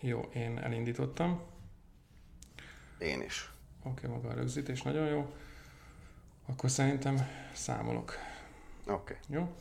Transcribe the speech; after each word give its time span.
Jó, 0.00 0.20
én 0.34 0.58
elindítottam. 0.58 1.42
Én 2.98 3.22
is. 3.22 3.50
Oké, 3.82 4.06
maga 4.06 4.28
a 4.28 4.34
rögzítés 4.34 4.82
nagyon 4.82 5.06
jó. 5.06 5.34
Akkor 6.46 6.70
szerintem 6.70 7.28
számolok. 7.54 8.14
Oké. 8.86 9.16
Jó? 9.28 9.54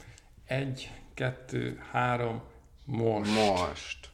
Egy, 0.45 0.91
kettő, 1.13 1.83
három, 1.91 2.43
most. 2.85 3.33
Most. 3.33 4.09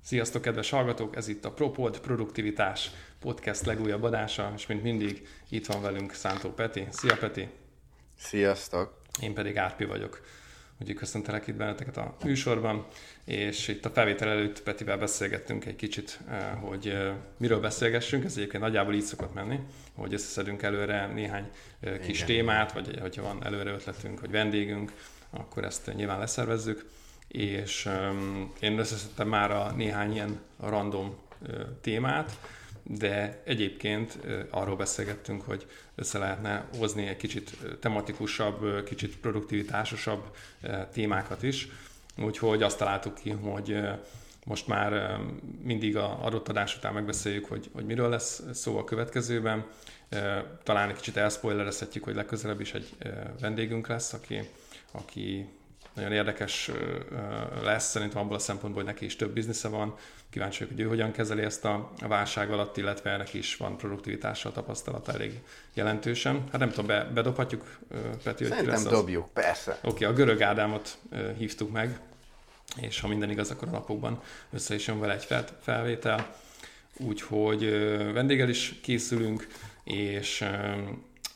Sziasztok, 0.00 0.42
kedves 0.42 0.70
hallgatók! 0.70 1.16
Ez 1.16 1.28
itt 1.28 1.44
a 1.44 1.52
Propod 1.52 2.00
Produktivitás 2.00 2.90
Podcast 3.20 3.64
legújabb 3.64 4.02
adása, 4.02 4.52
és 4.56 4.66
mint 4.66 4.82
mindig 4.82 5.28
itt 5.48 5.66
van 5.66 5.82
velünk 5.82 6.12
Szántó 6.12 6.50
Peti. 6.50 6.86
Szia 6.90 7.16
Peti! 7.16 7.48
Sziasztok! 8.18 9.00
Én 9.20 9.34
pedig 9.34 9.56
Árpi 9.56 9.84
vagyok. 9.84 10.20
Úgyhogy 10.84 10.98
köszöntelek 10.98 11.46
itt 11.46 11.54
benneteket 11.54 11.96
a 11.96 12.16
műsorban, 12.24 12.86
és 13.24 13.68
itt 13.68 13.84
a 13.84 13.90
felvétel 13.90 14.28
előtt 14.28 14.62
Petivel 14.62 14.98
beszélgettünk 14.98 15.64
egy 15.64 15.76
kicsit, 15.76 16.20
eh, 16.28 16.38
hogy 16.60 16.88
eh, 16.88 17.12
miről 17.36 17.60
beszélgessünk, 17.60 18.24
ez 18.24 18.36
egyébként 18.36 18.62
nagyjából 18.62 18.94
így 18.94 19.02
szokott 19.02 19.34
menni, 19.34 19.58
hogy 19.94 20.12
összeszedünk 20.12 20.62
előre 20.62 21.06
néhány 21.06 21.50
eh, 21.80 21.98
kis 21.98 22.16
Igen. 22.16 22.26
témát, 22.26 22.72
vagy 22.72 22.98
hogyha 23.00 23.22
van 23.22 23.44
előre 23.44 23.70
ötletünk, 23.70 24.18
hogy 24.18 24.30
vendégünk, 24.30 24.92
akkor 25.30 25.64
ezt 25.64 25.94
nyilván 25.94 26.18
leszervezzük, 26.18 26.86
és 27.28 27.86
um, 27.86 28.52
én 28.60 28.78
összeszedtem 28.78 29.28
már 29.28 29.50
a 29.50 29.72
néhány 29.72 30.12
ilyen 30.12 30.40
random 30.60 31.16
témát, 31.80 32.38
de 32.86 33.42
egyébként 33.44 34.18
arról 34.50 34.76
beszélgettünk, 34.76 35.42
hogy 35.42 35.66
össze 35.94 36.18
lehetne 36.18 36.68
hozni 36.78 37.06
egy 37.06 37.16
kicsit 37.16 37.56
tematikusabb, 37.80 38.84
kicsit 38.84 39.16
produktivitásosabb 39.16 40.36
témákat 40.92 41.42
is. 41.42 41.68
Úgyhogy 42.18 42.62
azt 42.62 42.78
találtuk 42.78 43.14
ki, 43.14 43.30
hogy 43.30 43.78
most 44.44 44.66
már 44.66 45.20
mindig 45.62 45.96
a 45.96 46.24
adott 46.24 46.48
adás 46.48 46.76
után 46.76 46.92
megbeszéljük, 46.92 47.44
hogy, 47.44 47.70
hogy 47.72 47.84
miről 47.84 48.08
lesz 48.08 48.42
szó 48.52 48.78
a 48.78 48.84
következőben. 48.84 49.66
Talán 50.62 50.88
egy 50.88 50.96
kicsit 50.96 51.16
elspoilerezhetjük, 51.16 52.04
hogy 52.04 52.14
legközelebb 52.14 52.60
is 52.60 52.74
egy 52.74 52.96
vendégünk 53.40 53.86
lesz, 53.86 54.12
aki, 54.12 54.48
aki 54.90 55.48
nagyon 55.94 56.12
érdekes 56.12 56.70
lesz, 57.62 57.90
szerintem 57.90 58.22
abból 58.22 58.36
a 58.36 58.38
szempontból, 58.38 58.82
hogy 58.82 58.92
neki 58.92 59.04
is 59.04 59.16
több 59.16 59.32
biznisze 59.32 59.68
van. 59.68 59.96
Kíváncsi 60.34 60.58
vagyok, 60.58 60.76
hogy 60.76 60.84
ő 60.84 60.88
hogyan 60.88 61.12
kezeli 61.12 61.42
ezt 61.42 61.64
a 61.64 61.90
válság 62.08 62.50
alatt, 62.50 62.76
illetve 62.76 63.16
neki 63.16 63.38
is 63.38 63.56
van 63.56 63.76
produktivitással 63.76 64.52
tapasztalata 64.52 65.12
elég 65.12 65.40
jelentősen. 65.74 66.44
Hát 66.50 66.60
nem 66.60 66.68
tudom, 66.68 66.86
be, 66.86 67.04
bedobhatjuk, 67.04 67.78
Peti, 68.22 68.44
hogy 68.44 68.52
Szerintem 68.52 68.66
lesz 68.66 68.82
dobjuk, 68.82 69.24
az... 69.24 69.42
persze. 69.42 69.78
Oké, 69.82 70.04
okay, 70.04 70.06
a 70.06 70.12
görög 70.12 70.42
Ádámot 70.42 70.98
hívtuk 71.36 71.72
meg, 71.72 72.00
és 72.80 73.00
ha 73.00 73.08
minden 73.08 73.30
igaz, 73.30 73.50
akkor 73.50 73.68
a 73.68 73.70
napokban 73.70 74.22
össze 74.52 74.74
is 74.74 74.86
jön 74.86 75.00
vele 75.00 75.14
egy 75.14 75.44
felvétel. 75.60 76.34
Úgyhogy 76.96 77.70
vendéggel 78.12 78.48
is 78.48 78.74
készülünk, 78.82 79.46
és 79.84 80.44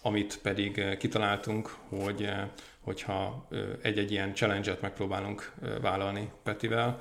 amit 0.03 0.39
pedig 0.43 0.97
kitaláltunk, 0.99 1.75
hogy 1.89 2.31
hogyha 2.89 3.49
egy-egy 3.83 4.11
ilyen 4.11 4.35
challenge-et 4.35 4.81
megpróbálunk 4.81 5.53
vállalni 5.81 6.31
Petivel, 6.43 7.01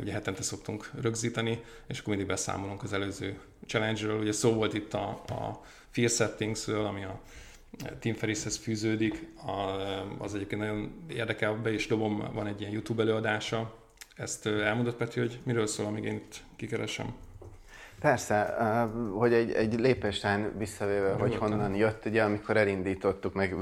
ugye 0.00 0.12
hetente 0.12 0.42
szoktunk 0.42 0.90
rögzíteni, 1.00 1.60
és 1.86 1.98
akkor 1.98 2.08
mindig 2.08 2.26
beszámolunk 2.26 2.82
az 2.82 2.92
előző 2.92 3.38
challenge-ről. 3.66 4.20
Ugye 4.20 4.32
szó 4.32 4.52
volt 4.52 4.74
itt 4.74 4.94
a, 4.94 5.08
a 5.08 5.60
Fear 5.90 6.10
Settings-ről, 6.10 6.84
ami 6.84 7.04
a 7.04 7.20
Tim 7.98 8.14
Ferrishez 8.14 8.56
fűződik, 8.56 9.28
az 10.18 10.34
egyébként 10.34 10.60
nagyon 10.60 11.04
érdekel, 11.08 11.54
be 11.54 11.72
is 11.72 11.86
dobom, 11.86 12.30
van 12.32 12.46
egy 12.46 12.60
ilyen 12.60 12.72
YouTube 12.72 13.02
előadása. 13.02 13.74
Ezt 14.16 14.46
elmondott 14.46 14.96
Peti, 14.96 15.20
hogy 15.20 15.38
miről 15.42 15.66
szól, 15.66 15.86
amíg 15.86 16.04
én 16.04 16.14
itt 16.14 16.42
kikeresem? 16.56 17.14
Persze, 18.00 18.56
hogy 19.14 19.32
egy, 19.32 19.52
egy 19.52 19.80
lépéstán 19.80 20.52
visszavéve, 20.58 21.12
hogy 21.12 21.36
honnan 21.36 21.74
jött, 21.74 22.04
ugye 22.04 22.22
amikor 22.22 22.56
elindítottuk, 22.56 23.34
meg 23.34 23.54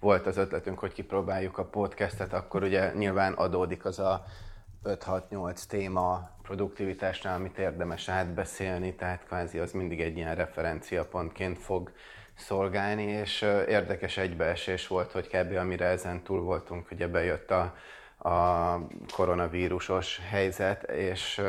volt 0.00 0.26
az 0.26 0.36
ötletünk, 0.36 0.78
hogy 0.78 0.92
kipróbáljuk 0.92 1.58
a 1.58 1.64
podcastet, 1.64 2.32
akkor 2.32 2.62
ugye 2.62 2.92
nyilván 2.92 3.32
adódik 3.32 3.84
az 3.84 3.98
a 3.98 4.24
5-6-8 4.84 5.64
téma 5.68 6.30
produktivitásnál, 6.42 7.34
amit 7.34 7.58
érdemes 7.58 8.08
átbeszélni, 8.08 8.94
tehát 8.94 9.24
kvázi 9.26 9.58
az 9.58 9.72
mindig 9.72 10.00
egy 10.00 10.16
ilyen 10.16 10.34
referenciapontként 10.34 11.58
fog 11.58 11.92
szolgálni, 12.34 13.02
és 13.02 13.42
érdekes 13.68 14.16
egybeesés 14.16 14.86
volt, 14.86 15.12
hogy 15.12 15.28
kb. 15.28 15.56
amire 15.56 15.86
ezen 15.86 16.22
túl 16.22 16.40
voltunk, 16.40 16.90
ugye 16.90 17.08
bejött 17.08 17.50
a, 17.50 17.74
a 18.28 18.78
koronavírusos 19.12 20.20
helyzet, 20.30 20.82
és 20.82 21.42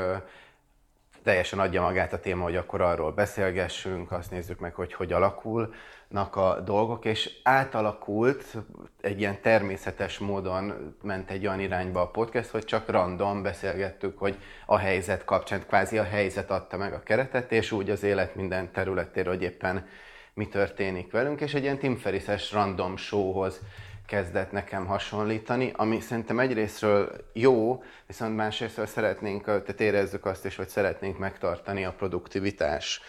teljesen 1.26 1.60
adja 1.60 1.82
magát 1.82 2.14
a 2.14 2.20
téma, 2.20 2.44
hogy 2.44 2.56
akkor 2.56 2.82
arról 2.82 3.12
beszélgessünk, 3.12 4.12
azt 4.12 4.32
nézzük 4.32 4.60
meg, 4.60 4.76
hogy 4.76 4.94
hogy 4.94 5.14
alakulnak 5.14 6.36
a 6.36 6.62
dolgok, 6.66 7.06
és 7.06 7.32
átalakult, 7.44 8.58
egy 9.02 9.20
ilyen 9.20 9.42
természetes 9.42 10.20
módon 10.20 10.96
ment 11.02 11.32
egy 11.32 11.48
olyan 11.48 11.60
irányba 11.60 12.02
a 12.02 12.10
podcast, 12.10 12.50
hogy 12.50 12.66
csak 12.66 12.90
random 12.90 13.44
beszélgettük, 13.44 14.18
hogy 14.18 14.38
a 14.66 14.78
helyzet 14.78 15.24
kapcsán, 15.24 15.66
kvázi 15.68 15.98
a 15.98 16.04
helyzet 16.04 16.52
adta 16.52 16.78
meg 16.78 16.94
a 16.94 17.04
keretet, 17.04 17.52
és 17.52 17.72
úgy 17.72 17.90
az 17.90 18.04
élet 18.04 18.36
minden 18.36 18.72
területéről, 18.72 19.34
hogy 19.34 19.44
éppen 19.44 19.88
mi 20.34 20.48
történik 20.48 21.12
velünk, 21.12 21.42
és 21.42 21.54
egy 21.54 21.64
ilyen 21.64 21.78
Tim 21.78 21.96
Ferriss-es 21.96 22.52
random 22.52 22.98
showhoz 22.98 23.62
kezdett 24.06 24.52
nekem 24.52 24.86
hasonlítani, 24.86 25.72
ami 25.76 26.00
szerintem 26.00 26.40
egyrésztről 26.40 27.12
jó, 27.34 27.84
viszont 28.08 28.36
másrésztről 28.36 28.86
szeretnénk, 28.86 29.44
tehát 29.44 29.82
érezzük 29.82 30.26
azt 30.26 30.46
is, 30.46 30.56
hogy 30.56 30.68
szeretnénk 30.68 31.18
megtartani 31.18 31.86
a 31.86 31.94
produktivitás 31.94 33.02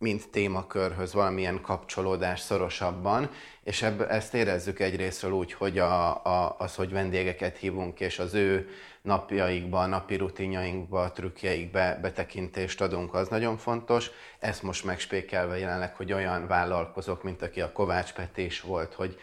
mint 0.00 0.30
témakörhöz 0.30 1.12
valamilyen 1.12 1.60
kapcsolódás 1.60 2.40
szorosabban, 2.40 3.30
és 3.62 3.82
ebb, 3.82 4.00
ezt 4.00 4.34
érezzük 4.34 4.80
egyrésztről 4.80 5.32
úgy, 5.32 5.52
hogy 5.52 5.78
a, 5.78 6.24
a, 6.24 6.56
az, 6.58 6.74
hogy 6.74 6.90
vendégeket 6.90 7.56
hívunk, 7.56 8.00
és 8.00 8.18
az 8.18 8.34
ő 8.34 8.68
napjaikba, 9.02 9.86
napi 9.86 10.16
rutinjainkba, 10.16 11.12
trükkjeikbe 11.12 11.98
betekintést 12.02 12.80
adunk, 12.80 13.14
az 13.14 13.28
nagyon 13.28 13.56
fontos. 13.56 14.10
Ezt 14.38 14.62
most 14.62 14.84
megspékelve 14.84 15.58
jelenleg, 15.58 15.96
hogy 15.96 16.12
olyan 16.12 16.46
vállalkozók, 16.46 17.22
mint 17.22 17.42
aki 17.42 17.60
a 17.60 17.72
Kovács 17.72 18.12
Petés 18.12 18.60
volt, 18.60 18.94
hogy 18.94 19.18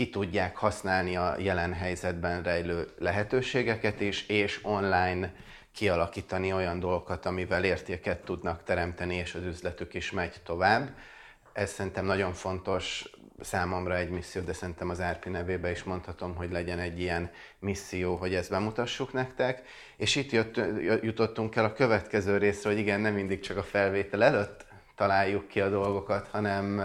ki 0.00 0.10
tudják 0.10 0.56
használni 0.56 1.16
a 1.16 1.34
jelen 1.38 1.72
helyzetben 1.72 2.42
rejlő 2.42 2.88
lehetőségeket 2.98 4.00
is, 4.00 4.28
és 4.28 4.60
online 4.62 5.32
kialakítani 5.74 6.52
olyan 6.52 6.78
dolgokat, 6.78 7.26
amivel 7.26 7.64
értéket 7.64 8.24
tudnak 8.24 8.64
teremteni, 8.64 9.14
és 9.14 9.34
az 9.34 9.44
üzletük 9.44 9.94
is 9.94 10.10
megy 10.10 10.34
tovább. 10.44 10.88
Ez 11.52 11.70
szerintem 11.70 12.04
nagyon 12.04 12.32
fontos 12.32 13.10
számomra 13.40 13.96
egy 13.96 14.10
misszió, 14.10 14.42
de 14.42 14.52
szerintem 14.52 14.88
az 14.88 15.02
RP 15.02 15.24
nevébe 15.24 15.70
is 15.70 15.82
mondhatom, 15.82 16.34
hogy 16.34 16.50
legyen 16.50 16.78
egy 16.78 17.00
ilyen 17.00 17.30
misszió, 17.58 18.16
hogy 18.16 18.34
ezt 18.34 18.50
bemutassuk 18.50 19.12
nektek. 19.12 19.62
És 19.96 20.16
itt 20.16 20.30
jött, 20.30 20.60
jutottunk 21.02 21.56
el 21.56 21.64
a 21.64 21.72
következő 21.72 22.36
részre, 22.36 22.70
hogy 22.70 22.78
igen, 22.78 23.00
nem 23.00 23.14
mindig 23.14 23.40
csak 23.40 23.56
a 23.56 23.62
felvétel 23.62 24.22
előtt 24.22 24.66
találjuk 24.96 25.48
ki 25.48 25.60
a 25.60 25.68
dolgokat, 25.68 26.28
hanem 26.28 26.82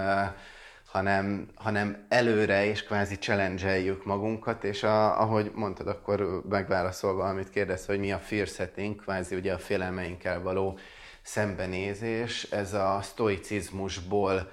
hanem, 0.96 1.48
hanem 1.56 2.06
előre 2.10 2.66
és 2.66 2.84
kvázi 2.84 3.16
challenge 3.16 3.96
magunkat, 4.04 4.64
és 4.64 4.84
a, 4.84 5.22
ahogy 5.22 5.52
mondtad, 5.54 5.88
akkor 5.88 6.42
megválaszolva, 6.50 7.24
amit 7.28 7.50
kérdez, 7.50 7.86
hogy 7.86 8.00
mi 8.00 8.12
a 8.12 8.20
fear 8.20 8.48
setting, 8.48 8.96
kvázi 8.96 9.36
ugye 9.36 9.54
a 9.54 9.58
félelmeinkkel 9.58 10.42
való 10.42 10.78
szembenézés, 11.22 12.44
ez 12.44 12.74
a 12.74 13.00
stoicizmusból 13.04 14.52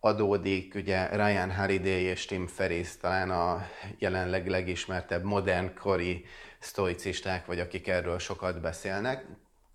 adódik, 0.00 0.74
ugye 0.74 1.08
Ryan 1.08 1.54
Holiday 1.54 2.02
és 2.02 2.24
Tim 2.24 2.46
Ferriss 2.46 2.96
talán 2.96 3.30
a 3.30 3.66
jelenleg 3.98 4.48
legismertebb 4.48 5.24
modern 5.24 5.74
kori 5.74 6.24
stoicisták, 6.58 7.46
vagy 7.46 7.60
akik 7.60 7.88
erről 7.88 8.18
sokat 8.18 8.60
beszélnek. 8.60 9.26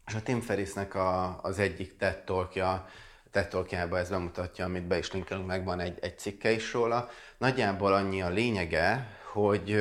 És 0.07 0.13
a 0.13 0.21
Tim 0.21 0.41
Ferrissnek 0.41 0.95
a, 0.95 1.39
az 1.41 1.59
egyik 1.59 1.97
TED 1.97 2.23
talkja 2.23 2.87
TED 3.45 3.93
ez 3.93 4.09
bemutatja, 4.09 4.65
amit 4.65 4.87
be 4.87 4.97
is 4.97 5.11
linkelünk, 5.11 5.47
meg 5.47 5.65
van 5.65 5.79
egy, 5.79 5.97
egy 6.01 6.19
cikke 6.19 6.51
is 6.51 6.73
róla. 6.73 7.09
Nagyjából 7.37 7.93
annyi 7.93 8.21
a 8.21 8.29
lényege, 8.29 9.07
hogy, 9.31 9.77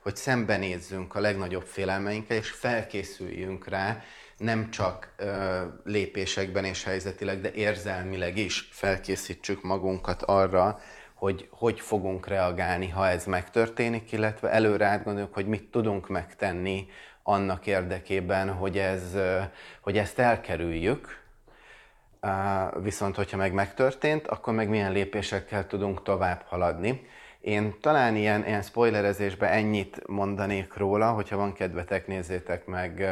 hogy 0.00 0.16
szembenézzünk 0.16 1.14
a 1.14 1.20
legnagyobb 1.20 1.66
félelmeinkkel, 1.66 2.36
és 2.36 2.50
felkészüljünk 2.50 3.68
rá, 3.68 4.02
nem 4.36 4.70
csak 4.70 5.14
ö, 5.16 5.60
lépésekben 5.84 6.64
és 6.64 6.84
helyzetileg, 6.84 7.40
de 7.40 7.52
érzelmileg 7.52 8.36
is 8.36 8.68
felkészítsük 8.72 9.62
magunkat 9.62 10.22
arra, 10.22 10.80
hogy 11.14 11.48
hogy 11.50 11.80
fogunk 11.80 12.26
reagálni, 12.26 12.88
ha 12.88 13.08
ez 13.08 13.24
megtörténik, 13.24 14.12
illetve 14.12 14.50
előre 14.50 14.86
átgondoljuk, 14.86 15.34
hogy 15.34 15.46
mit 15.46 15.70
tudunk 15.70 16.08
megtenni 16.08 16.86
annak 17.22 17.66
érdekében, 17.66 18.52
hogy, 18.52 18.78
ez, 18.78 19.02
hogy 19.80 19.98
ezt 19.98 20.18
elkerüljük, 20.18 21.23
Viszont, 22.82 23.16
hogyha 23.16 23.36
meg 23.36 23.52
megtörtént, 23.52 24.26
akkor 24.26 24.54
meg 24.54 24.68
milyen 24.68 24.92
lépésekkel 24.92 25.66
tudunk 25.66 26.02
tovább 26.02 26.42
haladni. 26.46 27.06
Én 27.40 27.74
talán 27.80 28.16
ilyen, 28.16 28.46
ilyen 28.46 28.62
spoilerezésben 28.62 29.52
ennyit 29.52 30.06
mondanék 30.06 30.76
róla, 30.76 31.10
hogyha 31.12 31.36
van 31.36 31.52
kedvetek, 31.52 32.06
nézzétek 32.06 32.66
meg. 32.66 33.04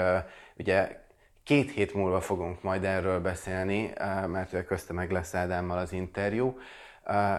Ugye 0.57 1.01
két 1.45 1.71
hét 1.71 1.95
múlva 1.95 2.21
fogunk 2.21 2.63
majd 2.63 2.85
erről 2.85 3.21
beszélni, 3.21 3.93
mert 4.27 4.67
közte 4.67 4.93
meg 4.93 5.11
lesz 5.11 5.35
Ádámmal 5.35 5.79
az 5.79 5.93
interjú, 5.93 6.59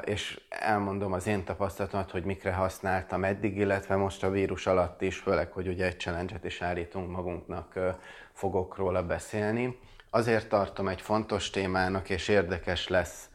és 0.03 0.41
elmondom 0.49 1.13
az 1.13 1.27
én 1.27 1.43
tapasztalatomat, 1.43 2.11
hogy 2.11 2.23
mikre 2.23 2.51
használtam 2.51 3.23
eddig, 3.23 3.57
illetve 3.57 3.95
most 3.95 4.23
a 4.23 4.29
vírus 4.29 4.67
alatt 4.67 5.01
is, 5.01 5.17
főleg, 5.17 5.51
hogy 5.51 5.67
ugye 5.67 5.85
egy 5.85 5.99
challenge-et 5.99 6.45
is 6.45 6.61
állítunk 6.61 7.11
magunknak, 7.11 7.79
fogok 8.31 8.77
róla 8.77 9.03
beszélni. 9.03 9.79
Azért 10.15 10.49
tartom 10.49 10.87
egy 10.87 11.01
fontos 11.01 11.49
témának, 11.49 12.09
és 12.09 12.27
érdekes 12.27 12.87
lesz 12.87 13.29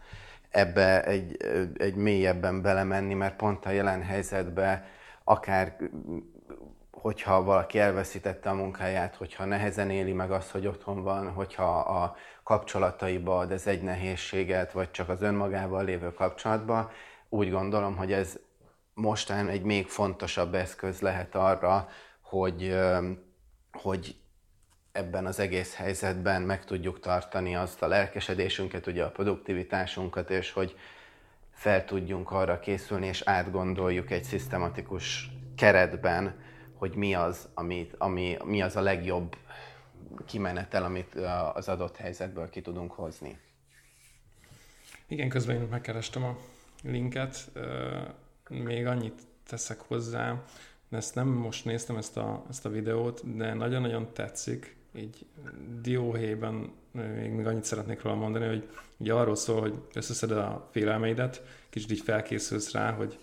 ebbe 0.51 1.05
egy, 1.05 1.37
egy 1.77 1.95
mélyebben 1.95 2.63
belemenni, 2.63 3.15
mert 3.15 3.37
pont 3.37 3.67
a 3.67 3.71
jelen 3.71 4.03
helyzetben 4.03 4.85
akár 5.25 5.77
hogyha 6.91 7.43
valaki 7.43 7.79
elveszítette 7.79 8.51
a 8.51 8.55
munkáját, 8.55 9.15
hogyha 9.17 9.45
nehezen 9.45 9.91
éli 9.91 10.13
meg 10.13 10.31
azt, 10.31 10.51
hogy 10.51 10.67
otthon 10.67 11.03
van, 11.03 11.33
hogyha 11.33 11.79
a 11.79 12.17
kapcsolataiba 12.43 13.39
ad 13.39 13.53
ez 13.53 13.67
egy 13.67 13.83
nehézséget, 13.83 14.73
vagy 14.73 14.91
csak 14.91 15.09
az 15.09 15.23
önmagával 15.23 15.85
lévő 15.85 16.13
kapcsolatban, 16.13 16.91
úgy 17.29 17.51
gondolom, 17.51 17.97
hogy 17.97 18.13
ez 18.13 18.39
mostán 18.95 19.49
egy 19.49 19.63
még 19.63 19.87
fontosabb 19.87 20.55
eszköz 20.55 21.01
lehet 21.01 21.35
arra, 21.35 21.89
hogy, 22.21 22.79
hogy 23.73 24.17
ebben 24.99 25.27
az 25.27 25.39
egész 25.39 25.75
helyzetben 25.75 26.43
meg 26.43 26.65
tudjuk 26.65 27.01
tartani 27.01 27.57
azt 27.57 27.83
a 27.83 27.87
lelkesedésünket, 27.87 28.87
ugye 28.87 29.05
a 29.05 29.11
produktivitásunkat, 29.11 30.31
és 30.31 30.53
hogy 30.53 30.77
fel 31.53 31.85
tudjunk 31.85 32.31
arra 32.31 32.59
készülni, 32.59 33.07
és 33.07 33.23
átgondoljuk 33.25 34.11
egy 34.11 34.25
szisztematikus 34.25 35.31
keretben, 35.57 36.35
hogy 36.75 36.95
mi 36.95 37.15
az, 37.15 37.49
amit, 37.55 37.95
ami, 37.99 38.37
mi 38.45 38.63
az 38.63 38.77
a 38.77 38.81
legjobb 38.81 39.37
kimenetel, 40.27 40.85
amit 40.85 41.15
az 41.55 41.69
adott 41.69 41.97
helyzetből 41.97 42.51
ki 42.51 42.61
tudunk 42.61 42.93
hozni. 42.93 43.39
Igen, 45.07 45.29
közben 45.29 45.57
én 45.57 45.63
megkerestem 45.71 46.25
a 46.25 46.37
linket, 46.83 47.51
még 48.49 48.87
annyit 48.87 49.23
teszek 49.49 49.81
hozzá, 49.81 50.43
ezt 50.91 51.15
nem 51.15 51.29
most 51.29 51.65
néztem 51.65 51.97
ezt 51.97 52.17
a, 52.17 52.45
ezt 52.51 52.65
a 52.67 52.69
videót, 52.69 53.37
de 53.37 53.55
nagyon-nagyon 53.55 54.13
tetszik, 54.13 54.78
így 54.95 55.27
dióhéjban 55.83 56.73
még, 56.93 57.31
még 57.31 57.47
annyit 57.47 57.65
szeretnék 57.65 58.03
róla 58.03 58.17
mondani, 58.17 58.47
hogy 58.47 58.69
ugye 58.97 59.13
arról 59.13 59.35
szól, 59.35 59.61
hogy 59.61 59.75
összeszeded 59.95 60.39
a 60.39 60.69
félelmeidet, 60.73 61.43
kicsit 61.71 61.91
így 61.91 62.01
felkészülsz 62.01 62.73
rá, 62.73 62.93
hogy 62.93 63.19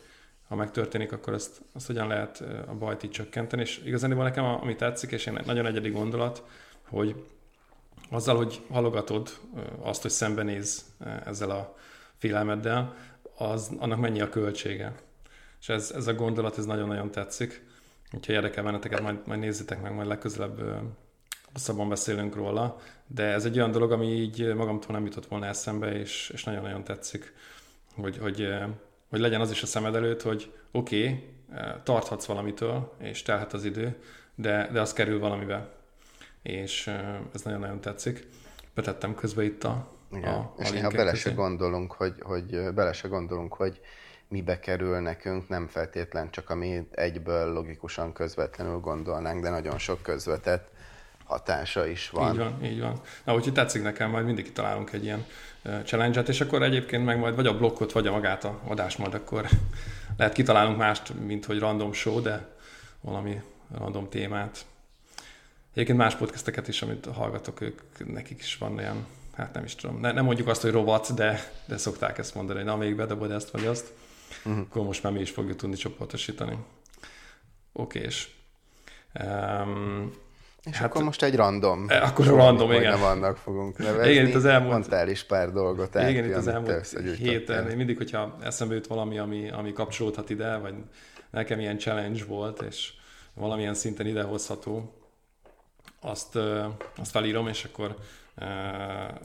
ha 0.48 0.56
megtörténik, 0.56 1.12
akkor 1.12 1.34
azt, 1.34 1.62
azt 1.74 1.88
hogyan 1.88 2.08
lehet 2.08 2.44
a 2.68 2.74
bajt 2.74 3.04
így 3.04 3.12
csökkenteni. 3.12 3.62
És 3.62 3.82
igazán 3.86 4.18
nekem, 4.18 4.46
ami 4.46 4.76
tetszik, 4.76 5.12
és 5.12 5.26
én 5.26 5.40
nagyon 5.46 5.66
egyedi 5.66 5.90
gondolat, 5.90 6.44
hogy 6.88 7.26
azzal, 8.10 8.36
hogy 8.36 8.62
halogatod 8.70 9.30
azt, 9.80 10.02
hogy 10.02 10.12
szembenéz 10.12 10.86
ezzel 11.26 11.50
a 11.50 11.76
félelmeddel, 12.18 12.96
az, 13.38 13.72
annak 13.78 14.00
mennyi 14.00 14.22
a 14.22 14.30
költsége. 14.30 14.96
És 15.60 15.70
ez, 15.70 15.92
ez 15.96 16.08
a 16.08 16.14
gondolat, 16.14 16.58
ez 16.58 16.66
nagyon-nagyon 16.66 17.12
tetszik. 17.12 17.66
Úgyhogy 18.14 18.36
érdekel 18.36 18.64
benneteket, 18.64 19.02
majd, 19.02 19.20
majd 19.26 19.40
nézzétek 19.40 19.82
meg, 19.82 19.94
majd 19.94 20.08
legközelebb 20.08 20.62
hosszabban 21.56 21.90
beszélünk 21.90 22.36
róla, 22.36 22.78
de 23.08 23.24
ez 23.24 23.46
egy 23.46 23.58
olyan 23.58 23.72
dolog, 23.72 23.92
ami 23.92 24.08
így 24.08 24.54
magamtól 24.56 24.96
nem 24.96 25.06
jutott 25.06 25.26
volna 25.26 25.46
eszembe, 25.46 25.92
és, 25.92 26.30
és 26.34 26.44
nagyon-nagyon 26.44 26.84
tetszik, 26.84 27.34
hogy, 27.96 28.18
hogy, 28.18 28.48
hogy 29.10 29.20
legyen 29.20 29.42
az 29.42 29.52
is 29.52 29.62
a 29.62 29.66
szemed 29.66 29.96
előtt, 29.96 30.22
hogy 30.22 30.54
oké, 30.72 31.04
okay, 31.04 31.34
tarthatsz 31.84 32.26
valamitől, 32.26 32.96
és 33.00 33.22
telhet 33.22 33.54
az 33.54 33.66
idő, 33.66 33.96
de, 34.36 34.70
de 34.72 34.82
az 34.82 34.94
kerül 34.94 35.20
valamibe. 35.20 35.70
És 36.42 36.88
ez 37.34 37.42
nagyon-nagyon 37.42 37.82
tetszik. 37.82 38.28
Betettem 38.74 39.16
közben 39.16 39.46
itt 39.46 39.64
a, 39.64 39.88
Igen. 40.12 40.34
a, 40.34 40.38
a 40.38 40.54
És 40.58 40.72
néha 40.72 40.90
bele 40.90 41.14
se 41.14 41.32
gondolunk, 41.32 41.92
hogy, 41.92 42.14
hogy 42.22 42.74
bele 42.74 42.94
se 42.94 43.08
gondolunk, 43.08 43.54
hogy 43.54 43.82
mibe 44.28 44.60
kerül 44.60 45.00
nekünk, 45.00 45.48
nem 45.50 45.68
feltétlen 45.68 46.32
csak 46.32 46.50
ami 46.50 46.88
egyből 46.92 47.54
logikusan 47.54 48.14
közvetlenül 48.14 48.80
gondolnánk, 48.80 49.42
de 49.44 49.50
nagyon 49.50 49.78
sok 49.78 50.02
közvetett 50.02 50.74
hatása 51.26 51.88
is 51.88 52.10
van. 52.10 52.32
Így 52.32 52.38
van, 52.38 52.64
így 52.64 52.80
van. 52.80 53.02
Na, 53.24 53.36
úgyhogy 53.36 53.54
tetszik 53.54 53.84
nekem, 53.84 54.10
majd 54.10 54.26
mindig 54.26 54.44
kitalálunk 54.44 54.94
egy 54.94 55.04
ilyen 55.04 55.26
challenge-et, 55.84 56.30
és 56.30 56.42
akkor 56.42 56.64
egyébként 56.64 57.06
meg 57.06 57.20
majd 57.20 57.36
vagy 57.36 57.48
a 57.48 57.58
blokkot, 57.58 57.92
vagy 57.92 58.08
a 58.08 58.12
magát 58.12 58.44
a 58.44 58.60
adást 58.68 58.98
majd 58.98 59.14
akkor 59.14 59.48
lehet 60.18 60.34
kitalálunk 60.34 60.78
mást, 60.78 61.14
mint 61.26 61.46
hogy 61.46 61.60
random 61.60 61.94
show, 61.94 62.22
de 62.22 62.48
valami 63.02 63.42
random 63.78 64.10
témát. 64.10 64.66
Egyébként 65.74 65.98
más 65.98 66.16
podcasteket 66.16 66.68
is, 66.68 66.82
amit 66.82 67.06
hallgatok, 67.06 67.62
ők, 67.62 67.82
nekik 68.14 68.40
is 68.40 68.58
van 68.58 68.78
olyan, 68.78 69.06
hát 69.36 69.54
nem 69.54 69.64
is 69.64 69.76
tudom, 69.76 70.00
ne, 70.00 70.12
nem 70.12 70.26
mondjuk 70.26 70.48
azt, 70.48 70.62
hogy 70.62 70.72
rovat, 70.72 71.14
de, 71.14 71.52
de 71.66 71.78
szokták 71.78 72.18
ezt 72.18 72.36
mondani, 72.36 72.58
hogy 72.58 72.68
na 72.68 72.76
még 72.76 72.96
bedobod 72.96 73.32
ezt 73.32 73.50
vagy 73.50 73.66
azt, 73.66 73.94
uh-huh. 74.46 74.62
akkor 74.62 74.84
most 74.84 75.04
már 75.04 75.14
mi 75.14 75.20
is 75.20 75.30
fogjuk 75.30 75.58
tudni 75.58 75.76
csoportosítani. 75.76 76.58
Oké, 77.74 78.00
és 78.00 78.30
um, 79.24 80.14
és 80.66 80.78
hát, 80.78 80.90
akkor 80.90 81.04
most 81.04 81.24
egy 81.24 81.36
random. 81.36 81.86
E, 81.90 82.04
akkor 82.04 82.26
random, 82.26 82.72
igen. 82.72 83.00
vannak 83.00 83.38
fogunk 83.38 83.78
nevezni. 83.78 84.12
Igen, 84.12 84.28
itt 84.28 84.36
az 84.36 84.46
elmúlt... 84.46 84.72
Mondtál 84.72 85.10
is 85.10 85.24
pár 85.24 85.52
dolgot 85.52 85.96
át, 85.96 86.10
Igen, 86.10 86.26
itt 86.26 86.36
az 86.36 86.48
elmúlt 86.48 86.98
héten, 87.18 87.70
én 87.70 87.78
mindig, 87.78 87.98
hogyha 87.98 88.38
eszembe 88.42 88.74
jut 88.74 88.88
valami, 88.88 89.18
ami, 89.18 89.50
ami 89.50 89.74
kapcsolódhat 89.74 90.30
ide, 90.30 90.58
vagy 90.58 90.74
nekem 91.30 91.60
ilyen 91.60 91.78
challenge 91.78 92.26
volt, 92.26 92.62
és 92.62 92.94
valamilyen 93.34 93.74
szinten 93.74 94.08
idehozható, 94.08 94.94
azt, 96.02 96.36
azt 96.96 97.12
felírom, 97.12 97.48
és 97.48 97.64
akkor 97.64 97.96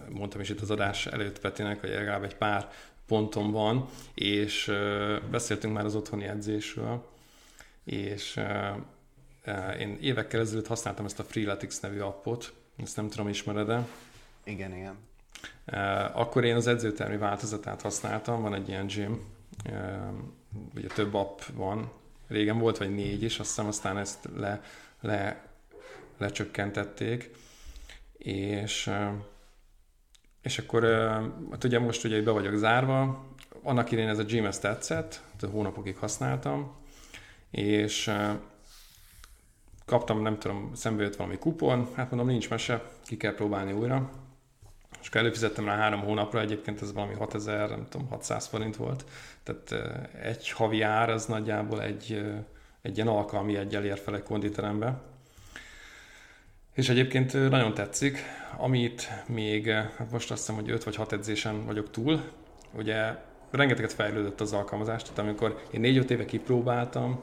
mondtam 0.08 0.40
is 0.40 0.48
itt 0.48 0.60
az 0.60 0.70
adás 0.70 1.06
előtt 1.06 1.40
Petinek, 1.40 1.80
hogy 1.80 1.88
legalább 1.88 2.24
egy 2.24 2.36
pár 2.36 2.68
pontom 3.06 3.50
van, 3.50 3.88
és 4.14 4.72
beszéltünk 5.30 5.74
már 5.74 5.84
az 5.84 5.94
otthoni 5.94 6.24
edzésről, 6.24 7.04
és 7.84 8.40
én 9.78 9.98
évekkel 10.00 10.40
ezelőtt 10.40 10.66
használtam 10.66 11.04
ezt 11.04 11.18
a 11.18 11.24
Freeletics 11.24 11.80
nevű 11.80 11.98
appot, 11.98 12.52
ezt 12.76 12.96
nem 12.96 13.08
tudom, 13.08 13.28
ismered-e? 13.28 13.86
Igen, 14.44 14.74
igen. 14.74 14.96
Akkor 16.12 16.44
én 16.44 16.56
az 16.56 16.66
edzőtermi 16.66 17.16
változatát 17.16 17.82
használtam, 17.82 18.42
van 18.42 18.54
egy 18.54 18.68
ilyen 18.68 18.86
gym, 18.86 19.24
ugye 20.74 20.88
több 20.94 21.14
app 21.14 21.40
van, 21.54 21.90
régen 22.28 22.58
volt 22.58 22.78
vagy 22.78 22.94
négy 22.94 23.22
is, 23.22 23.38
azt 23.38 23.48
hiszem 23.48 23.66
aztán 23.66 23.98
ezt 23.98 24.28
le, 24.36 24.62
le, 25.00 25.44
lecsökkentették, 26.18 27.30
és, 28.18 28.90
és 30.42 30.58
akkor 30.58 30.84
hát 31.50 31.64
ugye 31.64 31.78
most 31.78 32.04
ugye 32.04 32.22
be 32.22 32.30
vagyok 32.30 32.56
zárva, 32.56 33.26
annak 33.62 33.90
idején 33.90 34.10
ez 34.10 34.18
a 34.18 34.22
gym 34.22 34.44
ezt 34.44 34.62
tetszett, 34.62 35.22
hónapokig 35.50 35.96
használtam, 35.96 36.76
és 37.50 38.12
kaptam, 39.90 40.22
nem 40.22 40.38
tudom, 40.38 40.70
szembe 40.74 41.02
jött 41.02 41.16
valami 41.16 41.38
kupon, 41.38 41.88
hát 41.94 42.10
mondom, 42.10 42.28
nincs 42.28 42.50
mese, 42.50 42.82
ki 43.04 43.16
kell 43.16 43.34
próbálni 43.34 43.72
újra. 43.72 44.10
És 45.00 45.08
akkor 45.08 45.20
előfizettem 45.20 45.64
rá 45.64 45.76
három 45.76 46.00
hónapra, 46.00 46.40
egyébként 46.40 46.82
ez 46.82 46.92
valami 46.92 47.14
6000, 47.14 47.68
nem 47.68 47.86
tudom, 47.88 48.08
600 48.08 48.46
forint 48.46 48.76
volt. 48.76 49.04
Tehát 49.42 49.94
egy 50.22 50.50
havi 50.50 50.82
ár 50.82 51.10
az 51.10 51.26
nagyjából 51.26 51.82
egy, 51.82 52.22
egy 52.82 52.96
ilyen 52.96 53.08
alkalmi 53.08 53.56
egyel 53.56 53.84
ér 53.84 53.98
fel 53.98 54.14
egy 54.14 54.22
konditerembe. 54.22 55.00
És 56.74 56.88
egyébként 56.88 57.32
nagyon 57.50 57.74
tetszik, 57.74 58.18
amit 58.56 59.08
még, 59.26 59.70
hát 59.70 60.10
most 60.10 60.30
azt 60.30 60.40
hiszem, 60.40 60.54
hogy 60.54 60.70
5 60.70 60.84
vagy 60.84 60.96
6 60.96 61.12
edzésen 61.12 61.64
vagyok 61.66 61.90
túl, 61.90 62.22
ugye 62.72 63.14
rengeteget 63.50 63.92
fejlődött 63.92 64.40
az 64.40 64.52
alkalmazás, 64.52 65.02
tehát 65.02 65.18
amikor 65.18 65.62
én 65.70 65.80
4-5 66.04 66.10
éve 66.10 66.24
kipróbáltam, 66.24 67.20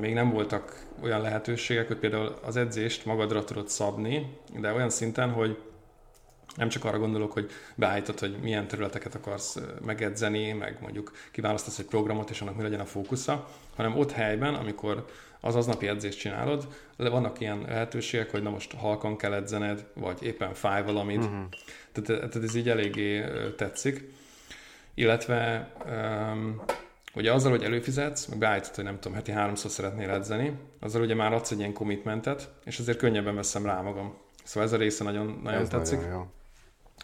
még 0.00 0.14
nem 0.14 0.30
voltak 0.30 0.86
olyan 1.02 1.20
lehetőségek, 1.20 1.86
hogy 1.86 1.96
például 1.96 2.38
az 2.42 2.56
edzést 2.56 3.04
magadra 3.04 3.44
tudod 3.44 3.68
szabni, 3.68 4.36
de 4.58 4.72
olyan 4.72 4.90
szinten, 4.90 5.30
hogy 5.30 5.58
nem 6.56 6.68
csak 6.68 6.84
arra 6.84 6.98
gondolok, 6.98 7.32
hogy 7.32 7.50
beállítod, 7.74 8.18
hogy 8.18 8.36
milyen 8.42 8.66
területeket 8.66 9.14
akarsz 9.14 9.58
megedzeni, 9.84 10.52
meg 10.52 10.78
mondjuk 10.80 11.12
kiválasztasz 11.32 11.78
egy 11.78 11.84
programot, 11.86 12.30
és 12.30 12.40
annak 12.40 12.56
mi 12.56 12.62
legyen 12.62 12.80
a 12.80 12.84
fókusza, 12.84 13.48
hanem 13.76 13.98
ott 13.98 14.12
helyben, 14.12 14.54
amikor 14.54 15.06
az 15.40 15.56
aznapi 15.56 15.88
edzést 15.88 16.18
csinálod, 16.18 16.68
vannak 16.96 17.40
ilyen 17.40 17.64
lehetőségek, 17.68 18.30
hogy 18.30 18.42
na 18.42 18.50
most 18.50 18.74
halkan 18.74 19.16
kell 19.16 19.32
edzened, 19.32 19.84
vagy 19.94 20.22
éppen 20.22 20.54
fáj 20.54 20.82
valamit. 20.84 21.24
Uh-huh. 21.24 21.44
Tehát, 21.92 22.30
tehát 22.30 22.48
ez 22.48 22.54
így 22.54 22.68
eléggé 22.68 23.24
tetszik. 23.56 24.12
Illetve 24.94 25.70
um, 25.86 26.62
Ugye 27.14 27.32
azzal, 27.32 27.50
hogy 27.50 27.62
előfizetsz, 27.62 28.26
meg 28.26 28.38
beállítod, 28.38 28.74
hogy 28.74 28.84
nem 28.84 28.94
tudom, 28.94 29.12
heti 29.12 29.30
háromszor 29.30 29.70
szeretnél 29.70 30.10
edzeni, 30.10 30.52
azzal 30.80 31.02
ugye 31.02 31.14
már 31.14 31.32
adsz 31.32 31.50
egy 31.50 31.58
ilyen 31.58 31.72
commitmentet, 31.72 32.52
és 32.64 32.78
azért 32.78 32.98
könnyebben 32.98 33.34
veszem 33.34 33.66
rá 33.66 33.80
magam. 33.80 34.14
Szóval 34.44 34.68
ez 34.68 34.74
a 34.74 34.76
része 34.76 35.04
nagyon, 35.04 35.40
nagyon 35.42 35.60
ez 35.60 35.68
tetszik. 35.68 35.98
Nagyon 35.98 36.12
jó. 36.12 36.26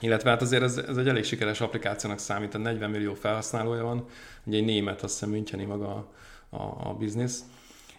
Illetve 0.00 0.30
hát 0.30 0.42
azért 0.42 0.62
ez, 0.62 0.76
ez 0.76 0.96
egy 0.96 1.08
elég 1.08 1.25
sikeres 1.25 1.60
applikációnak 1.60 2.18
számít, 2.18 2.54
a 2.54 2.58
40 2.58 2.90
millió 2.90 3.14
felhasználója 3.14 3.82
van, 3.82 4.04
ugye 4.44 4.56
egy 4.56 4.64
német, 4.64 5.02
azt 5.02 5.12
hiszem 5.12 5.30
Müncheni 5.30 5.64
maga 5.64 5.94
a, 5.94 6.56
a, 6.56 6.88
a 6.88 6.94
biznisz, 6.94 7.44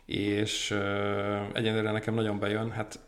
és 0.06 0.72
uh, 0.72 0.78
egyenlőre 1.54 1.92
nekem 1.92 2.14
nagyon 2.14 2.40
bejön, 2.40 2.72
hát 2.72 3.00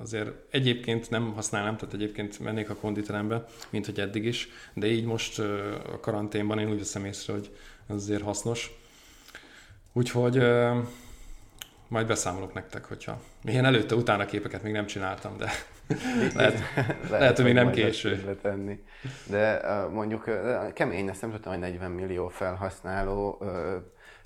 azért 0.00 0.30
egyébként 0.50 1.10
nem 1.10 1.32
használnám, 1.32 1.76
tehát 1.76 1.94
egyébként 1.94 2.38
mennék 2.38 2.70
a 2.70 2.74
konditerembe, 2.74 3.44
mint 3.70 3.86
hogy 3.86 4.00
eddig 4.00 4.24
is, 4.24 4.48
de 4.74 4.86
így 4.86 5.04
most 5.04 5.38
uh, 5.38 5.46
a 5.92 6.00
karanténban 6.00 6.58
én 6.58 6.70
úgy 6.70 6.78
veszem 6.78 7.04
észre, 7.04 7.32
hogy 7.32 7.50
ez 7.90 7.96
azért 7.96 8.22
hasznos. 8.22 8.70
Úgyhogy 9.92 10.38
uh, 10.38 10.76
majd 11.88 12.06
beszámolok 12.06 12.54
nektek, 12.54 12.84
hogyha... 12.84 13.20
Ilyen 13.42 13.64
előtte-utána 13.64 14.26
képeket 14.26 14.62
még 14.62 14.72
nem 14.72 14.86
csináltam, 14.86 15.36
de 15.36 15.50
lehet, 16.34 16.58
lehet, 16.74 17.08
lehet, 17.08 17.36
hogy 17.36 17.44
még 17.44 17.54
nem 17.54 17.70
késő. 17.70 18.38
Tenni. 18.42 18.84
De 19.26 19.60
mondjuk 19.92 20.24
kemény, 20.74 21.08
ezt 21.08 21.20
nem 21.20 21.30
tudtam, 21.30 21.52
hogy 21.52 21.60
40 21.60 21.90
millió 21.90 22.28
felhasználó, 22.28 23.42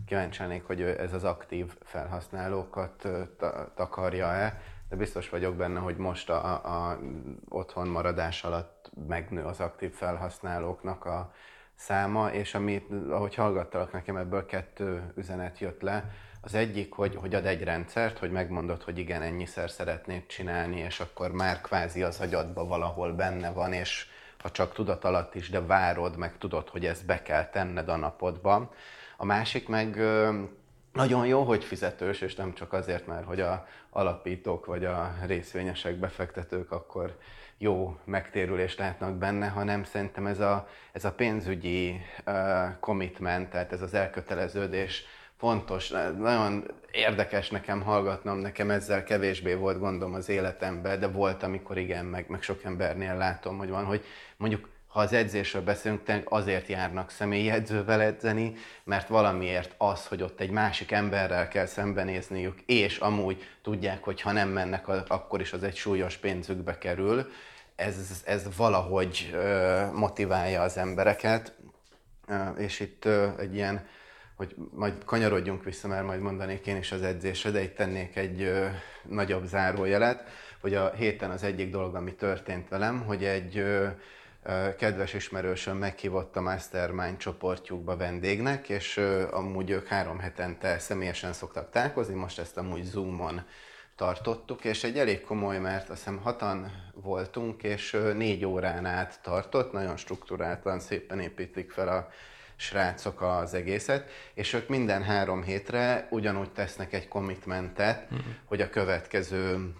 kíváncsi 0.06 0.62
hogy 0.66 0.80
ez 0.80 1.12
az 1.12 1.24
aktív 1.24 1.66
felhasználókat 1.84 3.08
takarja-e, 3.74 4.60
de 4.88 4.96
biztos 4.96 5.28
vagyok 5.28 5.54
benne, 5.54 5.80
hogy 5.80 5.96
most 5.96 6.30
a, 6.30 6.52
a 6.54 6.98
otthon 7.48 7.88
maradás 7.88 8.44
alatt 8.44 8.90
megnő 9.08 9.42
az 9.42 9.60
aktív 9.60 9.92
felhasználóknak 9.92 11.04
a 11.04 11.32
száma, 11.74 12.32
és 12.32 12.54
amit, 12.54 12.90
ahogy 13.10 13.34
hallgattalak, 13.34 13.92
nekem 13.92 14.16
ebből 14.16 14.46
kettő 14.46 15.12
üzenet 15.16 15.58
jött 15.58 15.80
le, 15.80 16.10
az 16.44 16.54
egyik, 16.54 16.92
hogy, 16.92 17.16
hogy 17.16 17.34
ad 17.34 17.46
egy 17.46 17.62
rendszert, 17.62 18.18
hogy 18.18 18.30
megmondod, 18.30 18.82
hogy 18.82 18.98
igen, 18.98 19.22
ennyiszer 19.22 19.70
szeretnéd 19.70 20.26
csinálni, 20.26 20.80
és 20.80 21.00
akkor 21.00 21.32
már 21.32 21.60
kvázi 21.60 22.02
az 22.02 22.20
agyadba 22.20 22.64
valahol 22.66 23.12
benne 23.12 23.50
van, 23.50 23.72
és 23.72 24.06
ha 24.38 24.50
csak 24.50 24.74
tudat 24.74 25.04
alatt 25.04 25.34
is, 25.34 25.50
de 25.50 25.60
várod, 25.60 26.16
meg 26.16 26.38
tudod, 26.38 26.68
hogy 26.68 26.86
ezt 26.86 27.06
be 27.06 27.22
kell 27.22 27.48
tenned 27.48 27.88
a 27.88 27.96
napodba. 27.96 28.72
A 29.16 29.24
másik 29.24 29.68
meg 29.68 30.00
nagyon 30.94 31.26
jó, 31.26 31.42
hogy 31.42 31.64
fizetős, 31.64 32.20
és 32.20 32.34
nem 32.34 32.54
csak 32.54 32.72
azért, 32.72 33.06
mert 33.06 33.24
hogy 33.24 33.40
a 33.40 33.66
alapítók 33.90 34.66
vagy 34.66 34.84
a 34.84 35.14
részvényesek, 35.26 35.94
befektetők 35.94 36.72
akkor 36.72 37.16
jó 37.58 37.98
megtérülést 38.04 38.78
látnak 38.78 39.14
benne, 39.14 39.48
hanem 39.48 39.84
szerintem 39.84 40.26
ez 40.26 40.40
a, 40.40 40.68
ez 40.92 41.04
a 41.04 41.12
pénzügyi 41.12 42.00
commitment, 42.80 43.50
tehát 43.50 43.72
ez 43.72 43.82
az 43.82 43.94
elköteleződés 43.94 45.04
fontos, 45.36 45.88
nagyon 46.18 46.64
érdekes 46.90 47.50
nekem 47.50 47.82
hallgatnom, 47.82 48.38
nekem 48.38 48.70
ezzel 48.70 49.04
kevésbé 49.04 49.54
volt 49.54 49.78
gondom 49.78 50.14
az 50.14 50.28
életemben, 50.28 51.00
de 51.00 51.06
volt, 51.06 51.42
amikor 51.42 51.78
igen, 51.78 52.04
meg, 52.04 52.24
meg 52.28 52.42
sok 52.42 52.64
embernél 52.64 53.16
látom, 53.16 53.58
hogy 53.58 53.68
van, 53.68 53.84
hogy 53.84 54.04
mondjuk 54.36 54.68
ha 54.94 55.00
az 55.00 55.12
edzésről 55.12 55.62
beszélünk, 55.62 56.02
azért 56.24 56.66
járnak 56.66 57.10
személyi 57.10 57.50
edzővel 57.50 58.00
edzeni, 58.00 58.54
mert 58.84 59.08
valamiért 59.08 59.74
az, 59.78 60.06
hogy 60.06 60.22
ott 60.22 60.40
egy 60.40 60.50
másik 60.50 60.90
emberrel 60.90 61.48
kell 61.48 61.66
szembenézniük, 61.66 62.60
és 62.66 62.98
amúgy 62.98 63.42
tudják, 63.62 64.04
hogy 64.04 64.20
ha 64.20 64.32
nem 64.32 64.48
mennek, 64.48 64.88
akkor 65.08 65.40
is 65.40 65.52
az 65.52 65.62
egy 65.62 65.76
súlyos 65.76 66.16
pénzükbe 66.16 66.78
kerül, 66.78 67.30
ez, 67.76 68.22
ez 68.24 68.56
valahogy 68.56 69.36
motiválja 69.92 70.62
az 70.62 70.76
embereket, 70.76 71.54
és 72.56 72.80
itt 72.80 73.04
egy 73.38 73.54
ilyen 73.54 73.86
hogy 74.36 74.54
majd 74.70 75.04
kanyarodjunk 75.04 75.64
vissza, 75.64 75.88
mert 75.88 76.06
majd 76.06 76.20
mondanék 76.20 76.66
én 76.66 76.76
is 76.76 76.92
az 76.92 77.02
edzésre, 77.02 77.50
de 77.50 77.62
itt 77.62 77.74
tennék 77.76 78.16
egy 78.16 78.42
ö, 78.42 78.66
nagyobb 79.02 79.44
zárójelet, 79.44 80.28
hogy 80.60 80.74
a 80.74 80.92
héten 80.96 81.30
az 81.30 81.42
egyik 81.42 81.70
dolog, 81.70 81.94
ami 81.94 82.14
történt 82.14 82.68
velem, 82.68 83.02
hogy 83.02 83.24
egy 83.24 83.58
ö, 83.58 83.62
ö, 83.62 83.88
kedves 84.78 85.14
ismerősöm 85.14 85.76
meghívott 85.76 86.36
a 86.36 86.40
Mastermind 86.40 87.16
csoportjukba 87.16 87.96
vendégnek, 87.96 88.68
és 88.68 89.00
amúgy 89.30 89.70
ők 89.70 89.86
három 89.86 90.18
hetente 90.18 90.78
személyesen 90.78 91.32
szoktak 91.32 91.70
találkozni, 91.70 92.14
most 92.14 92.38
ezt 92.38 92.56
amúgy 92.56 92.82
Zoomon 92.82 93.42
tartottuk, 93.96 94.64
és 94.64 94.84
egy 94.84 94.98
elég 94.98 95.20
komoly, 95.20 95.58
mert 95.58 95.90
azt 95.90 95.98
hiszem 95.98 96.18
hatan 96.18 96.72
voltunk, 96.94 97.62
és 97.62 97.96
négy 98.14 98.44
órán 98.44 98.86
át 98.86 99.20
tartott, 99.22 99.72
nagyon 99.72 99.96
struktúráltan 99.96 100.80
szépen 100.80 101.20
építik 101.20 101.70
fel 101.70 101.88
a 101.88 102.08
srácok 102.56 103.22
az 103.22 103.54
egészet, 103.54 104.10
és 104.34 104.52
ők 104.52 104.68
minden 104.68 105.02
három 105.02 105.42
hétre 105.42 106.08
ugyanúgy 106.10 106.50
tesznek 106.50 106.92
egy 106.92 107.08
commitmentet, 107.08 108.04
uh-huh. 108.04 108.26
hogy 108.44 108.60
a 108.60 108.70
következő 108.70 109.72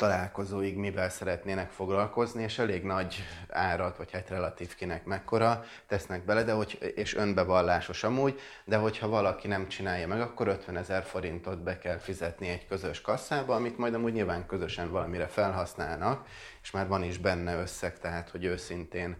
találkozóig 0.00 0.76
mivel 0.76 1.08
szeretnének 1.08 1.70
foglalkozni, 1.70 2.42
és 2.42 2.58
elég 2.58 2.82
nagy 2.82 3.24
árat, 3.48 3.96
vagy 3.96 4.10
hát 4.12 4.28
relatív 4.28 4.74
kinek 4.74 5.04
mekkora 5.04 5.64
tesznek 5.86 6.24
bele, 6.24 6.42
de 6.42 6.52
hogy, 6.52 6.92
és 6.96 7.14
önbevallásos 7.14 8.04
amúgy, 8.04 8.40
de 8.64 8.76
hogyha 8.76 9.08
valaki 9.08 9.48
nem 9.48 9.68
csinálja 9.68 10.06
meg, 10.06 10.20
akkor 10.20 10.48
50 10.48 10.76
ezer 10.76 11.02
forintot 11.02 11.62
be 11.62 11.78
kell 11.78 11.98
fizetni 11.98 12.48
egy 12.48 12.66
közös 12.66 13.00
kasszába, 13.00 13.54
amit 13.54 13.78
majd 13.78 13.94
amúgy 13.94 14.12
nyilván 14.12 14.46
közösen 14.46 14.90
valamire 14.90 15.26
felhasználnak, 15.26 16.26
és 16.62 16.70
már 16.70 16.88
van 16.88 17.02
is 17.02 17.18
benne 17.18 17.60
összeg, 17.60 17.98
tehát 17.98 18.30
hogy 18.30 18.44
őszintén 18.44 19.16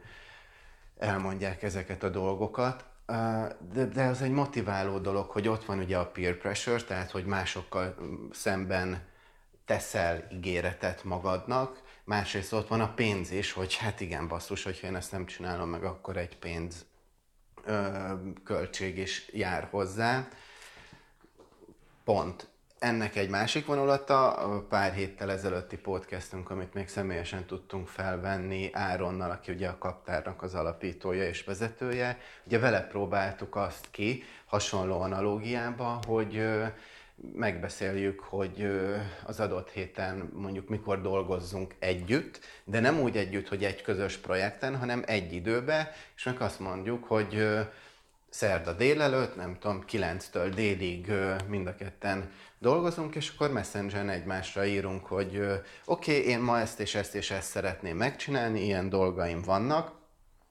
elmondják 0.98 1.62
ezeket 1.62 2.02
a 2.02 2.08
dolgokat. 2.08 2.84
De, 3.72 3.84
de 3.84 4.04
az 4.04 4.22
egy 4.22 4.32
motiváló 4.32 4.98
dolog, 4.98 5.30
hogy 5.30 5.48
ott 5.48 5.64
van 5.64 5.78
ugye 5.78 5.98
a 5.98 6.06
peer 6.06 6.34
pressure, 6.34 6.82
tehát 6.82 7.10
hogy 7.10 7.24
másokkal 7.24 7.94
szemben 8.30 9.08
teszel 9.70 10.26
ígéretet 10.32 11.04
magadnak, 11.04 11.82
másrészt 12.04 12.52
ott 12.52 12.68
van 12.68 12.80
a 12.80 12.94
pénz 12.94 13.30
is, 13.30 13.52
hogy 13.52 13.76
hát 13.76 14.00
igen, 14.00 14.28
basszus, 14.28 14.62
hogyha 14.62 14.86
én 14.86 14.96
ezt 14.96 15.12
nem 15.12 15.26
csinálom 15.26 15.68
meg, 15.68 15.84
akkor 15.84 16.16
egy 16.16 16.38
pénz 16.38 16.86
ö, 17.64 18.12
költség 18.44 18.98
is 18.98 19.28
jár 19.32 19.68
hozzá. 19.70 20.28
Pont 22.04 22.48
ennek 22.78 23.16
egy 23.16 23.28
másik 23.28 23.66
vonulata, 23.66 24.66
pár 24.68 24.92
héttel 24.92 25.30
ezelőtti 25.30 25.76
podcastünk, 25.76 26.50
amit 26.50 26.74
még 26.74 26.88
személyesen 26.88 27.44
tudtunk 27.44 27.88
felvenni 27.88 28.70
Áronnal, 28.72 29.30
aki 29.30 29.52
ugye 29.52 29.68
a 29.68 29.78
kaptárnak 29.78 30.42
az 30.42 30.54
alapítója 30.54 31.28
és 31.28 31.44
vezetője. 31.44 32.18
Ugye 32.44 32.58
vele 32.58 32.80
próbáltuk 32.80 33.56
azt 33.56 33.90
ki, 33.90 34.22
hasonló 34.46 35.00
analógiába, 35.00 36.00
hogy 36.06 36.42
megbeszéljük, 37.34 38.20
hogy 38.20 38.70
az 39.24 39.40
adott 39.40 39.70
héten 39.70 40.30
mondjuk 40.34 40.68
mikor 40.68 41.00
dolgozzunk 41.00 41.74
együtt, 41.78 42.40
de 42.64 42.80
nem 42.80 43.00
úgy 43.00 43.16
együtt, 43.16 43.48
hogy 43.48 43.64
egy 43.64 43.82
közös 43.82 44.16
projekten, 44.16 44.76
hanem 44.76 45.02
egy 45.06 45.32
időbe, 45.32 45.92
és 46.16 46.24
meg 46.24 46.40
azt 46.40 46.60
mondjuk, 46.60 47.04
hogy 47.04 47.48
szerda 48.28 48.72
délelőtt, 48.72 49.36
nem 49.36 49.58
tudom, 49.58 49.84
9-től 49.90 50.52
délig 50.54 51.12
mind 51.48 51.66
a 51.66 51.74
ketten 51.74 52.32
dolgozunk, 52.58 53.14
és 53.14 53.32
akkor 53.34 53.52
Messengeren 53.52 54.08
egymásra 54.08 54.64
írunk, 54.64 55.06
hogy 55.06 55.36
oké, 55.84 56.18
okay, 56.18 56.28
én 56.28 56.40
ma 56.40 56.58
ezt 56.58 56.80
és 56.80 56.94
ezt 56.94 57.14
és 57.14 57.30
ezt 57.30 57.50
szeretném 57.50 57.96
megcsinálni, 57.96 58.64
ilyen 58.64 58.88
dolgaim 58.88 59.42
vannak, 59.42 59.92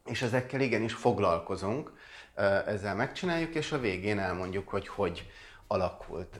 és 0.06 0.22
ezekkel 0.22 0.62
igenis 0.62 0.94
foglalkozunk, 0.94 1.92
ezzel 2.66 2.96
megcsináljuk, 2.96 3.56
és 3.56 3.72
a 3.72 3.80
végén 3.80 4.20
elmondjuk, 4.20 4.70
hogy 4.70 4.88
hogy 4.88 5.28
alakult. 5.68 6.40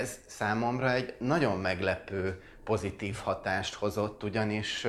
Ez 0.00 0.18
számomra 0.26 0.92
egy 0.92 1.14
nagyon 1.18 1.58
meglepő 1.58 2.42
pozitív 2.64 3.16
hatást 3.16 3.74
hozott, 3.74 4.22
ugyanis 4.22 4.86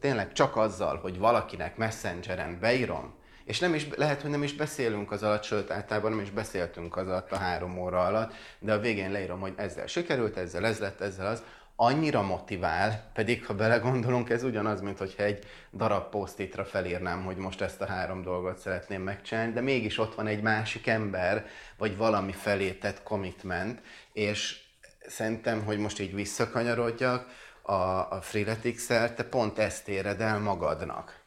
tényleg 0.00 0.32
csak 0.32 0.56
azzal, 0.56 0.96
hogy 0.96 1.18
valakinek 1.18 1.76
messengeren 1.76 2.58
beírom, 2.60 3.14
és 3.44 3.58
nem 3.58 3.74
is, 3.74 3.88
lehet, 3.96 4.22
hogy 4.22 4.30
nem 4.30 4.42
is 4.42 4.54
beszélünk 4.54 5.10
az 5.10 5.22
alatt, 5.22 5.42
sőt, 5.42 5.70
általában 5.70 6.10
nem 6.10 6.20
is 6.20 6.30
beszéltünk 6.30 6.96
az 6.96 7.08
alatt 7.08 7.32
a 7.32 7.36
három 7.36 7.78
óra 7.78 8.04
alatt, 8.04 8.32
de 8.58 8.72
a 8.72 8.78
végén 8.78 9.12
leírom, 9.12 9.40
hogy 9.40 9.52
ezzel 9.56 9.86
sikerült, 9.86 10.36
ezzel 10.36 10.66
ez 10.66 10.78
lett, 10.78 11.00
ezzel 11.00 11.26
az, 11.26 11.42
annyira 11.82 12.22
motivál, 12.22 13.10
pedig 13.12 13.46
ha 13.46 13.54
belegondolunk, 13.54 14.30
ez 14.30 14.42
ugyanaz, 14.42 14.80
mint 14.80 14.98
hogyha 14.98 15.22
egy 15.22 15.44
darab 15.72 16.10
posztitra 16.10 16.64
felírnám, 16.64 17.24
hogy 17.24 17.36
most 17.36 17.60
ezt 17.60 17.80
a 17.80 17.86
három 17.86 18.22
dolgot 18.22 18.58
szeretném 18.58 19.02
megcsinálni, 19.02 19.52
de 19.52 19.60
mégis 19.60 19.98
ott 19.98 20.14
van 20.14 20.26
egy 20.26 20.42
másik 20.42 20.86
ember, 20.86 21.46
vagy 21.78 21.96
valami 21.96 22.32
felé 22.32 22.72
tett 22.72 23.02
commitment, 23.02 23.80
és 24.12 24.60
szerintem, 25.06 25.64
hogy 25.64 25.78
most 25.78 26.00
így 26.00 26.14
visszakanyarodjak, 26.14 27.26
a, 27.62 27.72
a 28.10 28.18
freeletics 28.20 28.86
te 28.86 29.26
pont 29.30 29.58
ezt 29.58 29.88
éred 29.88 30.20
el 30.20 30.38
magadnak 30.38 31.22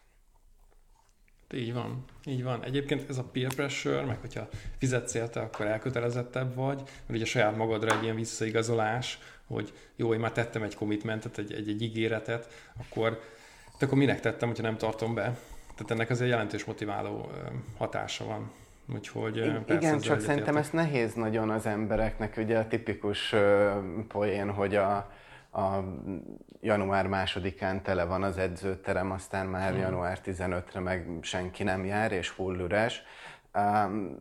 így 1.54 1.74
van, 1.74 2.04
így 2.26 2.44
van. 2.44 2.64
Egyébként 2.64 3.10
ez 3.10 3.18
a 3.18 3.24
peer 3.24 3.54
pressure, 3.54 4.02
meg 4.02 4.18
hogyha 4.22 4.50
fizetsz 4.78 5.14
érte, 5.14 5.40
akkor 5.40 5.66
elkötelezettebb 5.66 6.56
vagy, 6.56 6.76
mert 6.76 7.10
ugye 7.10 7.26
saját 7.26 7.56
magadra 7.56 7.98
egy 7.98 8.04
ilyen 8.04 8.16
visszaigazolás, 8.16 9.20
hogy 9.48 9.74
jó, 9.96 10.14
én 10.14 10.20
már 10.20 10.32
tettem 10.32 10.64
egy 10.64 10.76
commitmentet, 10.76 11.38
egy, 11.38 11.54
egy, 11.54 11.70
egy 11.70 11.82
ígéretet, 11.82 12.48
akkor, 12.80 13.20
akkor 13.80 13.98
minek 13.98 14.20
tettem, 14.20 14.48
hogyha 14.48 14.64
nem 14.64 14.78
tartom 14.78 15.14
be? 15.14 15.38
Tehát 15.76 15.92
ennek 15.92 16.10
azért 16.10 16.30
jelentős 16.30 16.66
motiváló 16.66 17.32
hatása 17.78 18.26
van. 18.26 18.52
Úgyhogy 18.94 19.38
I- 19.38 19.42
persze, 19.66 19.88
Igen, 19.88 20.00
csak 20.00 20.20
szerintem 20.20 20.58
ezt 20.58 20.74
nehéz 20.74 21.14
nagyon 21.14 21.50
az 21.50 21.66
embereknek, 21.66 22.38
ugye 22.38 22.58
a 22.58 22.68
tipikus 22.68 23.36
poén, 24.08 24.52
hogy 24.52 24.76
a, 24.76 24.96
a 25.52 25.84
január 26.62 27.08
másodikán 27.08 27.84
tele 27.84 28.04
van 28.04 28.24
az 28.24 28.38
edzőterem, 28.38 29.12
aztán 29.12 29.48
már 29.48 29.74
mm. 29.74 29.78
január 29.78 30.20
15-re 30.26 30.80
meg 30.80 31.08
senki 31.22 31.64
nem 31.64 31.86
jár, 31.86 32.12
és 32.12 32.30
full 32.30 32.60
üres. 32.60 33.04
Um, 33.54 34.18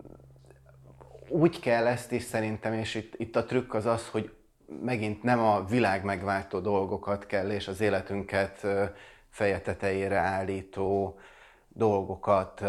úgy 1.29 1.61
kell 1.61 1.87
ezt 1.87 2.13
is 2.13 2.23
szerintem, 2.23 2.73
és 2.73 2.95
itt, 2.95 3.15
itt 3.17 3.37
a 3.37 3.45
trükk 3.45 3.75
az 3.75 3.87
az, 3.87 4.09
hogy 4.09 4.33
megint 4.83 5.23
nem 5.23 5.41
a 5.41 5.65
világ 5.65 6.05
megváltó 6.05 6.59
dolgokat 6.59 7.27
kell, 7.27 7.51
és 7.51 7.69
az 7.69 7.81
életünket 7.81 8.67
feje 9.31 9.61
tetejére 9.61 10.19
állító 10.19 11.19
dolgokat, 11.69 12.63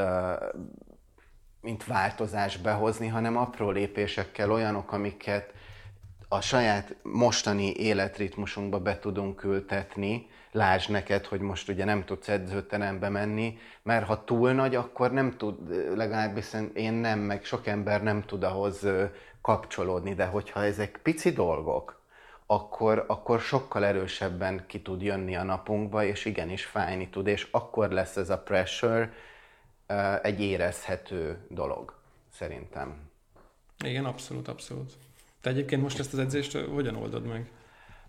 mint 1.61 1.85
változás 1.85 2.57
behozni, 2.57 3.07
hanem 3.07 3.37
apró 3.37 3.69
lépésekkel 3.69 4.51
olyanok, 4.51 4.91
amiket 4.91 5.53
a 6.27 6.41
saját 6.41 6.95
mostani 7.03 7.71
életritmusunkba 7.71 8.79
be 8.79 8.99
tudunk 8.99 9.43
ültetni, 9.43 10.27
lásd 10.51 10.91
neked, 10.91 11.25
hogy 11.25 11.39
most 11.39 11.69
ugye 11.69 11.85
nem 11.85 12.05
tudsz 12.05 12.29
edzőterembe 12.29 13.09
menni, 13.09 13.57
mert 13.83 14.05
ha 14.05 14.23
túl 14.23 14.51
nagy, 14.51 14.75
akkor 14.75 15.11
nem 15.11 15.37
tud, 15.37 15.57
legalábbis 15.95 16.45
én 16.73 16.93
nem, 16.93 17.19
meg 17.19 17.43
sok 17.43 17.67
ember 17.67 18.03
nem 18.03 18.21
tud 18.21 18.43
ahhoz 18.43 18.87
kapcsolódni, 19.45 20.13
de 20.13 20.25
hogyha 20.25 20.63
ezek 20.63 20.99
pici 21.03 21.31
dolgok, 21.31 22.01
akkor, 22.45 23.05
akkor 23.07 23.39
sokkal 23.39 23.85
erősebben 23.85 24.63
ki 24.67 24.81
tud 24.81 25.01
jönni 25.01 25.35
a 25.35 25.43
napunkba, 25.43 26.03
és 26.03 26.25
igenis 26.25 26.65
fájni 26.65 27.09
tud, 27.09 27.27
és 27.27 27.47
akkor 27.51 27.89
lesz 27.89 28.15
ez 28.15 28.29
a 28.29 28.39
pressure 28.39 29.13
egy 30.21 30.41
érezhető 30.41 31.45
dolog, 31.49 31.93
szerintem. 32.29 33.09
Igen, 33.83 34.05
abszolút, 34.05 34.47
abszolút. 34.47 34.93
Te 35.41 35.49
egyébként 35.49 35.81
most 35.81 35.99
ezt 35.99 36.13
az 36.13 36.19
edzést 36.19 36.57
hogyan 36.57 36.95
oldod 36.95 37.25
meg? 37.25 37.51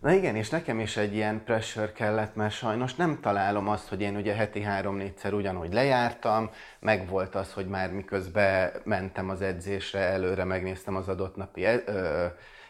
Na 0.01 0.13
igen, 0.13 0.37
és 0.37 0.49
nekem 0.51 0.81
is 0.81 0.97
egy 0.97 1.15
ilyen 1.15 1.45
pressure 1.45 1.93
kellett, 1.93 2.35
mert 2.35 2.55
sajnos 2.55 2.95
nem 2.95 3.21
találom 3.21 3.69
azt, 3.69 3.89
hogy 3.89 4.01
én 4.01 4.17
ugye 4.17 4.35
heti 4.35 4.61
három-négyszer 4.63 5.33
ugyanúgy 5.33 5.73
lejártam, 5.73 6.51
meg 6.81 7.09
volt 7.09 7.35
az, 7.35 7.53
hogy 7.53 7.67
már 7.67 7.93
miközben 7.93 8.71
mentem 8.85 9.29
az 9.31 9.41
edzésre, 9.43 9.99
előre 9.99 10.45
megnéztem 10.45 10.97
az 10.97 11.09
adott 11.09 11.37
napi 11.37 11.65
e- 11.65 11.85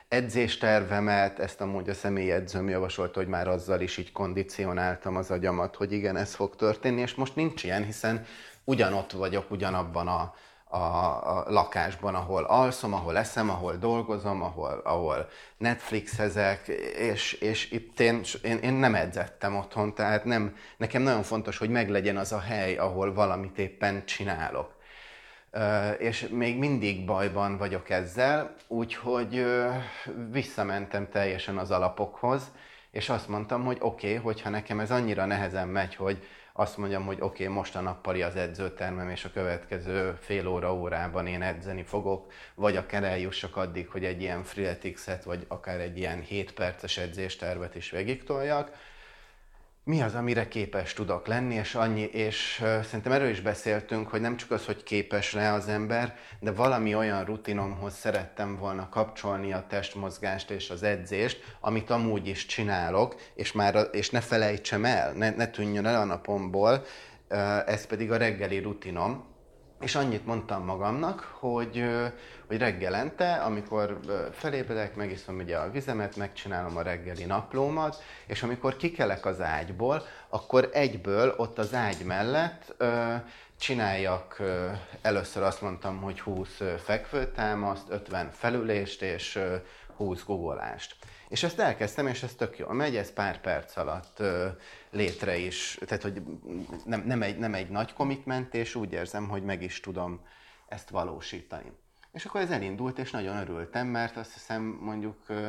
edzéstervemet, 0.08 1.38
ezt 1.38 1.60
amúgy 1.60 1.88
a 1.88 1.94
személyi 1.94 2.30
edzőm 2.30 2.68
javasolta, 2.68 3.18
hogy 3.18 3.28
már 3.28 3.48
azzal 3.48 3.80
is 3.80 3.96
így 3.96 4.12
kondicionáltam 4.12 5.16
az 5.16 5.30
agyamat, 5.30 5.76
hogy 5.76 5.92
igen, 5.92 6.16
ez 6.16 6.34
fog 6.34 6.56
történni, 6.56 7.00
és 7.00 7.14
most 7.14 7.36
nincs 7.36 7.64
ilyen, 7.64 7.84
hiszen 7.84 8.24
ugyanott 8.64 9.12
vagyok, 9.12 9.50
ugyanabban 9.50 10.08
a, 10.08 10.34
a, 10.76 11.44
lakásban, 11.48 12.14
ahol 12.14 12.44
alszom, 12.44 12.94
ahol 12.94 13.16
eszem, 13.16 13.50
ahol 13.50 13.76
dolgozom, 13.76 14.42
ahol, 14.42 14.80
ahol 14.84 15.28
Netflixezek, 15.56 16.68
és, 16.98 17.32
és 17.32 17.70
itt 17.70 18.00
én, 18.00 18.20
én, 18.42 18.58
én 18.58 18.72
nem 18.72 18.94
edzettem 18.94 19.56
otthon, 19.56 19.94
tehát 19.94 20.24
nem, 20.24 20.56
nekem 20.76 21.02
nagyon 21.02 21.22
fontos, 21.22 21.58
hogy 21.58 21.70
meglegyen 21.70 22.16
az 22.16 22.32
a 22.32 22.40
hely, 22.40 22.76
ahol 22.76 23.14
valamit 23.14 23.58
éppen 23.58 24.04
csinálok. 24.04 24.74
És 25.98 26.28
még 26.28 26.58
mindig 26.58 27.04
bajban 27.04 27.56
vagyok 27.56 27.90
ezzel, 27.90 28.54
úgyhogy 28.68 29.46
visszamentem 30.30 31.08
teljesen 31.08 31.58
az 31.58 31.70
alapokhoz, 31.70 32.50
és 32.90 33.08
azt 33.08 33.28
mondtam, 33.28 33.64
hogy 33.64 33.76
oké, 33.80 34.08
okay, 34.08 34.22
hogyha 34.22 34.50
nekem 34.50 34.80
ez 34.80 34.90
annyira 34.90 35.24
nehezen 35.24 35.68
megy, 35.68 35.94
hogy 35.94 36.26
azt 36.58 36.76
mondjam, 36.76 37.04
hogy 37.04 37.18
oké, 37.20 37.42
okay, 37.42 37.54
most 37.54 37.76
a 37.76 37.80
nappali 37.80 38.22
az 38.22 38.36
edzőtermem, 38.36 39.10
és 39.10 39.24
a 39.24 39.30
következő 39.30 40.16
fél 40.20 40.46
óra, 40.46 40.74
órában 40.74 41.26
én 41.26 41.42
edzeni 41.42 41.82
fogok, 41.82 42.32
vagy 42.54 42.76
akár 42.76 43.04
eljussak 43.04 43.56
addig, 43.56 43.88
hogy 43.88 44.04
egy 44.04 44.20
ilyen 44.20 44.42
freeletics 44.42 45.04
vagy 45.24 45.44
akár 45.48 45.80
egy 45.80 45.98
ilyen 45.98 46.20
7 46.20 46.52
perces 46.52 46.96
edzéstervet 46.96 47.74
is 47.74 47.90
végigtoljak, 47.90 48.70
mi 49.88 50.02
az, 50.02 50.14
amire 50.14 50.48
képes 50.48 50.92
tudok 50.92 51.26
lenni, 51.26 51.54
és 51.54 51.74
annyi, 51.74 52.02
és 52.02 52.64
szerintem 52.82 53.12
erről 53.12 53.28
is 53.28 53.40
beszéltünk, 53.40 54.08
hogy 54.08 54.20
nem 54.20 54.36
csak 54.36 54.50
az, 54.50 54.66
hogy 54.66 54.82
képes 54.82 55.32
rá 55.32 55.54
az 55.54 55.68
ember, 55.68 56.16
de 56.40 56.52
valami 56.52 56.94
olyan 56.94 57.24
rutinomhoz 57.24 57.94
szerettem 57.94 58.56
volna 58.56 58.88
kapcsolni 58.88 59.52
a 59.52 59.66
testmozgást 59.68 60.50
és 60.50 60.70
az 60.70 60.82
edzést, 60.82 61.56
amit 61.60 61.90
amúgy 61.90 62.26
is 62.26 62.46
csinálok, 62.46 63.16
és, 63.34 63.52
már, 63.52 63.88
és 63.92 64.10
ne 64.10 64.20
felejtsem 64.20 64.84
el, 64.84 65.12
ne, 65.12 65.30
ne 65.30 65.46
tűnjön 65.46 65.86
el 65.86 66.00
a 66.00 66.04
napomból, 66.04 66.84
ez 67.66 67.86
pedig 67.86 68.10
a 68.10 68.16
reggeli 68.16 68.58
rutinom, 68.58 69.35
és 69.80 69.94
annyit 69.94 70.26
mondtam 70.26 70.64
magamnak, 70.64 71.20
hogy, 71.20 71.84
hogy 72.46 72.58
reggelente, 72.58 73.32
amikor 73.32 74.00
felébredek, 74.32 74.94
megiszom 74.94 75.36
ugye 75.36 75.56
a 75.56 75.70
vizemet, 75.70 76.16
megcsinálom 76.16 76.76
a 76.76 76.82
reggeli 76.82 77.24
naplómat, 77.24 78.02
és 78.26 78.42
amikor 78.42 78.76
kikelek 78.76 79.26
az 79.26 79.40
ágyból, 79.40 80.02
akkor 80.28 80.70
egyből 80.72 81.34
ott 81.36 81.58
az 81.58 81.74
ágy 81.74 82.04
mellett 82.04 82.84
csináljak, 83.58 84.42
először 85.02 85.42
azt 85.42 85.62
mondtam, 85.62 86.00
hogy 86.00 86.20
20 86.20 86.60
fekvőtámaszt, 86.84 87.90
50 87.90 88.30
felülést 88.30 89.02
és 89.02 89.38
20 89.96 90.24
guggolást. 90.24 90.96
És 91.28 91.42
ezt 91.42 91.58
elkezdtem, 91.58 92.06
és 92.06 92.22
ez 92.22 92.34
tök 92.34 92.58
jól 92.58 92.72
megy, 92.72 92.96
ez 92.96 93.12
pár 93.12 93.40
perc 93.40 93.76
alatt 93.76 94.20
ö, 94.20 94.48
létre 94.90 95.36
is, 95.36 95.78
tehát 95.86 96.02
hogy 96.02 96.22
nem, 96.84 97.02
nem, 97.06 97.22
egy, 97.22 97.38
nem 97.38 97.54
egy 97.54 97.68
nagy 97.68 97.92
commitment, 97.92 98.54
és 98.54 98.74
úgy 98.74 98.92
érzem, 98.92 99.28
hogy 99.28 99.42
meg 99.42 99.62
is 99.62 99.80
tudom 99.80 100.20
ezt 100.68 100.90
valósítani. 100.90 101.72
És 102.12 102.24
akkor 102.24 102.40
ez 102.40 102.50
elindult, 102.50 102.98
és 102.98 103.10
nagyon 103.10 103.36
örültem, 103.36 103.86
mert 103.86 104.16
azt 104.16 104.32
hiszem 104.32 104.62
mondjuk 104.62 105.16
ö, 105.26 105.48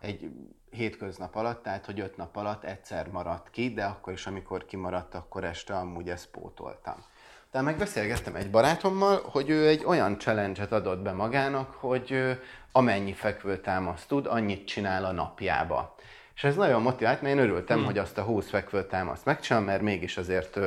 egy 0.00 0.30
hétköznap 0.70 1.34
alatt, 1.34 1.62
tehát 1.62 1.86
hogy 1.86 2.00
öt 2.00 2.16
nap 2.16 2.36
alatt 2.36 2.64
egyszer 2.64 3.08
maradt 3.08 3.50
ki, 3.50 3.72
de 3.72 3.84
akkor 3.84 4.12
is, 4.12 4.26
amikor 4.26 4.64
kimaradt, 4.64 5.14
akkor 5.14 5.44
este 5.44 5.74
amúgy 5.74 6.10
ezt 6.10 6.30
pótoltam. 6.30 7.04
De 7.50 7.60
megbeszélgettem 7.60 8.34
egy 8.34 8.50
barátommal, 8.50 9.22
hogy 9.24 9.50
ő 9.50 9.66
egy 9.66 9.84
olyan 9.84 10.18
challenge-et 10.18 10.72
adott 10.72 10.98
be 10.98 11.12
magának, 11.12 11.74
hogy 11.74 12.38
amennyi 12.72 13.12
fekvőtámaszt 13.12 14.08
tud, 14.08 14.26
annyit 14.26 14.66
csinál 14.66 15.04
a 15.04 15.12
napjába. 15.12 15.94
És 16.34 16.44
ez 16.44 16.56
nagyon 16.56 16.82
motivált, 16.82 17.22
mert 17.22 17.34
én 17.34 17.42
örültem, 17.42 17.76
hmm. 17.76 17.86
hogy 17.86 17.98
azt 17.98 18.18
a 18.18 18.22
20 18.22 18.48
fekvőtámaszt 18.48 19.24
megcsinálom, 19.24 19.68
mert 19.68 19.82
mégis 19.82 20.16
azért, 20.16 20.58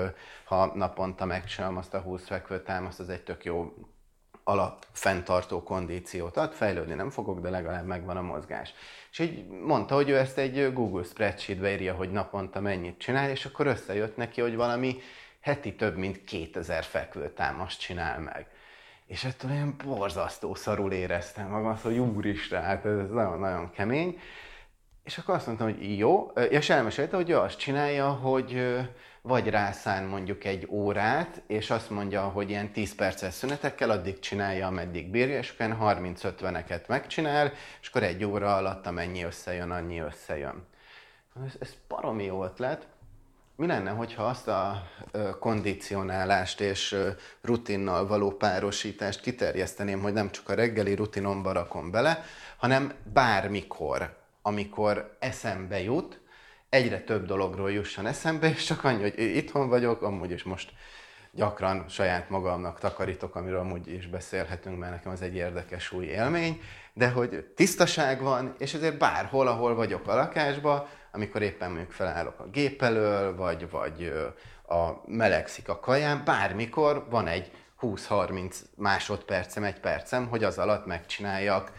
ha 0.44 0.72
naponta 0.76 1.26
megcsinálom 1.26 1.78
azt 1.78 1.94
a 1.94 2.00
20 2.00 2.28
fekvőtámaszt, 2.28 3.00
az 3.00 3.10
egy 3.10 3.22
tök 3.22 3.46
jó 3.46 3.74
alap 4.44 4.86
fenntartó 4.92 5.64
kondíciót 5.64 6.38
ad, 6.38 6.54
fejlődni 6.54 6.94
nem 6.94 7.10
fogok, 7.10 7.40
de 7.40 7.50
legalább 7.50 7.86
megvan 7.86 8.18
a 8.18 8.22
mozgás. 8.22 8.74
És 9.12 9.20
így 9.20 9.48
mondta, 9.48 9.96
hogy 9.96 10.10
ő 10.10 10.18
ezt 10.18 10.38
egy 10.38 10.74
Google 10.74 11.04
spreadsheetbe 11.04 11.72
írja, 11.72 11.94
hogy 11.94 12.12
naponta 12.12 12.60
mennyit 12.60 12.98
csinál, 12.98 13.30
és 13.30 13.46
akkor 13.46 13.68
összejött 13.68 14.18
neki, 14.18 14.42
hogy 14.42 14.56
valami 14.56 14.98
heti 15.42 15.76
több 15.76 15.98
mint 15.98 16.24
2000 16.24 16.84
fekvőtámaszt 16.84 17.80
csinál 17.80 18.20
meg. 18.20 18.48
És 19.06 19.24
ettől 19.24 19.52
olyan 19.52 19.76
borzasztó 19.86 20.56
szarul 20.56 20.92
éreztem 20.92 21.50
magam, 21.50 21.80
hogy 21.82 21.98
úristen, 21.98 22.64
hát 22.64 22.86
ez 22.86 23.10
nagyon-nagyon 23.10 23.72
kemény. 23.72 24.20
És 25.04 25.18
akkor 25.18 25.36
azt 25.36 25.46
mondtam, 25.46 25.68
hogy 25.74 25.98
jó, 25.98 26.26
és 26.50 26.70
elmesélte, 26.70 27.16
hogy 27.16 27.30
ő 27.30 27.38
azt 27.38 27.58
csinálja, 27.58 28.10
hogy 28.10 28.80
vagy 29.22 29.50
rászán 29.50 30.04
mondjuk 30.04 30.44
egy 30.44 30.68
órát, 30.70 31.42
és 31.48 31.70
azt 31.70 31.90
mondja, 31.90 32.22
hogy 32.22 32.50
ilyen 32.50 32.72
10 32.72 32.96
perces 32.96 33.34
szünetekkel 33.34 33.90
addig 33.90 34.20
csinálja, 34.20 34.68
ameddig 34.68 35.10
bírja, 35.10 35.38
és 35.38 35.54
utána 35.54 35.96
30-50-eket 35.96 36.88
megcsinál, 36.88 37.52
és 37.82 37.88
akkor 37.88 38.04
egy 38.04 38.24
óra 38.24 38.56
alatt 38.56 38.88
amennyi 38.88 39.24
összejön, 39.24 39.72
annyi 39.72 40.00
összejön. 40.00 40.66
Ez, 41.46 41.54
ez 41.60 41.76
baromi 41.88 42.24
jó 42.24 42.44
ötlet, 42.44 42.88
mi 43.56 43.68
lenne, 43.68 43.90
hogyha 43.90 44.24
azt 44.24 44.48
a 44.48 44.88
kondicionálást 45.40 46.62
és 46.62 46.96
rutinnal 47.42 48.08
való 48.08 48.32
párosítást 48.32 49.22
kiterjeszteném, 49.22 50.02
hogy 50.02 50.14
nem 50.14 50.32
csak 50.32 50.50
a 50.50 50.54
reggeli 50.54 50.96
rutinomba 50.96 51.52
rakom 51.52 51.92
bele, 51.92 52.24
hanem 52.58 52.94
bármikor, 53.14 54.18
amikor 54.42 55.18
eszembe 55.20 55.82
jut, 55.82 56.20
egyre 56.70 57.02
több 57.02 57.26
dologról 57.26 57.72
jusson 57.72 58.06
eszembe, 58.06 58.50
és 58.50 58.64
csak 58.64 58.84
annyi, 58.84 59.02
hogy 59.02 59.20
itthon 59.20 59.70
vagyok, 59.70 60.02
amúgy 60.02 60.32
is 60.32 60.44
most 60.44 60.72
gyakran 61.32 61.86
saját 61.90 62.30
magamnak 62.30 62.80
takarítok, 62.80 63.36
amiről 63.36 63.60
amúgy 63.60 63.88
is 63.88 64.08
beszélhetünk, 64.08 64.80
mert 64.80 64.92
nekem 64.92 65.12
az 65.12 65.22
egy 65.22 65.36
érdekes 65.36 65.92
új 65.92 66.06
élmény, 66.06 66.62
de 66.94 67.10
hogy 67.10 67.46
tisztaság 67.56 68.22
van, 68.22 68.56
és 68.58 68.74
ezért 68.74 68.98
bárhol, 68.98 69.48
ahol 69.48 69.76
vagyok 69.76 70.08
a 70.08 70.16
lakásban, 70.16 70.88
amikor 71.12 71.42
éppen 71.42 71.70
mondjuk 71.70 71.92
felállok 71.92 72.40
a 72.40 72.50
gép 72.50 72.82
elől, 72.82 73.36
vagy, 73.36 73.70
vagy 73.70 74.14
a 74.68 74.92
melegszik 75.06 75.70
a 75.70 75.80
kajám, 75.80 76.22
bármikor 76.26 77.06
van 77.10 77.28
egy 77.28 77.52
20-30 77.82 78.56
másodpercem, 78.76 79.64
egy 79.64 79.80
percem, 79.80 80.28
hogy 80.28 80.44
az 80.44 80.58
alatt 80.58 80.86
megcsináljak 80.86 81.72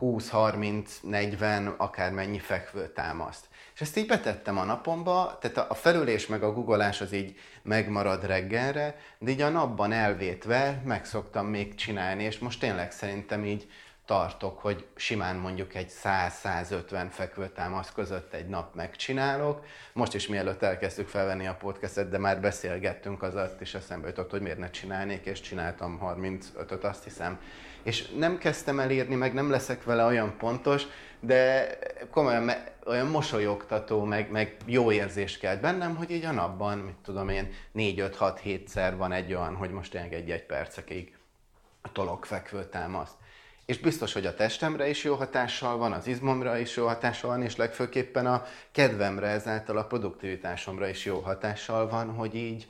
20-30-40, 0.00 1.76
akármennyi 1.76 2.38
fekvő 2.38 2.88
támaszt. 2.88 3.48
És 3.74 3.80
ezt 3.80 3.96
így 3.96 4.06
betettem 4.06 4.58
a 4.58 4.64
napomba, 4.64 5.38
tehát 5.40 5.70
a 5.70 5.74
felülés 5.74 6.26
meg 6.26 6.42
a 6.42 6.52
googolás 6.52 7.00
az 7.00 7.12
így 7.12 7.36
megmarad 7.62 8.26
reggelre, 8.26 8.96
de 9.18 9.30
így 9.30 9.40
a 9.40 9.48
napban 9.48 9.92
elvétve 9.92 10.82
meg 10.84 11.04
szoktam 11.04 11.46
még 11.46 11.74
csinálni, 11.74 12.22
és 12.22 12.38
most 12.38 12.60
tényleg 12.60 12.92
szerintem 12.92 13.44
így 13.44 13.66
tartok, 14.06 14.58
hogy 14.58 14.86
simán 14.96 15.36
mondjuk 15.36 15.74
egy 15.74 15.92
100-150 16.04 17.06
fekvőtámasz 17.10 17.92
között 17.92 18.32
egy 18.32 18.46
nap 18.46 18.74
megcsinálok. 18.74 19.64
Most 19.92 20.14
is 20.14 20.28
mielőtt 20.28 20.62
elkezdtük 20.62 21.08
felvenni 21.08 21.46
a 21.46 21.56
podcastet, 21.56 22.08
de 22.08 22.18
már 22.18 22.40
beszélgettünk 22.40 23.22
az 23.22 23.34
alatt, 23.34 23.60
és 23.60 23.74
eszembe 23.74 24.08
jutott, 24.08 24.30
hogy 24.30 24.40
miért 24.40 24.58
ne 24.58 24.70
csinálnék, 24.70 25.24
és 25.24 25.40
csináltam 25.40 26.00
35-öt, 26.02 26.84
azt 26.84 27.04
hiszem. 27.04 27.40
És 27.82 28.08
nem 28.08 28.38
kezdtem 28.38 28.80
el 28.80 28.90
írni, 28.90 29.14
meg 29.14 29.34
nem 29.34 29.50
leszek 29.50 29.84
vele 29.84 30.04
olyan 30.04 30.36
pontos, 30.38 30.86
de 31.26 31.78
komolyan 32.10 32.52
olyan 32.86 33.06
mosolyogtató, 33.06 34.04
meg, 34.04 34.30
meg 34.30 34.56
jó 34.66 34.92
érzés 34.92 35.38
kelt 35.38 35.60
bennem, 35.60 35.96
hogy 35.96 36.10
így 36.10 36.24
a 36.24 36.32
napban, 36.32 36.78
mit 36.78 36.96
tudom 37.04 37.28
én, 37.28 37.52
4-5-6-7-szer 37.74 38.94
van 38.96 39.12
egy 39.12 39.34
olyan, 39.34 39.54
hogy 39.54 39.70
most 39.70 39.90
tényleg 39.90 40.14
egy-egy 40.14 40.46
percekig 40.46 41.16
tolok 41.92 42.26
fekvő 42.26 42.64
támaszt. 42.64 43.14
És 43.66 43.78
biztos, 43.78 44.12
hogy 44.12 44.26
a 44.26 44.34
testemre 44.34 44.88
is 44.88 45.04
jó 45.04 45.14
hatással 45.14 45.76
van, 45.76 45.92
az 45.92 46.06
izmomra 46.06 46.58
is 46.58 46.76
jó 46.76 46.86
hatással 46.86 47.30
van, 47.30 47.42
és 47.42 47.56
legfőképpen 47.56 48.26
a 48.26 48.44
kedvemre, 48.72 49.26
ezáltal 49.26 49.76
a 49.76 49.84
produktivitásomra 49.84 50.88
is 50.88 51.04
jó 51.04 51.18
hatással 51.18 51.88
van, 51.88 52.14
hogy 52.14 52.34
így, 52.34 52.66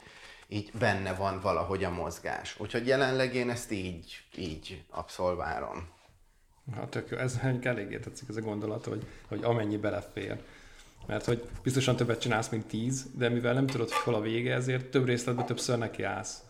így 0.49 0.71
benne 0.79 1.15
van 1.15 1.41
valahogy 1.41 1.85
a 1.85 1.91
mozgás. 1.91 2.55
Úgyhogy 2.59 2.87
jelenleg 2.87 3.35
én 3.35 3.51
ezt 3.51 3.71
így, 3.71 4.23
így 4.37 4.85
abszolvárom. 4.91 5.94
Hát 6.77 6.89
tök 6.89 7.11
jó. 7.11 7.17
Ez 7.17 7.41
eléggé 7.63 7.99
tetszik 7.99 8.29
ez 8.29 8.37
a 8.37 8.41
gondolat, 8.41 8.85
hogy, 8.85 9.07
hogy 9.29 9.45
amennyi 9.45 9.77
belefér. 9.77 10.37
Mert 11.07 11.25
hogy 11.25 11.49
biztosan 11.63 11.97
többet 11.97 12.21
csinálsz, 12.21 12.49
mint 12.49 12.67
tíz, 12.67 13.07
de 13.15 13.29
mivel 13.29 13.55
nem 13.55 13.67
tudod, 13.67 13.91
hogy 13.91 14.03
hol 14.03 14.15
a 14.15 14.21
vége, 14.21 14.55
ezért 14.55 14.85
több 14.85 15.07
részletben 15.07 15.47
többször 15.47 15.79
neki 15.79 16.03
állsz. 16.03 16.43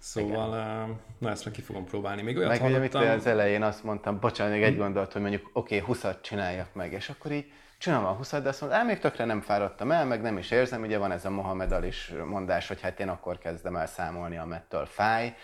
Szóval, 0.00 0.48
Igen. 0.48 1.00
na 1.18 1.30
ezt 1.30 1.44
meg 1.44 1.54
ki 1.54 1.60
fogom 1.60 1.84
próbálni. 1.84 2.22
Még 2.22 2.36
olyat 2.36 2.48
meg 2.48 2.60
hallottam... 2.60 3.00
Ugye, 3.00 3.10
az 3.10 3.26
elején 3.26 3.62
azt 3.62 3.84
mondtam, 3.84 4.18
bocsánat, 4.20 4.52
még 4.52 4.62
egy 4.62 4.76
gondolat, 4.76 5.12
hogy 5.12 5.20
mondjuk 5.20 5.50
oké, 5.52 5.76
okay, 5.76 5.86
20 5.86 6.06
csináljak 6.22 6.74
meg, 6.74 6.92
és 6.92 7.08
akkor 7.08 7.32
így 7.32 7.52
csinálom 7.78 8.06
a 8.06 8.12
20 8.12 8.30
de 8.30 8.48
azt 8.48 8.60
mondom, 8.60 8.86
még 8.86 8.98
tökre 8.98 9.24
nem 9.24 9.40
fáradtam 9.40 9.90
el, 9.90 10.04
meg 10.04 10.22
nem 10.22 10.38
is 10.38 10.50
érzem, 10.50 10.82
ugye 10.82 10.98
van 10.98 11.12
ez 11.12 11.24
a 11.24 11.30
Mohamed 11.30 11.84
is 11.84 12.12
mondás, 12.26 12.68
hogy 12.68 12.80
hát 12.80 13.00
én 13.00 13.08
akkor 13.08 13.38
kezdem 13.38 13.76
el 13.76 13.86
számolni, 13.86 14.36
amettől 14.36 14.86
fáj, 14.86 15.34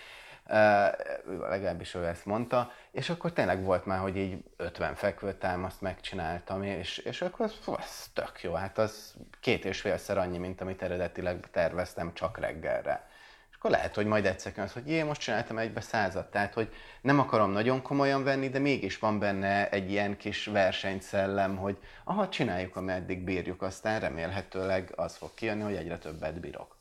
legalábbis 1.49 1.95
ő 1.95 2.07
ezt 2.07 2.27
mondta, 2.27 2.73
és 2.91 3.11
akkor 3.11 3.33
tényleg 3.33 3.65
volt 3.65 3.87
már, 3.87 3.99
hogy 3.99 4.17
így 4.17 4.45
50 4.57 4.95
fekvőtámaszt 4.95 5.81
megcsináltam, 5.81 6.63
és, 6.63 6.99
és 6.99 7.23
akkor 7.23 7.47
az, 7.47 7.55
az 7.65 8.11
tök 8.15 8.43
jó, 8.43 8.53
hát 8.53 8.79
az 8.79 9.15
két 9.41 9.65
és 9.65 9.81
félszer 9.81 10.19
annyi, 10.19 10.39
mint 10.39 10.61
amit 10.61 10.83
eredetileg 10.83 11.49
terveztem 11.51 12.15
csak 12.15 12.39
reggelre. 12.39 13.07
Akkor 13.59 13.71
lehet, 13.71 13.95
hogy 13.95 14.07
majd 14.07 14.27
egyszer 14.27 14.53
az, 14.57 14.73
hogy 14.73 14.91
én 14.91 15.05
most 15.05 15.21
csináltam 15.21 15.59
egybe 15.59 15.81
százat, 15.81 16.31
tehát 16.31 16.55
hogy 16.55 16.75
nem 17.01 17.19
akarom 17.19 17.51
nagyon 17.51 17.83
komolyan 17.83 18.25
venni, 18.25 18.49
de 18.49 18.59
mégis 18.59 18.99
van 18.99 19.19
benne 19.19 19.69
egy 19.71 19.91
ilyen 19.91 20.17
kis 20.17 20.47
versenyszellem, 20.47 21.57
hogy 21.57 21.77
aha, 22.05 22.29
csináljuk, 22.29 22.77
ameddig 22.77 23.25
bírjuk, 23.25 23.63
aztán 23.63 24.01
remélhetőleg 24.01 24.93
az 24.97 25.17
fog 25.17 25.35
kijönni, 25.35 25.63
hogy 25.63 25.75
egyre 25.75 25.99
többet 25.99 26.41
bírok. 26.41 26.78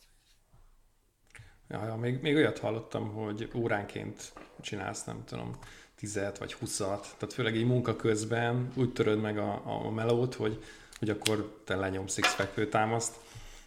Ja, 1.69 1.85
ja 1.85 1.95
még, 1.95 2.21
még 2.21 2.35
olyat 2.35 2.59
hallottam, 2.59 3.13
hogy 3.13 3.49
óránként 3.55 4.33
csinálsz, 4.61 5.03
nem 5.03 5.23
tudom, 5.25 5.55
tizet 5.95 6.37
vagy 6.37 6.53
huszat, 6.53 7.01
tehát 7.01 7.33
főleg 7.33 7.55
egy 7.55 7.65
munka 7.65 7.95
közben 7.95 8.71
úgy 8.75 8.93
töröd 8.93 9.21
meg 9.21 9.37
a, 9.37 9.61
a 9.85 9.89
melót, 9.89 10.33
hogy, 10.33 10.63
hogy 10.99 11.09
akkor 11.09 11.61
te 11.65 11.75
lenyomsz 11.75 12.19
x 12.19 12.33
fekvőtámaszt, 12.33 13.15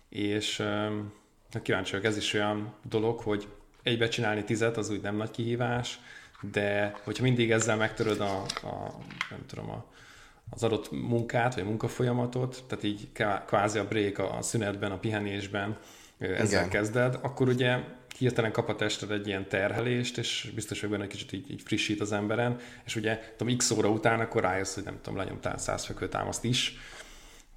és 0.09 0.63
Na 1.53 1.63
kíváncsi 1.63 1.91
vagyok, 1.91 2.07
ez 2.07 2.17
is 2.17 2.35
olyan 2.35 2.75
dolog, 2.83 3.21
hogy 3.21 3.49
egybe 3.83 4.09
csinálni 4.09 4.45
tizet, 4.45 4.77
az 4.77 4.91
úgy 4.91 5.01
nem 5.01 5.17
nagy 5.17 5.31
kihívás, 5.31 5.99
de 6.41 6.95
hogyha 7.05 7.23
mindig 7.23 7.51
ezzel 7.51 7.77
megtöröd 7.77 8.21
a, 8.21 8.43
a 8.43 8.95
nem 9.31 9.47
tudom, 9.47 9.71
a, 9.71 9.85
az 10.51 10.63
adott 10.63 10.91
munkát, 10.91 11.55
vagy 11.55 11.65
munkafolyamatot, 11.65 12.65
tehát 12.67 12.85
így 12.85 13.09
kvázi 13.47 13.79
a 13.79 13.89
break 13.89 14.19
a 14.19 14.39
szünetben, 14.43 14.93
a 14.93 14.99
pihenésben 14.99 15.79
ezzel 16.21 16.45
Igen. 16.45 16.69
kezded, 16.69 17.19
akkor 17.23 17.49
ugye 17.49 17.79
hirtelen 18.19 18.53
kap 18.53 18.69
a 18.69 18.77
tested 18.77 19.11
egy 19.11 19.27
ilyen 19.27 19.49
terhelést, 19.49 20.19
és 20.19 20.51
biztos, 20.55 20.81
hogy 20.81 20.91
benne 20.91 21.03
egy 21.03 21.09
kicsit 21.09 21.33
így, 21.33 21.51
így 21.51 21.63
frissít 21.63 22.01
az 22.01 22.13
emberen, 22.13 22.59
és 22.85 22.97
ugye 22.97 23.35
tudom, 23.37 23.57
x 23.57 23.71
óra 23.71 23.89
után 23.89 24.21
akkor 24.21 24.43
rájössz, 24.43 24.75
hogy 24.75 24.85
nem 24.85 24.99
tudom, 25.03 25.19
lenyomtál 25.19 25.59
száz 25.59 25.85
fekvőtámaszt 25.85 26.45
is, 26.45 26.79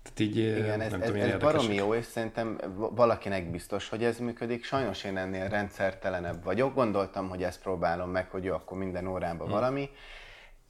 tehát 0.04 0.20
így 0.20 0.38
Igen, 0.38 0.78
nem 0.78 0.82
ez, 0.82 0.92
tudom, 0.92 1.16
ez, 1.16 1.28
ez 1.28 1.40
baromi 1.40 1.76
jó, 1.76 1.94
és 1.94 2.06
szerintem 2.06 2.58
valakinek 2.76 3.52
biztos, 3.52 3.90
hogy 3.90 4.04
ez 4.04 4.18
működik. 4.18 4.64
Sajnos 4.66 5.04
én 5.04 5.18
ennél 5.18 5.48
rendszertelenebb 5.48 6.44
vagyok. 6.44 6.74
Gondoltam, 6.74 7.30
hogy 7.30 7.44
ezt 7.44 7.62
próbálom 7.62 8.10
meg, 8.10 8.30
hogy 8.30 8.44
jó, 8.44 8.54
akkor 8.54 8.78
minden 8.78 9.08
órában 9.08 9.48
hmm. 9.48 9.56
valami. 9.56 9.90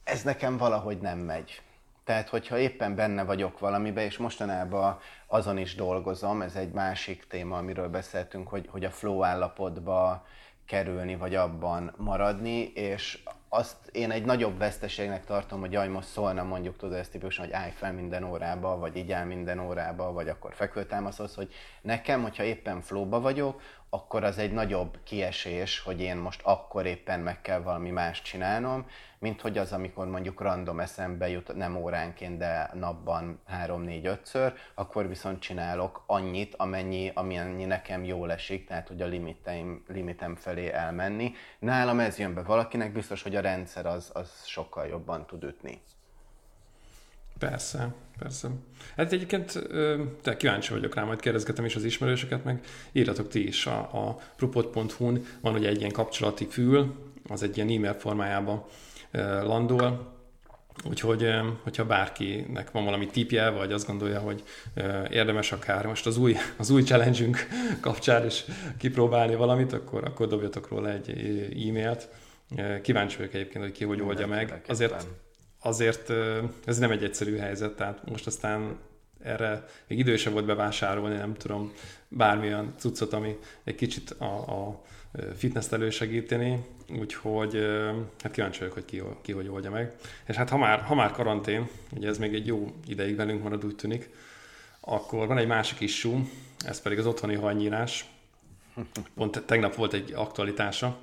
Ez 0.04 0.22
nekem 0.22 0.56
valahogy 0.56 0.98
nem 0.98 1.18
megy. 1.18 1.62
Tehát, 2.04 2.28
hogyha 2.28 2.58
éppen 2.58 2.94
benne 2.94 3.24
vagyok 3.24 3.58
valamibe, 3.58 4.04
és 4.04 4.18
mostanában 4.18 4.98
azon 5.26 5.58
is 5.58 5.74
dolgozom, 5.74 6.42
ez 6.42 6.54
egy 6.54 6.72
másik 6.72 7.26
téma, 7.26 7.56
amiről 7.56 7.88
beszéltünk, 7.88 8.48
hogy, 8.48 8.68
hogy 8.70 8.84
a 8.84 8.90
flow 8.90 9.24
állapotba 9.24 10.26
kerülni, 10.66 11.16
vagy 11.16 11.34
abban 11.34 11.94
maradni, 11.96 12.72
és 12.74 13.22
azt 13.48 13.88
én 13.92 14.10
egy 14.10 14.24
nagyobb 14.24 14.58
veszteségnek 14.58 15.24
tartom, 15.24 15.60
hogy 15.60 15.72
jaj, 15.72 15.88
most 15.88 16.08
szólna 16.08 16.42
mondjuk, 16.42 16.76
tudod, 16.76 16.98
ezt 16.98 17.10
típusan, 17.10 17.44
hogy 17.44 17.54
állj 17.54 17.70
fel 17.70 17.92
minden 17.92 18.24
órába, 18.24 18.78
vagy 18.78 18.96
így 18.96 19.12
áll 19.12 19.24
minden 19.24 19.58
órába, 19.58 20.12
vagy 20.12 20.28
akkor 20.28 20.54
fekvőtámaszhoz, 20.54 21.34
hogy 21.34 21.52
nekem, 21.82 22.22
hogyha 22.22 22.42
éppen 22.42 22.80
flóba 22.80 23.20
vagyok, 23.20 23.60
akkor 23.90 24.24
az 24.24 24.38
egy 24.38 24.52
nagyobb 24.52 24.98
kiesés, 25.04 25.80
hogy 25.80 26.00
én 26.00 26.16
most 26.16 26.40
akkor 26.42 26.86
éppen 26.86 27.20
meg 27.20 27.40
kell 27.40 27.60
valami 27.60 27.90
más 27.90 28.22
csinálnom, 28.22 28.86
mint 29.24 29.40
hogy 29.40 29.58
az, 29.58 29.72
amikor 29.72 30.06
mondjuk 30.06 30.40
random 30.40 30.80
eszembe 30.80 31.28
jut, 31.28 31.54
nem 31.54 31.76
óránként, 31.76 32.38
de 32.38 32.70
napban 32.74 33.40
3-4-5-ször, 33.66 34.52
akkor 34.74 35.08
viszont 35.08 35.40
csinálok 35.40 36.02
annyit, 36.06 36.54
amennyi, 36.56 37.10
amennyi 37.14 37.64
nekem 37.64 38.04
jól 38.04 38.32
esik, 38.32 38.66
tehát 38.66 38.88
hogy 38.88 39.02
a 39.02 39.06
limiteim, 39.06 39.84
limitem 39.88 40.34
felé 40.34 40.72
elmenni. 40.72 41.32
Nálam 41.58 42.00
ez 42.00 42.18
jön 42.18 42.34
be 42.34 42.42
valakinek, 42.42 42.92
biztos, 42.92 43.22
hogy 43.22 43.36
a 43.36 43.40
rendszer 43.40 43.86
az, 43.86 44.10
az 44.12 44.30
sokkal 44.46 44.86
jobban 44.86 45.26
tud 45.26 45.44
ütni. 45.44 45.80
Persze, 47.38 47.94
persze. 48.18 48.48
Hát 48.96 49.12
egyébként 49.12 49.68
de 50.22 50.36
kíváncsi 50.36 50.72
vagyok 50.72 50.94
rá, 50.94 51.04
majd 51.04 51.20
kérdezgetem 51.20 51.64
is 51.64 51.76
az 51.76 51.84
ismerősöket, 51.84 52.44
meg 52.44 52.64
írjatok 52.92 53.28
ti 53.28 53.46
is 53.46 53.66
a, 53.66 53.78
a 53.78 54.16
propot.hu-n, 54.36 55.26
van 55.40 55.54
ugye 55.54 55.68
egy 55.68 55.78
ilyen 55.78 55.92
kapcsolati 55.92 56.46
fül, 56.46 56.94
az 57.28 57.42
egy 57.42 57.56
ilyen 57.56 57.70
e-mail 57.70 57.94
formájában 57.94 58.64
landol, 59.42 60.12
Úgyhogy, 60.88 61.28
hogyha 61.62 61.84
bárkinek 61.84 62.70
van 62.70 62.84
valami 62.84 63.06
tipje, 63.06 63.48
vagy 63.48 63.72
azt 63.72 63.86
gondolja, 63.86 64.20
hogy 64.20 64.42
érdemes 65.10 65.52
akár 65.52 65.86
most 65.86 66.06
az 66.06 66.16
új, 66.16 66.36
az 66.56 66.70
új 66.70 66.82
challenge 66.82 67.38
kapcsán 67.80 68.26
is 68.26 68.44
kipróbálni 68.78 69.34
valamit, 69.34 69.72
akkor, 69.72 70.04
akkor 70.04 70.26
dobjatok 70.28 70.68
róla 70.68 70.90
egy 70.90 71.10
e-mailt. 71.68 72.08
Kíváncsi 72.82 73.16
vagyok 73.16 73.34
egyébként, 73.34 73.64
hogy 73.64 73.72
ki 73.72 73.84
hogy 73.84 74.00
oldja 74.00 74.26
meg. 74.26 74.62
Azért, 74.66 75.06
azért 75.60 76.12
ez 76.64 76.78
nem 76.78 76.90
egy 76.90 77.04
egyszerű 77.04 77.36
helyzet, 77.36 77.76
tehát 77.76 78.10
most 78.10 78.26
aztán 78.26 78.78
erre 79.22 79.66
még 79.88 79.98
idősebb 79.98 80.32
volt 80.32 80.44
bevásárolni, 80.44 81.16
nem 81.16 81.34
tudom, 81.34 81.72
bármilyen 82.08 82.74
cuccot, 82.76 83.12
ami 83.12 83.38
egy 83.64 83.74
kicsit 83.74 84.10
a, 84.10 84.24
a 84.24 84.82
fitness 85.36 85.72
elősegíteni, 85.72 86.64
úgyhogy 86.98 87.66
hát 88.22 88.32
kíváncsi 88.32 88.58
vagyok, 88.58 88.74
hogy 88.74 88.84
ki, 88.84 89.02
ki 89.22 89.32
hogy 89.32 89.48
oldja 89.48 89.70
meg. 89.70 89.92
És 90.26 90.36
hát 90.36 90.48
ha 90.48 90.56
már, 90.56 90.80
ha 90.80 90.94
már 90.94 91.10
karantén, 91.10 91.68
ugye 91.96 92.08
ez 92.08 92.18
még 92.18 92.34
egy 92.34 92.46
jó 92.46 92.74
ideig 92.86 93.16
velünk 93.16 93.42
marad, 93.42 93.64
úgy 93.64 93.76
tűnik, 93.76 94.10
akkor 94.80 95.26
van 95.26 95.38
egy 95.38 95.46
másik 95.46 95.80
issú, 95.80 96.28
ez 96.66 96.80
pedig 96.80 96.98
az 96.98 97.06
otthoni 97.06 97.34
hajnyírás. 97.34 98.04
Pont 99.14 99.42
tegnap 99.46 99.74
volt 99.74 99.92
egy 99.92 100.12
aktualitása, 100.12 100.98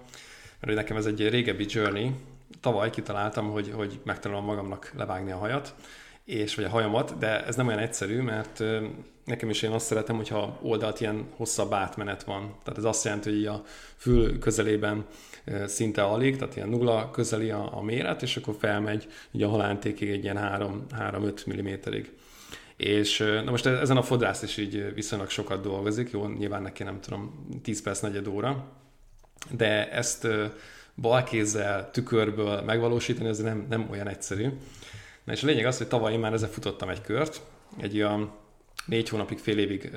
mert 0.59 0.75
nekem 0.75 0.97
ez 0.97 1.05
egy 1.05 1.29
régebbi 1.29 1.65
journey. 1.69 2.11
Tavaly 2.59 2.89
kitaláltam, 2.89 3.49
hogy, 3.49 3.71
hogy 3.75 3.99
megtanulom 4.03 4.45
magamnak 4.45 4.91
levágni 4.95 5.31
a 5.31 5.37
hajat, 5.37 5.73
és 6.31 6.55
vagy 6.55 6.65
a 6.65 6.69
hajamat, 6.69 7.17
de 7.17 7.45
ez 7.45 7.55
nem 7.55 7.67
olyan 7.67 7.79
egyszerű, 7.79 8.21
mert 8.21 8.63
nekem 9.25 9.49
is 9.49 9.61
én 9.61 9.71
azt 9.71 9.85
szeretem, 9.85 10.15
hogyha 10.15 10.59
oldalt 10.61 11.01
ilyen 11.01 11.25
hosszabb 11.35 11.73
átmenet 11.73 12.23
van. 12.23 12.55
Tehát 12.63 12.79
ez 12.79 12.85
azt 12.85 13.03
jelenti, 13.03 13.29
hogy 13.29 13.45
a 13.45 13.63
fül 13.95 14.39
közelében 14.39 15.05
szinte 15.65 16.03
alig, 16.03 16.37
tehát 16.37 16.55
ilyen 16.55 16.69
nulla 16.69 17.11
közeli 17.11 17.49
a, 17.49 17.77
a 17.77 17.81
méret, 17.81 18.21
és 18.21 18.37
akkor 18.37 18.55
felmegy 18.59 19.07
ugye 19.31 19.45
a 19.45 19.49
halántékig 19.49 20.09
egy 20.09 20.23
ilyen 20.23 20.39
3-5 20.39 21.89
mm-ig. 21.89 22.11
És 22.77 23.17
na 23.17 23.51
most 23.51 23.65
ezen 23.65 23.97
a 23.97 24.01
fodrász 24.01 24.41
is 24.41 24.57
így 24.57 24.93
viszonylag 24.93 25.29
sokat 25.29 25.61
dolgozik, 25.61 26.11
jó, 26.11 26.27
nyilván 26.27 26.61
neki 26.61 26.83
nem 26.83 26.99
tudom, 27.01 27.47
10 27.63 27.81
perc, 27.81 27.99
negyed 27.99 28.27
óra, 28.27 28.65
de 29.49 29.91
ezt 29.91 30.27
balkézzel, 30.95 31.91
tükörből 31.91 32.61
megvalósítani, 32.61 33.29
ez 33.29 33.37
nem, 33.37 33.65
nem 33.69 33.87
olyan 33.91 34.07
egyszerű. 34.07 34.49
Na 35.23 35.33
és 35.33 35.43
a 35.43 35.45
lényeg 35.45 35.65
az, 35.65 35.77
hogy 35.77 35.87
tavaly 35.87 36.13
én 36.13 36.19
már 36.19 36.33
ezzel 36.33 36.49
futottam 36.49 36.89
egy 36.89 37.01
kört, 37.01 37.41
egy 37.81 37.95
olyan 37.95 38.31
négy 38.85 39.09
hónapig, 39.09 39.37
fél 39.37 39.57
évig 39.57 39.91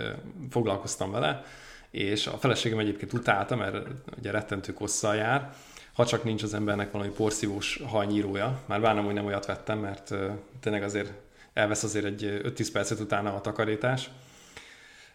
foglalkoztam 0.50 1.10
vele, 1.10 1.44
és 1.90 2.26
a 2.26 2.38
feleségem 2.38 2.78
egyébként 2.78 3.12
utálta, 3.12 3.56
mert 3.56 3.87
ugye 4.18 4.30
rettentő 4.30 4.72
kosszal 4.72 5.14
jár, 5.14 5.54
ha 5.94 6.06
csak 6.06 6.24
nincs 6.24 6.42
az 6.42 6.54
embernek 6.54 6.90
valami 6.90 7.10
porszívós 7.10 7.80
hajnyírója. 7.87 8.60
Már 8.66 8.80
bánom, 8.80 9.04
hogy 9.04 9.14
nem 9.14 9.26
olyat 9.26 9.46
vettem, 9.46 9.78
mert 9.78 10.14
tényleg 10.60 10.82
azért 10.82 11.12
elvesz 11.52 11.82
azért 11.82 12.04
egy 12.04 12.40
5-10 12.42 12.68
percet 12.72 13.00
utána 13.00 13.34
a 13.34 13.40
takarítás. 13.40 14.10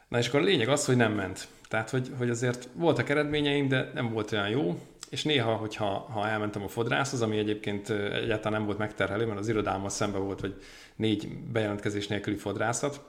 Na 0.07 0.17
és 0.17 0.27
akkor 0.27 0.39
a 0.39 0.43
lényeg 0.43 0.69
az, 0.69 0.85
hogy 0.85 0.95
nem 0.95 1.13
ment. 1.13 1.47
Tehát, 1.67 1.89
hogy, 1.89 2.11
hogy 2.17 2.29
azért 2.29 2.67
voltak 2.73 3.09
eredményeim, 3.09 3.67
de 3.67 3.91
nem 3.93 4.11
volt 4.11 4.31
olyan 4.31 4.49
jó, 4.49 4.79
és 5.09 5.23
néha, 5.23 5.55
hogyha 5.55 5.85
ha 5.85 6.27
elmentem 6.27 6.63
a 6.63 6.67
fodrászhoz, 6.67 7.21
ami 7.21 7.37
egyébként 7.37 7.89
egyáltalán 7.89 8.57
nem 8.57 8.65
volt 8.65 8.77
megterhelő, 8.77 9.25
mert 9.25 9.39
az 9.39 9.47
irodámmal 9.47 9.89
szemben 9.89 10.23
volt, 10.23 10.39
hogy 10.39 10.61
négy 10.95 11.27
bejelentkezés 11.51 12.07
nélküli 12.07 12.35
fodrászat, 12.35 13.01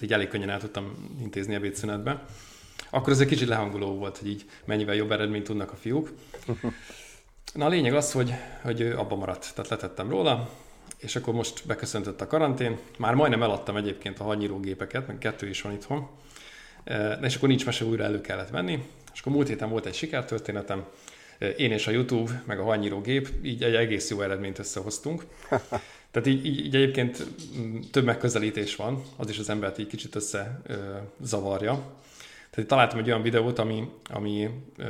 így 0.00 0.12
elég 0.12 0.28
könnyen 0.28 0.50
el 0.50 0.60
tudtam 0.60 1.16
intézni 1.20 1.54
ebédszünetbe, 1.54 2.24
akkor 2.90 3.12
ez 3.12 3.20
egy 3.20 3.28
kicsit 3.28 3.48
lehangoló 3.48 3.94
volt, 3.94 4.18
hogy 4.18 4.28
így 4.28 4.44
mennyivel 4.64 4.94
jobb 4.94 5.12
eredményt 5.12 5.44
tudnak 5.44 5.72
a 5.72 5.76
fiúk. 5.76 6.12
Na 7.54 7.64
a 7.64 7.68
lényeg 7.68 7.94
az, 7.94 8.12
hogy, 8.12 8.34
hogy 8.62 8.82
abba 8.82 9.16
maradt, 9.16 9.54
tehát 9.54 9.70
letettem 9.70 10.10
róla, 10.10 10.50
és 10.98 11.16
akkor 11.16 11.34
most 11.34 11.66
beköszöntött 11.66 12.20
a 12.20 12.26
karantén. 12.26 12.78
Már 12.98 13.14
majdnem 13.14 13.42
eladtam 13.42 13.76
egyébként 13.76 14.18
a 14.18 14.24
hanyírógépeket, 14.24 15.06
meg 15.06 15.18
kettő 15.18 15.48
is 15.48 15.62
van 15.62 15.72
itthon. 15.72 16.08
És 17.22 17.36
akkor 17.36 17.48
nincs 17.48 17.66
mese, 17.66 17.84
újra 17.84 18.04
elő 18.04 18.20
kellett 18.20 18.48
venni. 18.48 18.82
És 19.16 19.22
akkor 19.22 19.32
múlt 19.32 19.48
héten 19.48 19.68
volt 19.68 19.86
egy 19.86 19.94
sikertörténetem. 19.94 20.84
Én 21.56 21.72
és 21.72 21.86
a 21.86 21.90
YouTube, 21.90 22.42
meg 22.46 22.58
a 22.58 22.64
hanyírógép, 22.64 23.28
így 23.42 23.62
egy 23.62 23.74
egész 23.74 24.10
jó 24.10 24.20
eredményt 24.20 24.58
összehoztunk. 24.58 25.26
Tehát 26.10 26.28
így, 26.28 26.46
így, 26.46 26.58
így 26.58 26.74
egyébként 26.74 27.26
mm, 27.58 27.80
több 27.90 28.04
megközelítés 28.04 28.76
van, 28.76 29.02
az 29.16 29.28
is 29.28 29.38
az 29.38 29.50
embert 29.50 29.78
így 29.78 29.86
kicsit 29.86 30.14
össze 30.14 30.60
zavarja. 31.20 31.82
Tehát 32.50 32.70
találtam 32.70 32.98
egy 32.98 33.06
olyan 33.06 33.22
videót, 33.22 33.58
ami, 33.58 33.88
ami 34.10 34.48
ö, 34.78 34.84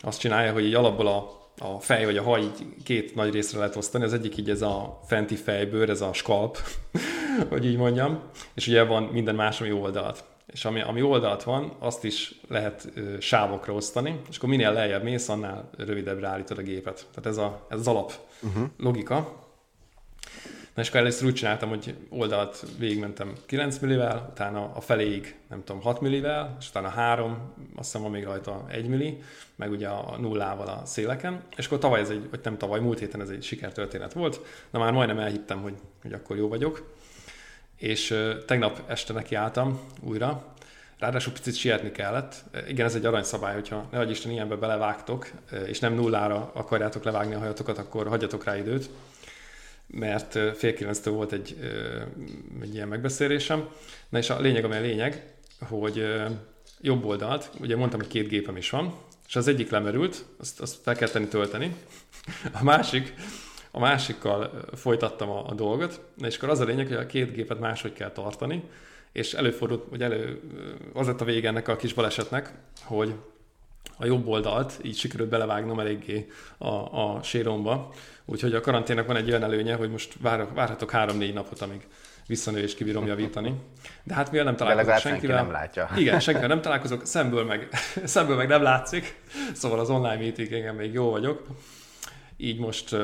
azt 0.00 0.20
csinálja, 0.20 0.52
hogy 0.52 0.64
egy 0.64 0.74
alapból 0.74 1.06
a, 1.06 1.48
a 1.58 1.80
fej 1.80 2.04
vagy 2.04 2.16
a 2.16 2.22
haj 2.22 2.42
így 2.42 2.66
két 2.84 3.14
nagy 3.14 3.32
részre 3.32 3.58
lehet 3.58 3.76
osztani. 3.76 4.04
Az 4.04 4.12
egyik 4.12 4.36
így 4.36 4.50
ez 4.50 4.62
a 4.62 5.00
fenti 5.06 5.36
fejbőr, 5.36 5.90
ez 5.90 6.00
a 6.00 6.12
skalp, 6.12 6.58
hogy 7.48 7.64
így 7.64 7.76
mondjam, 7.76 8.22
és 8.54 8.66
ugye 8.66 8.82
van 8.82 9.02
minden 9.02 9.34
más, 9.34 9.60
ami 9.60 9.72
oldalt. 9.72 10.24
És 10.46 10.64
ami, 10.64 10.80
ami 10.80 11.02
oldalt 11.02 11.42
van, 11.42 11.76
azt 11.78 12.04
is 12.04 12.40
lehet 12.48 12.88
ö, 12.94 13.20
sávokra 13.20 13.72
osztani, 13.72 14.20
és 14.30 14.36
akkor 14.36 14.48
minél 14.48 14.72
lejjebb 14.72 15.02
mész, 15.02 15.28
annál 15.28 15.70
rövidebbre 15.76 16.28
állítod 16.28 16.58
a 16.58 16.62
gépet. 16.62 17.06
Tehát 17.14 17.26
ez, 17.26 17.36
a, 17.36 17.66
ez 17.68 17.78
az 17.78 17.88
alap 17.88 18.12
uh-huh. 18.42 18.68
logika. 18.78 19.44
Na 20.76 20.82
és 20.82 20.88
akkor 20.88 21.00
először 21.00 21.26
úgy 21.26 21.34
csináltam, 21.34 21.68
hogy 21.68 21.94
oldalt 22.08 22.64
végigmentem 22.78 23.32
9 23.46 23.78
millivel, 23.78 24.28
utána 24.30 24.72
a 24.74 24.80
feléig, 24.80 25.36
nem 25.48 25.64
tudom, 25.64 25.82
6 25.82 26.00
millivel, 26.00 26.56
és 26.60 26.68
utána 26.68 26.88
3, 26.88 27.30
azt 27.76 27.84
hiszem 27.84 28.02
van 28.02 28.10
még 28.10 28.24
rajta 28.24 28.64
1 28.68 28.88
milli, 28.88 29.22
meg 29.56 29.70
ugye 29.70 29.88
a 29.88 30.16
nullával 30.18 30.66
a 30.66 30.82
széleken, 30.84 31.42
és 31.56 31.66
akkor 31.66 31.78
tavaly 31.78 32.00
ez 32.00 32.10
egy, 32.10 32.30
vagy 32.30 32.40
nem 32.42 32.58
tavaly, 32.58 32.80
múlt 32.80 32.98
héten 32.98 33.20
ez 33.20 33.28
egy 33.28 33.42
sikertörténet 33.42 34.12
volt, 34.12 34.40
na 34.70 34.78
már 34.78 34.92
majdnem 34.92 35.18
elhittem, 35.18 35.62
hogy, 35.62 35.74
hogy 36.02 36.12
akkor 36.12 36.36
jó 36.36 36.48
vagyok, 36.48 36.95
és 37.76 38.14
tegnap 38.46 38.82
este 38.86 39.12
nekiálltam 39.12 39.80
újra, 40.00 40.54
Ráadásul 40.98 41.32
picit 41.32 41.54
sietni 41.54 41.92
kellett. 41.92 42.44
Igen, 42.68 42.86
ez 42.86 42.94
egy 42.94 43.04
aranyszabály, 43.04 43.54
hogyha 43.54 43.88
ne 43.90 44.10
Isten 44.10 44.32
ilyenbe 44.32 44.54
belevágtok, 44.54 45.30
és 45.66 45.78
nem 45.78 45.94
nullára 45.94 46.50
akarjátok 46.54 47.04
levágni 47.04 47.34
a 47.34 47.38
hajatokat, 47.38 47.78
akkor 47.78 48.08
hagyjatok 48.08 48.44
rá 48.44 48.56
időt 48.56 48.90
mert 49.86 50.38
fél 50.56 50.74
kilenctől 50.74 51.14
volt 51.14 51.32
egy, 51.32 51.56
egy 52.62 52.74
ilyen 52.74 52.88
megbeszélésem. 52.88 53.68
Na 54.08 54.18
és 54.18 54.30
a 54.30 54.40
lényeg, 54.40 54.64
amely 54.64 54.78
a 54.78 54.82
lényeg, 54.82 55.34
hogy 55.58 56.06
jobb 56.80 57.04
oldalt, 57.04 57.50
ugye 57.60 57.76
mondtam, 57.76 58.00
hogy 58.00 58.08
két 58.08 58.28
gépem 58.28 58.56
is 58.56 58.70
van, 58.70 58.94
és 59.28 59.36
az 59.36 59.48
egyik 59.48 59.70
lemerült, 59.70 60.24
azt, 60.38 60.60
azt 60.60 60.76
fel 60.82 60.94
kell 60.94 61.08
tenni 61.08 61.26
tölteni. 61.26 61.74
A 62.52 62.64
másik, 62.64 63.14
a 63.76 63.80
másikkal 63.80 64.50
folytattam 64.74 65.30
a, 65.30 65.46
a 65.48 65.54
dolgot, 65.54 66.00
és 66.18 66.36
akkor 66.36 66.48
az 66.48 66.60
a 66.60 66.64
lényeg, 66.64 66.86
hogy 66.86 66.96
a 66.96 67.06
két 67.06 67.32
gépet 67.32 67.60
máshogy 67.60 67.92
kell 67.92 68.10
tartani, 68.10 68.62
és 69.12 69.34
előfordult, 69.34 69.84
hogy 69.88 70.02
elő, 70.02 70.40
az 70.92 71.06
lett 71.06 71.20
a 71.20 71.24
vége 71.24 71.48
ennek 71.48 71.68
a 71.68 71.76
kis 71.76 71.92
balesetnek, 71.92 72.54
hogy 72.84 73.14
a 73.98 74.06
jobb 74.06 74.26
oldalt 74.26 74.78
így 74.82 74.96
sikerült 74.96 75.28
belevágnom 75.28 75.80
eléggé 75.80 76.26
a, 76.58 76.68
a 76.68 77.22
séromba, 77.22 77.92
Úgyhogy 78.28 78.54
a 78.54 78.60
karanténnak 78.60 79.06
van 79.06 79.16
egy 79.16 79.28
olyan 79.28 79.42
előnye, 79.42 79.74
hogy 79.74 79.90
most 79.90 80.14
vár, 80.20 80.46
várhatok 80.54 80.90
három-négy 80.90 81.34
napot, 81.34 81.60
amíg 81.60 81.86
visszanő 82.26 82.58
és 82.58 82.74
kibírom 82.74 83.06
javítani. 83.06 83.54
De 84.02 84.14
hát 84.14 84.30
mivel 84.30 84.44
nem 84.44 84.56
találkozok 84.56 84.98
senkivel... 84.98 85.36
Senki 85.36 85.50
nem 85.50 85.60
látja. 85.60 85.90
Igen, 85.96 86.20
senkivel 86.20 86.48
nem 86.48 86.60
találkozok, 86.60 87.06
szemből 87.06 87.44
meg, 87.44 87.68
szemből 88.04 88.36
meg 88.36 88.48
nem 88.48 88.62
látszik, 88.62 89.20
szóval 89.52 89.78
az 89.78 89.90
online 89.90 90.16
meetingen 90.16 90.74
még 90.74 90.92
jó 90.92 91.10
vagyok. 91.10 91.46
Így 92.36 92.58
most, 92.58 92.96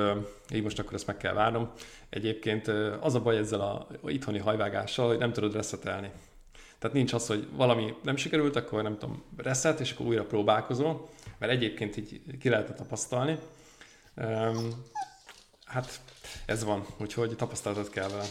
így 0.54 0.62
most 0.62 0.78
akkor 0.78 0.94
ezt 0.94 1.06
meg 1.06 1.16
kell 1.16 1.32
várnom. 1.32 1.70
Egyébként 2.08 2.68
az 3.00 3.14
a 3.14 3.20
baj 3.20 3.36
ezzel 3.36 3.60
a 3.60 3.86
itthoni 4.06 4.38
hajvágással, 4.38 5.08
hogy 5.08 5.18
nem 5.18 5.32
tudod 5.32 5.54
reszetelni. 5.54 6.10
Tehát 6.78 6.96
nincs 6.96 7.12
az, 7.12 7.26
hogy 7.26 7.48
valami 7.52 7.94
nem 8.02 8.16
sikerült, 8.16 8.56
akkor 8.56 8.82
nem 8.82 8.98
tudom, 8.98 9.22
reset, 9.36 9.80
és 9.80 9.92
akkor 9.92 10.06
újra 10.06 10.24
próbálkozol, 10.24 11.08
mert 11.38 11.52
egyébként 11.52 11.96
így 11.96 12.20
ki 12.40 12.48
lehet 12.48 12.76
tapasztalni. 12.76 13.38
Hát 15.64 16.00
ez 16.46 16.64
van, 16.64 16.86
úgyhogy 17.00 17.36
tapasztalatot 17.36 17.90
kell 17.90 18.08
vele. 18.08 18.24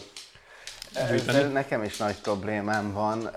Ezzel 0.94 1.48
nekem 1.48 1.84
is 1.84 1.98
nagy 1.98 2.22
problémám 2.22 2.94
van, 2.94 3.30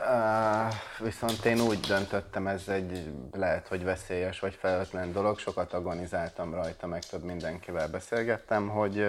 viszont 0.99 1.45
én 1.45 1.61
úgy 1.61 1.81
döntöttem, 1.81 2.47
ez 2.47 2.69
egy 2.69 3.13
lehet, 3.33 3.69
hogy 3.69 3.85
veszélyes 3.85 4.41
vagy 4.41 4.55
felelőtlen 4.61 5.13
dolog, 5.13 5.39
sokat 5.39 5.73
agonizáltam 5.73 6.55
rajta, 6.55 6.87
meg 6.87 7.05
több 7.05 7.23
mindenkivel 7.23 7.89
beszélgettem, 7.89 8.69
hogy 8.69 9.07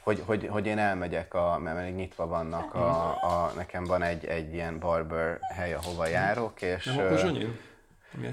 hogy, 0.00 0.22
hogy, 0.26 0.46
hogy 0.50 0.66
én 0.66 0.78
elmegyek, 0.78 1.34
a, 1.34 1.58
mert 1.62 1.80
még 1.80 1.94
nyitva 1.94 2.26
vannak, 2.26 2.74
a, 2.74 3.08
a, 3.08 3.52
nekem 3.56 3.84
van 3.84 4.02
egy, 4.02 4.24
egy 4.24 4.52
ilyen 4.52 4.78
barber 4.78 5.38
hely, 5.54 5.74
ahova 5.74 6.06
járok, 6.06 6.62
és... 6.62 6.84
Nem 6.84 6.96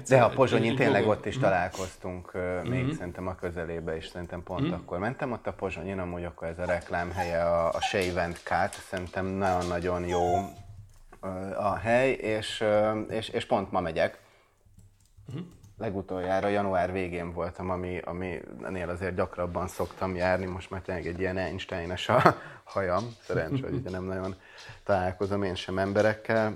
de 0.08 0.22
a 0.22 0.28
Pozsonyin 0.28 0.76
tényleg 0.76 1.06
ott 1.06 1.26
is 1.26 1.34
mhm. 1.34 1.44
találkoztunk, 1.44 2.34
uh, 2.34 2.68
még 2.68 2.82
mm-hmm. 2.82 2.92
szerintem 2.92 3.26
a 3.26 3.34
közelébe 3.34 3.96
is, 3.96 4.06
szerintem 4.06 4.42
pont 4.42 4.62
mm-hmm. 4.62 4.72
akkor 4.72 4.98
mentem 4.98 5.32
ott 5.32 5.46
a 5.46 5.52
Pozsonyin, 5.52 5.98
amúgy 5.98 6.24
akkor 6.24 6.48
ez 6.48 6.58
a 6.58 6.64
reklámhelye, 6.64 7.44
a, 7.44 7.68
a 7.68 7.80
Shave 7.80 8.28
Cut, 8.44 8.72
szerintem 8.88 9.26
nagyon-nagyon 9.26 10.06
jó 10.06 10.34
a 11.56 11.74
hely, 11.74 12.10
és, 12.10 12.64
és, 13.08 13.28
és 13.28 13.46
pont 13.46 13.70
ma 13.70 13.80
megyek. 13.80 14.18
Mm-hmm. 15.32 15.46
Legutoljára 15.82 16.48
január 16.48 16.92
végén 16.92 17.32
voltam, 17.32 17.70
ami, 17.70 18.00
ami 18.04 18.40
ennél 18.62 18.88
azért 18.88 19.14
gyakrabban 19.14 19.66
szoktam 19.68 20.16
járni, 20.16 20.46
most 20.46 20.70
már 20.70 20.80
tényleg 20.80 21.06
egy 21.06 21.20
ilyen 21.20 21.36
einstein 21.36 21.90
a 21.90 22.34
hajam, 22.64 23.04
szerencsé, 23.22 23.60
hogy 23.60 23.74
ugye 23.74 23.90
nem 23.90 24.04
nagyon 24.04 24.34
találkozom 24.84 25.42
én 25.42 25.54
sem 25.54 25.78
emberekkel. 25.78 26.54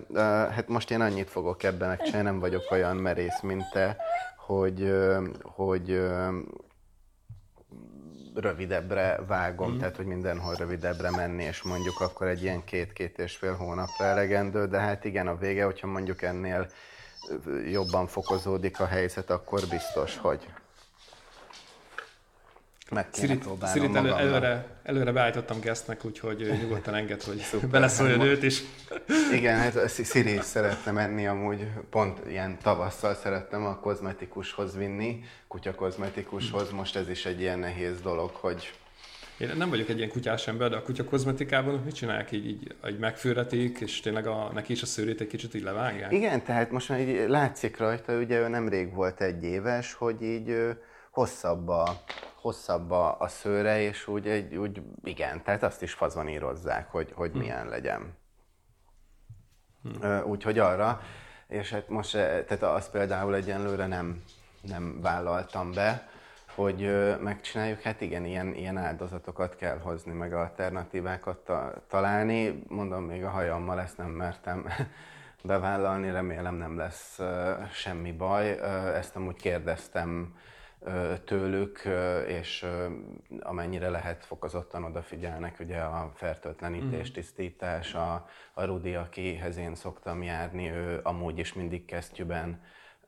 Hát 0.51 0.69
most 0.69 0.91
én 0.91 1.01
annyit 1.01 1.31
fogok 1.31 1.63
ebben 1.63 1.89
megcsinálni, 1.89 2.29
nem 2.29 2.39
vagyok 2.39 2.71
olyan 2.71 2.97
merész, 2.97 3.41
mint 3.41 3.71
te, 3.73 3.97
hogy, 4.37 4.95
hogy 5.43 6.01
rövidebbre 8.35 9.21
vágom, 9.27 9.73
mm. 9.73 9.79
tehát 9.79 9.97
hogy 9.97 10.07
mindenhol 10.07 10.55
rövidebbre 10.55 11.11
menni, 11.11 11.43
és 11.43 11.63
mondjuk 11.63 12.01
akkor 12.01 12.27
egy 12.27 12.43
ilyen 12.43 12.65
két-két 12.65 13.19
és 13.19 13.37
fél 13.37 13.55
hónapra 13.55 14.05
elegendő, 14.05 14.67
de 14.67 14.79
hát 14.79 15.05
igen, 15.05 15.27
a 15.27 15.37
vége, 15.37 15.65
hogyha 15.65 15.87
mondjuk 15.87 16.23
ennél 16.23 16.69
jobban 17.71 18.07
fokozódik 18.07 18.81
a 18.81 18.87
helyzet, 18.87 19.31
akkor 19.31 19.61
biztos, 19.71 20.17
hogy 20.17 20.47
meg 22.91 23.07
Szirit, 23.13 23.45
Szirit 23.63 23.95
elő, 23.95 24.13
előre, 24.13 24.67
előre 24.83 25.13
beállítottam 25.13 25.61
Gesztnek, 25.61 26.05
úgyhogy 26.05 26.59
nyugodtan 26.61 26.95
enged, 26.95 27.23
hogy 27.23 27.43
beleszóljon 27.71 28.21
őt 28.21 28.43
is. 28.43 28.63
Igen, 29.33 29.59
hát 29.59 29.89
Sziri 29.89 30.39
szeretne 30.43 30.91
menni, 30.91 31.27
amúgy. 31.27 31.69
Pont 31.91 32.21
ilyen 32.29 32.59
tavasszal 32.63 33.15
szerettem 33.15 33.65
a 33.65 33.79
kozmetikushoz 33.81 34.77
vinni, 34.77 35.25
kutya 35.49 35.75
kozmetikushoz, 35.75 36.71
most 36.71 36.97
ez 36.97 37.09
is 37.09 37.27
egy 37.27 37.41
ilyen 37.41 37.59
nehéz 37.59 38.01
dolog, 38.01 38.31
hogy 38.31 38.73
én 39.39 39.57
nem 39.57 39.69
vagyok 39.69 39.89
egy 39.89 39.97
ilyen 39.97 40.11
kutyás 40.11 40.47
ember, 40.47 40.71
de 40.71 40.77
a 40.77 40.83
kutya 40.83 41.05
kozmetikában 41.05 41.75
mit 41.85 41.95
csinálják? 41.95 42.33
Így, 42.33 42.47
így, 42.47 42.75
így 42.89 42.99
megfűretik, 42.99 43.81
és 43.81 44.01
tényleg 44.01 44.27
a, 44.27 44.51
neki 44.55 44.73
is 44.73 44.83
a 44.83 44.87
szőrét 44.87 45.21
egy 45.21 45.27
kicsit 45.27 45.55
így 45.55 45.63
levágják? 45.63 46.13
Igen, 46.13 46.45
tehát 46.45 46.71
most 46.71 46.89
már 46.89 47.01
így 47.01 47.29
látszik 47.29 47.77
rajta, 47.77 48.17
ugye 48.17 48.39
ő 48.39 48.49
nemrég 48.49 48.95
volt 48.95 49.21
egy 49.21 49.45
éves, 49.45 49.93
hogy 49.93 50.23
így 50.23 50.77
hosszabb 51.11 51.69
a, 51.69 52.03
hosszabb 52.35 52.91
a, 52.91 53.17
a 53.21 53.29
szőre, 53.29 53.81
és 53.81 54.07
úgy, 54.07 54.27
egy, 54.27 54.57
úgy 54.57 54.83
igen, 55.05 55.43
tehát 55.43 55.63
azt 55.63 55.83
is 55.83 55.93
fazonírozzák, 55.93 56.91
hogy, 56.91 57.13
hogy 57.15 57.31
hm. 57.31 57.39
milyen 57.39 57.69
legyen. 57.69 58.15
Hm. 59.83 60.29
Úgyhogy 60.29 60.59
arra, 60.59 61.01
és 61.49 61.71
hát 61.71 61.89
most, 61.89 62.13
tehát 62.13 62.63
azt 62.63 62.91
például 62.91 63.35
egyenlőre 63.35 63.87
nem, 63.87 64.23
nem 64.61 65.01
vállaltam 65.01 65.73
be, 65.73 66.09
hogy 66.57 66.91
megcsináljuk, 67.21 67.81
hát 67.81 68.01
igen, 68.01 68.25
ilyen, 68.25 68.55
ilyen 68.55 68.77
áldozatokat 68.77 69.57
kell 69.57 69.79
hozni, 69.79 70.13
meg 70.13 70.33
alternatívákat 70.33 71.37
ta- 71.37 71.83
találni. 71.89 72.63
Mondom, 72.69 73.05
még 73.05 73.25
a 73.25 73.31
hajammal 73.31 73.81
ezt 73.81 73.97
nem 73.97 74.11
mertem 74.11 74.67
bevállalni, 75.45 76.11
remélem 76.11 76.55
nem 76.55 76.77
lesz 76.77 77.21
semmi 77.73 78.13
baj. 78.13 78.59
Ezt 78.95 79.17
amúgy 79.17 79.37
kérdeztem 79.37 80.35
tőlük, 81.25 81.83
és 82.27 82.67
amennyire 83.41 83.89
lehet 83.89 84.25
fokozottan 84.25 84.85
odafigyelnek, 84.85 85.61
ugye 85.61 85.79
a 85.79 86.13
fertőtlenítés, 86.15 87.11
mm. 87.11 87.13
tisztítás, 87.13 87.95
a, 87.95 88.29
a 88.55 88.65
Rudi, 88.65 88.95
akihez 88.95 89.57
én 89.57 89.75
szoktam 89.75 90.23
járni, 90.23 90.71
ő 90.71 91.01
amúgy 91.03 91.39
is 91.39 91.53
mindig 91.53 91.85
kesztyűben 91.85 92.61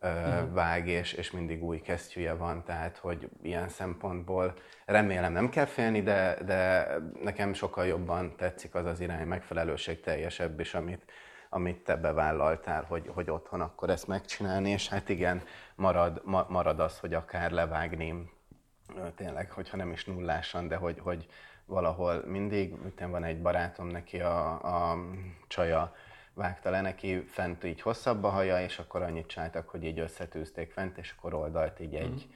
mm. 0.06 0.52
vág, 0.52 0.88
és, 0.88 1.12
és 1.12 1.30
mindig 1.30 1.62
új 1.62 1.80
kesztyűje 1.80 2.34
van, 2.34 2.64
tehát 2.64 2.96
hogy 2.96 3.28
ilyen 3.42 3.68
szempontból 3.68 4.54
remélem 4.84 5.32
nem 5.32 5.48
kell 5.48 5.64
félni, 5.64 6.02
de, 6.02 6.38
de 6.44 6.86
nekem 7.22 7.52
sokkal 7.52 7.86
jobban 7.86 8.36
tetszik 8.36 8.74
az 8.74 8.84
az 8.84 9.00
irány, 9.00 9.26
megfelelőség 9.26 10.00
teljesebb 10.00 10.60
is, 10.60 10.74
amit, 10.74 11.04
amit 11.50 11.84
te 11.84 11.96
bevállaltál, 11.96 12.84
hogy, 12.88 13.10
hogy 13.14 13.30
otthon 13.30 13.60
akkor 13.60 13.90
ezt 13.90 14.06
megcsinálni, 14.06 14.70
és 14.70 14.88
hát 14.88 15.08
igen, 15.08 15.42
marad, 15.74 16.20
ma, 16.24 16.46
marad 16.48 16.80
az, 16.80 16.98
hogy 16.98 17.14
akár 17.14 17.50
levágni, 17.50 18.30
tényleg, 19.16 19.50
hogyha 19.50 19.76
nem 19.76 19.92
is 19.92 20.04
nullásan, 20.04 20.68
de 20.68 20.76
hogy, 20.76 20.98
hogy 20.98 21.26
valahol 21.64 22.22
mindig, 22.26 22.74
utána 22.84 23.10
van 23.10 23.24
egy 23.24 23.42
barátom, 23.42 23.86
neki 23.86 24.20
a, 24.20 24.50
a 24.90 24.98
csaja 25.48 25.94
vágta 26.38 26.70
le 26.70 26.80
neki 26.80 27.20
fent 27.20 27.64
így 27.64 27.80
hosszabb 27.80 28.24
a 28.24 28.28
haja, 28.28 28.62
és 28.62 28.78
akkor 28.78 29.02
annyit 29.02 29.26
csináltak, 29.26 29.68
hogy 29.68 29.84
így 29.84 29.98
összetűzték 29.98 30.70
fent, 30.70 30.98
és 30.98 31.14
akkor 31.16 31.34
oldalt 31.34 31.80
így 31.80 31.94
egy, 31.94 32.26
mm. 32.28 32.30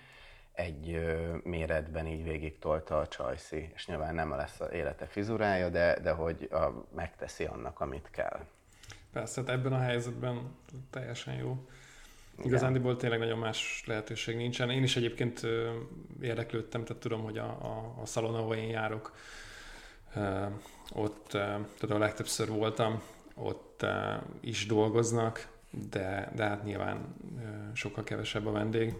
egy 0.52 1.04
méretben 1.44 2.06
így 2.06 2.24
végig 2.24 2.58
tolta 2.58 2.98
a 2.98 3.08
csajszi, 3.08 3.70
és 3.74 3.86
nyilván 3.86 4.14
nem 4.14 4.30
lesz 4.30 4.60
az 4.60 4.72
élete 4.72 5.06
fizurája, 5.06 5.68
de, 5.68 5.98
de 6.00 6.10
hogy 6.10 6.48
a, 6.50 6.86
megteszi 6.94 7.44
annak, 7.44 7.80
amit 7.80 8.08
kell. 8.10 8.40
Persze, 9.12 9.40
hát 9.40 9.50
ebben 9.50 9.72
a 9.72 9.80
helyzetben 9.80 10.56
teljesen 10.90 11.34
jó. 11.34 11.68
Igazándiból 12.44 12.96
tényleg 12.96 13.18
nagyon 13.18 13.38
más 13.38 13.82
lehetőség 13.86 14.36
nincsen. 14.36 14.70
Én 14.70 14.82
is 14.82 14.96
egyébként 14.96 15.40
érdeklődtem, 16.20 16.84
tehát 16.84 17.02
tudom, 17.02 17.22
hogy 17.22 17.38
a, 17.38 17.44
a, 17.44 17.94
a 18.02 18.06
szalon, 18.06 18.34
ahol 18.34 18.56
én 18.56 18.68
járok, 18.68 19.12
ott 20.92 21.28
tehát 21.28 21.90
a 21.90 21.98
legtöbbször 21.98 22.48
voltam, 22.48 23.02
ott 23.36 23.86
is 24.40 24.66
dolgoznak, 24.66 25.48
de, 25.90 26.32
de 26.34 26.44
hát 26.44 26.64
nyilván 26.64 27.14
sokkal 27.72 28.04
kevesebb 28.04 28.46
a 28.46 28.52
vendég. 28.52 28.94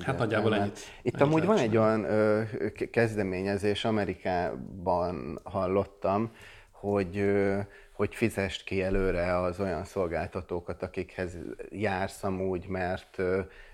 Hát 0.00 0.18
nagyjából 0.18 0.54
ennyit. 0.54 0.78
Itt 1.02 1.14
ennyit 1.14 1.26
amúgy 1.26 1.44
van 1.44 1.58
egy 1.58 1.76
olyan 1.76 2.04
ö, 2.04 2.42
kezdeményezés, 2.90 3.84
Amerikában 3.84 5.40
hallottam, 5.42 6.30
hogy 6.70 7.18
ö, 7.18 7.60
hogy 8.00 8.14
fizest 8.14 8.64
ki 8.64 8.82
előre 8.82 9.40
az 9.40 9.60
olyan 9.60 9.84
szolgáltatókat, 9.84 10.82
akikhez 10.82 11.36
jársz 11.70 12.24
amúgy, 12.24 12.66
mert 12.66 13.22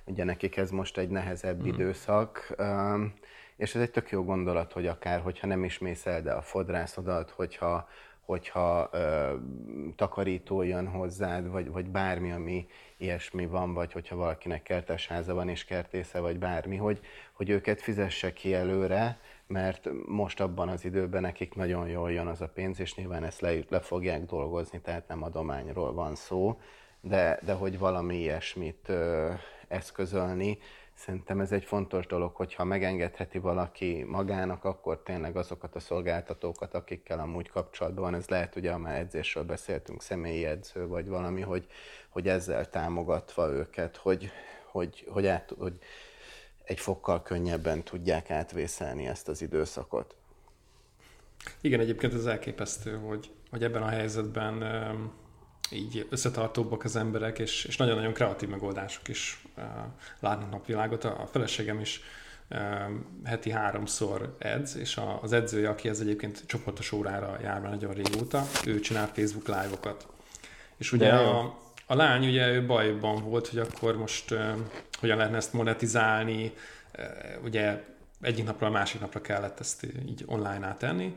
ugye 0.05 0.25
nekik 0.25 0.57
ez 0.57 0.71
most 0.71 0.99
egy 0.99 1.09
nehezebb 1.09 1.63
mm. 1.63 1.67
időszak, 1.67 2.57
és 3.57 3.75
ez 3.75 3.81
egy 3.81 3.91
tök 3.91 4.11
jó 4.11 4.25
gondolat, 4.25 4.73
hogy 4.73 4.87
akár, 4.87 5.21
hogyha 5.21 5.47
nem 5.47 5.65
is 5.65 5.79
mész 5.79 6.07
el, 6.07 6.23
de 6.23 6.33
a 6.33 6.43
fodrászodat, 6.43 7.31
hogyha, 7.31 7.89
hogyha 8.27 8.89
ö, 8.93 9.35
takarító 9.97 10.63
jön 10.63 10.87
hozzád, 10.87 11.51
vagy, 11.51 11.71
vagy 11.71 11.87
bármi, 11.87 12.33
ami 12.33 12.67
ilyesmi 12.97 13.47
van, 13.47 13.75
vagy 13.75 13.93
hogyha 13.93 14.17
valakinek 14.17 14.63
kertesháza 14.63 15.35
van 15.35 15.49
és 15.49 15.65
kertésze, 15.65 16.21
vagy 16.21 16.39
bármi, 16.39 16.77
hogy, 16.77 17.01
hogy 17.33 17.51
őket 17.51 17.81
fizesse 17.81 18.33
ki 18.33 18.55
előre, 18.55 19.19
mert 19.47 19.89
most 20.07 20.41
abban 20.41 20.69
az 20.69 20.85
időben 20.85 21.21
nekik 21.21 21.55
nagyon 21.55 21.89
jól 21.89 22.13
jön 22.13 22.27
az 22.27 22.41
a 22.41 22.49
pénz, 22.49 22.81
és 22.81 22.95
nyilván 22.95 23.25
ezt 23.25 23.41
le, 23.41 23.53
le 23.69 23.81
fogják 23.81 24.25
dolgozni, 24.25 24.81
tehát 24.81 25.09
nem 25.09 25.23
adományról 25.23 25.93
van 25.93 26.15
szó, 26.15 26.61
de, 27.01 27.41
de 27.45 27.53
hogy 27.53 27.79
valami 27.79 28.17
ilyesmit 28.17 28.89
ö, 28.89 29.33
eszközölni, 29.69 30.59
szerintem 30.97 31.41
ez 31.41 31.53
egy 31.53 31.65
fontos 31.65 32.07
dolog, 32.07 32.35
hogyha 32.35 32.65
megengedheti 32.65 33.39
valaki 33.39 34.03
magának, 34.03 34.65
akkor 34.65 35.03
tényleg 35.03 35.37
azokat 35.37 35.75
a 35.75 35.81
szolgáltatókat, 35.81 36.75
akikkel 36.75 37.19
amúgy 37.19 37.49
kapcsolatban 37.49 38.05
van, 38.05 38.15
ez 38.15 38.29
lehet 38.29 38.57
ugye, 38.57 38.77
már 38.77 38.99
edzésről 38.99 39.45
beszéltünk, 39.45 40.03
személyi 40.03 40.45
edző, 40.45 40.87
vagy 40.87 41.09
valami, 41.09 41.41
hogy, 41.41 41.67
hogy 42.09 42.29
ezzel 42.29 42.71
támogatva 42.71 43.51
őket, 43.51 43.97
hogy, 43.97 44.31
hogy, 44.71 45.07
hogy, 45.09 45.27
át, 45.27 45.55
hogy 45.59 45.79
egy 46.65 46.81
fokkal 46.81 47.23
könnyebben 47.23 47.83
tudják 47.83 48.31
átvészelni 48.31 49.07
ezt 49.07 49.29
az 49.29 49.43
időszakot. 49.43 50.17
Igen, 51.61 51.81
egyébként 51.81 52.15
ez 52.15 52.27
elképesztő, 52.27 52.97
hogy, 52.97 53.31
hogy 53.51 53.65
ebben 53.65 53.83
a 53.83 53.89
helyzetben 53.89 54.63
így 55.71 56.07
összetartóbbak 56.11 56.85
az 56.85 56.97
emberek, 56.97 57.39
és, 57.39 57.65
és 57.65 57.77
nagyon-nagyon 57.77 58.13
kreatív 58.13 58.49
megoldások 58.49 59.09
is 59.09 59.43
uh, 59.57 59.65
látnak 60.21 60.51
napvilágot. 60.51 61.05
A, 61.05 61.23
a 61.23 61.27
feleségem 61.27 61.81
is 61.81 62.01
uh, 62.51 62.59
heti 63.25 63.51
háromszor 63.51 64.37
edz, 64.39 64.77
és 64.77 64.97
a, 64.97 65.23
az 65.23 65.33
edzője, 65.33 65.69
aki 65.69 65.89
ez 65.89 66.01
egyébként 66.01 66.43
csoportos 66.47 66.93
órára 66.93 67.39
jár 67.43 67.61
már 67.61 67.71
nagyon 67.71 67.95
régóta, 67.95 68.43
ő 68.67 68.81
csinál 68.81 69.07
Facebook 69.07 69.47
live-okat. 69.47 70.07
És 70.77 70.93
ugye 70.93 71.13
a, 71.13 71.59
a 71.87 71.95
lány 71.95 72.27
ugye 72.27 72.49
ő 72.49 72.67
bajban 72.67 73.23
volt, 73.23 73.49
hogy 73.49 73.59
akkor 73.59 73.97
most 73.97 74.31
uh, 74.31 74.51
hogyan 74.99 75.17
lehetne 75.17 75.37
ezt 75.37 75.53
monetizálni, 75.53 76.53
uh, 76.99 77.45
ugye 77.45 77.85
egyik 78.21 78.45
napra 78.45 78.67
a 78.67 78.71
másik 78.71 79.01
napra 79.01 79.21
kellett 79.21 79.61
ezt 79.61 79.87
így 80.07 80.23
online 80.27 80.67
átenni, 80.67 81.17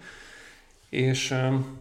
és 0.90 1.32
um, 1.32 1.80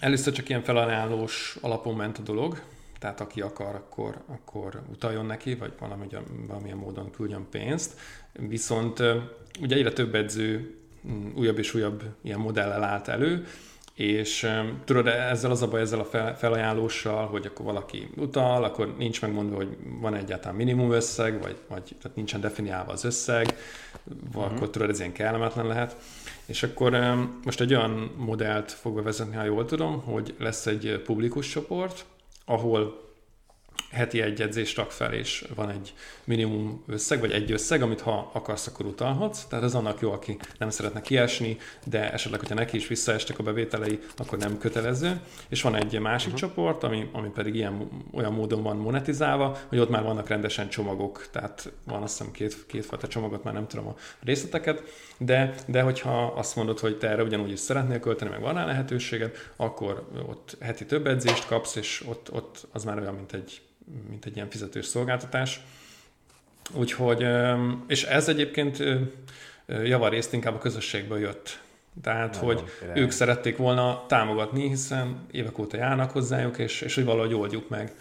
először 0.00 0.32
csak 0.32 0.48
ilyen 0.48 0.62
felajánlós 0.62 1.56
alapon 1.60 1.94
ment 1.94 2.18
a 2.18 2.22
dolog, 2.22 2.62
tehát 2.98 3.20
aki 3.20 3.40
akar, 3.40 3.74
akkor, 3.74 4.22
akkor 4.26 4.82
utaljon 4.90 5.26
neki, 5.26 5.54
vagy 5.54 5.72
valami, 5.78 6.06
valamilyen 6.46 6.76
módon 6.76 7.10
küldjön 7.10 7.46
pénzt. 7.50 7.98
Viszont 8.32 9.02
ugye 9.60 9.76
egyre 9.76 9.92
több 9.92 10.14
edző 10.14 10.76
mm, 11.08 11.28
újabb 11.36 11.58
és 11.58 11.74
újabb 11.74 12.02
ilyen 12.22 12.38
modellel 12.38 12.84
állt 12.84 13.08
elő, 13.08 13.46
és 13.96 14.50
tudod, 14.84 15.06
ezzel 15.06 15.50
az 15.50 15.62
a 15.62 15.68
baj, 15.68 15.80
ezzel 15.80 16.00
a 16.00 16.34
felajánlóssal, 16.34 17.26
hogy 17.26 17.46
akkor 17.46 17.64
valaki 17.64 18.08
utal, 18.16 18.64
akkor 18.64 18.94
nincs 18.98 19.22
megmondva, 19.22 19.56
hogy 19.56 19.76
van 20.00 20.14
egyáltalán 20.14 20.56
minimum 20.56 20.90
összeg, 20.90 21.42
vagy, 21.42 21.56
vagy 21.68 21.82
tehát 22.02 22.16
nincsen 22.16 22.40
definiálva 22.40 22.92
az 22.92 23.04
összeg, 23.04 23.56
uh-huh. 24.04 24.44
akkor 24.44 24.70
tudod, 24.70 24.90
ez 24.90 24.98
ilyen 24.98 25.12
kellemetlen 25.12 25.66
lehet. 25.66 25.96
És 26.46 26.62
akkor 26.62 26.92
most 27.44 27.60
egy 27.60 27.74
olyan 27.74 28.10
modellt 28.16 28.72
fog 28.72 28.94
bevezetni, 28.94 29.36
ha 29.36 29.44
jól 29.44 29.64
tudom, 29.64 30.00
hogy 30.00 30.34
lesz 30.38 30.66
egy 30.66 31.02
publikus 31.04 31.48
csoport, 31.48 32.04
ahol 32.44 33.05
heti 33.90 34.20
egy 34.20 34.40
edzést 34.40 34.76
rak 34.76 34.90
fel, 34.90 35.12
és 35.12 35.44
van 35.54 35.70
egy 35.70 35.94
minimum 36.24 36.82
összeg, 36.86 37.20
vagy 37.20 37.30
egy 37.30 37.52
összeg, 37.52 37.82
amit 37.82 38.00
ha 38.00 38.30
akarsz, 38.32 38.66
akkor 38.66 38.86
utalhatsz. 38.86 39.44
Tehát 39.44 39.64
ez 39.64 39.74
annak 39.74 40.00
jó, 40.00 40.12
aki 40.12 40.36
nem 40.58 40.70
szeretne 40.70 41.00
kiesni, 41.00 41.56
de 41.84 42.12
esetleg, 42.12 42.40
hogyha 42.40 42.54
neki 42.54 42.76
is 42.76 42.86
visszaestek 42.86 43.38
a 43.38 43.42
bevételei, 43.42 43.98
akkor 44.16 44.38
nem 44.38 44.58
kötelező. 44.58 45.20
És 45.48 45.62
van 45.62 45.74
egy 45.74 46.00
másik 46.00 46.32
uh-huh. 46.32 46.48
csoport, 46.48 46.82
ami, 46.82 47.08
ami 47.12 47.28
pedig 47.28 47.54
ilyen, 47.54 47.88
olyan 48.12 48.32
módon 48.32 48.62
van 48.62 48.76
monetizálva, 48.76 49.58
hogy 49.68 49.78
ott 49.78 49.90
már 49.90 50.02
vannak 50.02 50.28
rendesen 50.28 50.68
csomagok, 50.68 51.28
tehát 51.30 51.72
van 51.84 52.02
azt 52.02 52.18
hiszem 52.18 52.32
két, 52.32 52.66
kétfajta 52.66 53.08
csomagot, 53.08 53.44
már 53.44 53.54
nem 53.54 53.66
tudom 53.66 53.86
a 53.86 53.94
részleteket, 54.22 54.82
de, 55.18 55.54
de 55.66 55.82
hogyha 55.82 56.26
azt 56.26 56.56
mondod, 56.56 56.78
hogy 56.78 56.98
te 56.98 57.08
erre 57.08 57.22
ugyanúgy 57.22 57.50
is 57.50 57.60
szeretnél 57.60 58.00
költeni, 58.00 58.30
meg 58.30 58.40
van 58.40 58.54
rá 58.54 58.64
lehetőséged, 58.64 59.36
akkor 59.56 60.08
ott 60.26 60.56
heti 60.60 60.84
több 60.84 61.06
edzést 61.06 61.46
kapsz, 61.46 61.76
és 61.76 62.04
ott, 62.08 62.32
ott 62.32 62.66
az 62.72 62.84
már 62.84 62.98
olyan, 62.98 63.14
mint 63.14 63.32
egy 63.32 63.60
mint 64.08 64.24
egy 64.24 64.36
ilyen 64.36 64.50
fizetős 64.50 64.86
szolgáltatás. 64.86 65.60
Úgyhogy, 66.74 67.26
és 67.86 68.04
ez 68.04 68.28
egyébként 68.28 68.78
javarészt 69.66 70.32
inkább 70.32 70.54
a 70.54 70.58
közösségből 70.58 71.18
jött. 71.18 71.60
Tehát, 72.02 72.40
Nagyon 72.40 72.46
hogy 72.46 72.64
király. 72.80 73.00
ők 73.00 73.10
szerették 73.10 73.56
volna 73.56 74.04
támogatni, 74.06 74.68
hiszen 74.68 75.26
évek 75.30 75.58
óta 75.58 75.76
járnak 75.76 76.10
hozzájuk, 76.10 76.58
és, 76.58 76.80
és 76.80 76.94
hogy 76.94 77.04
valahogy 77.04 77.34
oldjuk 77.34 77.68
meg. 77.68 77.92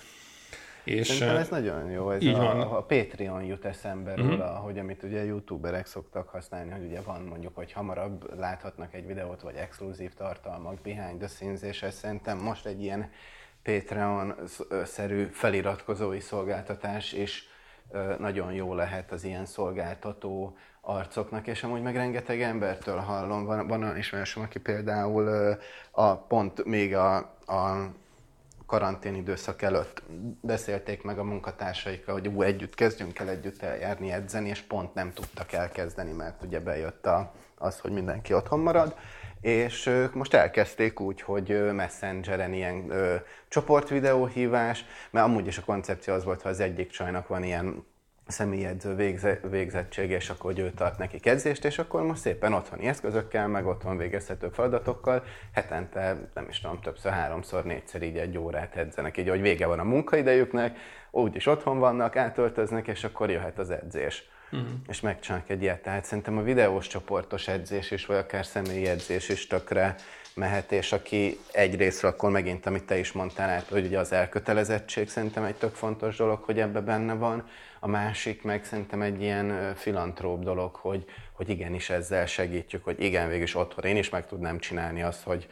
És 0.84 1.08
Szerintem 1.08 1.38
ez 1.38 1.50
nagyon 1.50 1.92
jó, 1.92 2.12
ez 2.12 2.22
így 2.22 2.34
a, 2.34 2.38
van. 2.38 2.62
a 2.62 2.82
Patreon 2.82 3.44
jut 3.44 3.66
eszembe 3.66 4.12
uh-huh. 4.12 4.30
róla, 4.30 4.48
hogy 4.48 4.80
amit 4.80 5.04
ugye 5.04 5.24
youtuberek 5.24 5.86
szoktak 5.86 6.30
használni, 6.30 6.72
hogy 6.72 6.86
ugye 6.86 7.02
van 7.02 7.22
mondjuk, 7.22 7.56
hogy 7.56 7.72
hamarabb 7.72 8.40
láthatnak 8.40 8.94
egy 8.94 9.08
videót, 9.08 9.42
vagy 9.42 9.56
exkluzív 9.56 10.14
tartalmak 10.14 10.82
behind 10.82 11.18
the 11.18 11.28
scenes, 11.28 11.62
és 11.62 11.82
ez 11.82 11.96
szerintem 11.96 12.38
most 12.38 12.66
egy 12.66 12.82
ilyen 12.82 13.10
Patreon-szerű 13.66 15.26
feliratkozói 15.26 16.20
szolgáltatás 16.20 17.14
is 17.14 17.48
nagyon 18.20 18.52
jó 18.54 18.74
lehet 18.74 19.12
az 19.12 19.24
ilyen 19.24 19.46
szolgáltató 19.46 20.58
arcoknak, 20.82 21.48
és 21.48 21.64
amúgy 21.64 21.82
meg 21.82 21.96
rengeteg 21.96 22.42
embertől 22.42 22.98
hallom. 22.98 23.46
Van, 23.46 23.68
van 23.68 23.84
olyan 23.84 23.98
ismerősöm, 23.98 24.44
aki 24.44 24.60
például 24.60 25.58
a 25.92 26.16
pont 26.16 26.66
még 26.66 26.96
a, 26.96 27.16
a 27.46 27.92
karantén 28.66 29.16
időszak 29.16 29.62
előtt 29.62 30.04
beszélték 30.42 31.04
meg 31.04 31.20
a 31.20 31.24
munkatársaikkal, 31.24 32.14
hogy 32.14 32.28
ú, 32.28 32.42
együtt 32.42 32.76
kezdjünk 32.76 33.20
el 33.20 33.30
együtt 33.30 33.62
eljárni, 33.62 34.12
edzeni, 34.12 34.50
és 34.50 34.62
pont 34.62 34.94
nem 34.94 35.14
tudtak 35.14 35.52
elkezdeni, 35.52 36.12
mert 36.12 36.44
ugye 36.44 36.60
bejött 36.60 37.06
a, 37.06 37.34
az, 37.58 37.80
hogy 37.80 37.92
mindenki 37.92 38.34
otthon 38.34 38.60
marad 38.60 38.96
és 39.46 39.86
ők 39.86 40.14
most 40.14 40.34
elkezdték 40.34 41.00
úgy, 41.00 41.22
hogy 41.22 41.74
Messengeren 41.74 42.54
ilyen 42.54 42.90
ö, 42.90 43.16
csoportvideóhívás, 43.48 44.86
mert 45.10 45.26
amúgy 45.26 45.48
is 45.48 45.58
a 45.58 45.64
koncepció 45.66 46.14
az 46.14 46.24
volt, 46.24 46.42
ha 46.42 46.50
az 46.50 46.60
egyik 46.60 46.90
csajnak 46.90 47.28
van 47.28 47.44
ilyen 47.44 47.86
személyedző 48.28 48.96
végze, 48.96 49.40
végzettség, 49.50 50.10
és 50.10 50.30
akkor 50.30 50.54
hogy 50.54 50.60
ő 50.60 50.72
tart 50.72 50.98
neki 50.98 51.20
edzést, 51.24 51.66
és 51.66 51.80
akkor 51.80 52.04
most 52.04 52.22
szépen 52.22 52.54
otthoni 52.54 52.88
eszközökkel, 52.88 53.48
meg 53.48 53.66
otthon 53.66 53.98
végezhető 53.98 54.50
feladatokkal 54.50 55.24
hetente, 55.54 56.18
nem 56.34 56.48
is 56.50 56.60
tudom, 56.60 56.82
többször, 56.82 57.12
háromszor, 57.12 57.64
négyszer 57.64 58.02
így 58.02 58.18
egy 58.18 58.38
órát 58.38 58.76
edzenek, 58.76 59.18
így 59.18 59.30
hogy 59.30 59.42
vége 59.42 59.66
van 59.66 59.80
a 59.80 59.84
munkaidejüknek, 59.84 60.78
úgyis 61.12 61.46
otthon 61.46 61.80
vannak, 61.80 62.16
átöltöznek, 62.16 62.88
és 62.88 63.04
akkor 63.04 63.30
jöhet 63.30 63.60
az 63.60 63.70
edzés. 63.70 64.30
Uh-huh. 64.56 64.70
És 64.88 65.02
megcsinálnak 65.02 65.50
egy 65.50 65.62
ilyet. 65.62 65.82
Tehát 65.82 66.06
szerintem 66.06 66.38
a 66.38 66.42
videós 66.42 66.88
csoportos 66.88 67.48
edzés 67.48 67.92
is, 67.92 68.06
vagy 68.06 68.18
akár 68.18 68.46
személyi 68.46 68.86
edzés 68.88 69.30
is 69.30 69.48
tökre 69.48 69.96
mehet, 70.36 70.72
és 70.72 70.92
aki 70.92 71.40
egyrészt 71.52 72.04
akkor 72.04 72.32
megint, 72.32 72.66
amit 72.66 72.84
te 72.84 72.98
is 72.98 73.12
mondtál 73.12 73.50
át, 73.50 73.68
hogy 73.70 73.86
ugye 73.86 74.00
az 74.00 74.12
elkötelezettség 74.12 75.10
szerintem 75.10 75.44
egy 75.44 75.56
tök 75.56 75.74
fontos 75.74 76.16
dolog, 76.16 76.44
hogy 76.44 76.60
ebbe 76.60 76.80
benne 76.80 77.14
van, 77.14 77.50
a 77.80 77.88
másik 77.88 78.44
meg 78.44 78.66
szerintem 78.66 79.02
egy 79.02 79.22
ilyen 79.22 79.76
filantróp 79.76 80.44
dolog, 80.44 80.76
hogy, 80.76 81.06
hogy 81.32 81.50
igenis 81.50 81.90
ezzel 81.90 82.26
segítjük, 82.26 82.84
hogy 82.84 83.04
igen, 83.04 83.30
végül 83.30 83.62
otthon 83.62 83.86
én 83.86 83.98
is 83.98 84.10
meg 84.10 84.28
tudnám 84.28 84.60
csinálni 84.60 85.02
azt, 85.02 85.24
hogy 85.24 85.48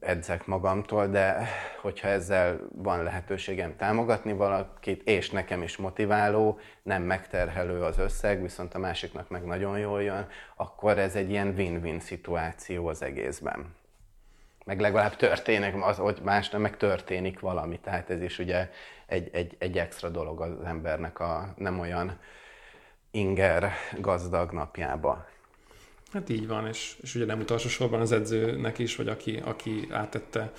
edzek 0.00 0.46
magamtól, 0.46 1.06
de 1.06 1.48
hogyha 1.80 2.08
ezzel 2.08 2.60
van 2.72 3.02
lehetőségem 3.02 3.76
támogatni 3.76 4.32
valakit, 4.32 5.02
és 5.02 5.30
nekem 5.30 5.62
is 5.62 5.76
motiváló, 5.76 6.58
nem 6.82 7.02
megterhelő 7.02 7.82
az 7.82 7.98
összeg, 7.98 8.42
viszont 8.42 8.74
a 8.74 8.78
másiknak 8.78 9.28
meg 9.28 9.44
nagyon 9.44 9.78
jól 9.78 10.02
jön, 10.02 10.28
akkor 10.56 10.98
ez 10.98 11.14
egy 11.14 11.30
ilyen 11.30 11.54
win-win 11.56 12.00
szituáció 12.00 12.86
az 12.86 13.02
egészben. 13.02 13.74
Meg 14.64 14.80
legalább 14.80 15.16
történik, 15.16 15.84
az, 15.84 15.96
hogy 15.96 16.20
más 16.22 16.50
nem, 16.50 16.60
meg 16.60 16.76
történik 16.76 17.40
valami, 17.40 17.78
tehát 17.80 18.10
ez 18.10 18.22
is 18.22 18.38
ugye 18.38 18.70
egy, 19.06 19.30
egy, 19.32 19.56
egy 19.58 19.78
extra 19.78 20.08
dolog 20.08 20.40
az 20.40 20.64
embernek 20.64 21.20
a 21.20 21.54
nem 21.56 21.80
olyan 21.80 22.18
inger 23.10 23.72
gazdag 24.00 24.52
napjába. 24.52 25.26
Hát 26.14 26.28
így 26.28 26.46
van, 26.46 26.66
és, 26.66 26.96
és 27.00 27.14
ugye 27.14 27.24
nem 27.24 27.40
utolsó 27.40 27.68
sorban 27.68 28.00
az 28.00 28.12
edzőnek 28.12 28.78
is, 28.78 28.96
vagy 28.96 29.08
aki, 29.08 29.40
aki 29.44 29.88
átette 29.90 30.52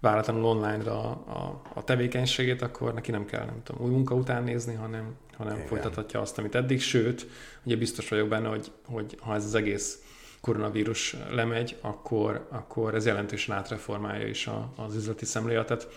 váratlanul 0.00 0.44
online-ra 0.44 1.00
a, 1.00 1.10
a, 1.10 1.62
a 1.74 1.84
tevékenységét, 1.84 2.62
akkor 2.62 2.94
neki 2.94 3.10
nem 3.10 3.24
kell, 3.24 3.44
nem 3.44 3.62
tudom, 3.62 3.86
új 3.86 3.90
munka 3.90 4.14
után 4.14 4.44
nézni, 4.44 4.74
hanem, 4.74 5.16
hanem 5.36 5.54
Igen. 5.54 5.66
folytathatja 5.66 6.20
azt, 6.20 6.38
amit 6.38 6.54
eddig. 6.54 6.80
Sőt, 6.80 7.26
ugye 7.62 7.76
biztos 7.76 8.08
vagyok 8.08 8.28
benne, 8.28 8.48
hogy, 8.48 8.70
hogy 8.84 9.16
ha 9.20 9.34
ez 9.34 9.44
az 9.44 9.54
egész 9.54 10.02
koronavírus 10.40 11.16
lemegy, 11.30 11.76
akkor, 11.80 12.46
akkor 12.50 12.94
ez 12.94 13.06
jelentősen 13.06 13.56
átreformálja 13.56 14.26
is 14.26 14.46
a, 14.46 14.72
az 14.76 14.94
üzleti 14.94 15.24
szemléletet. 15.24 15.88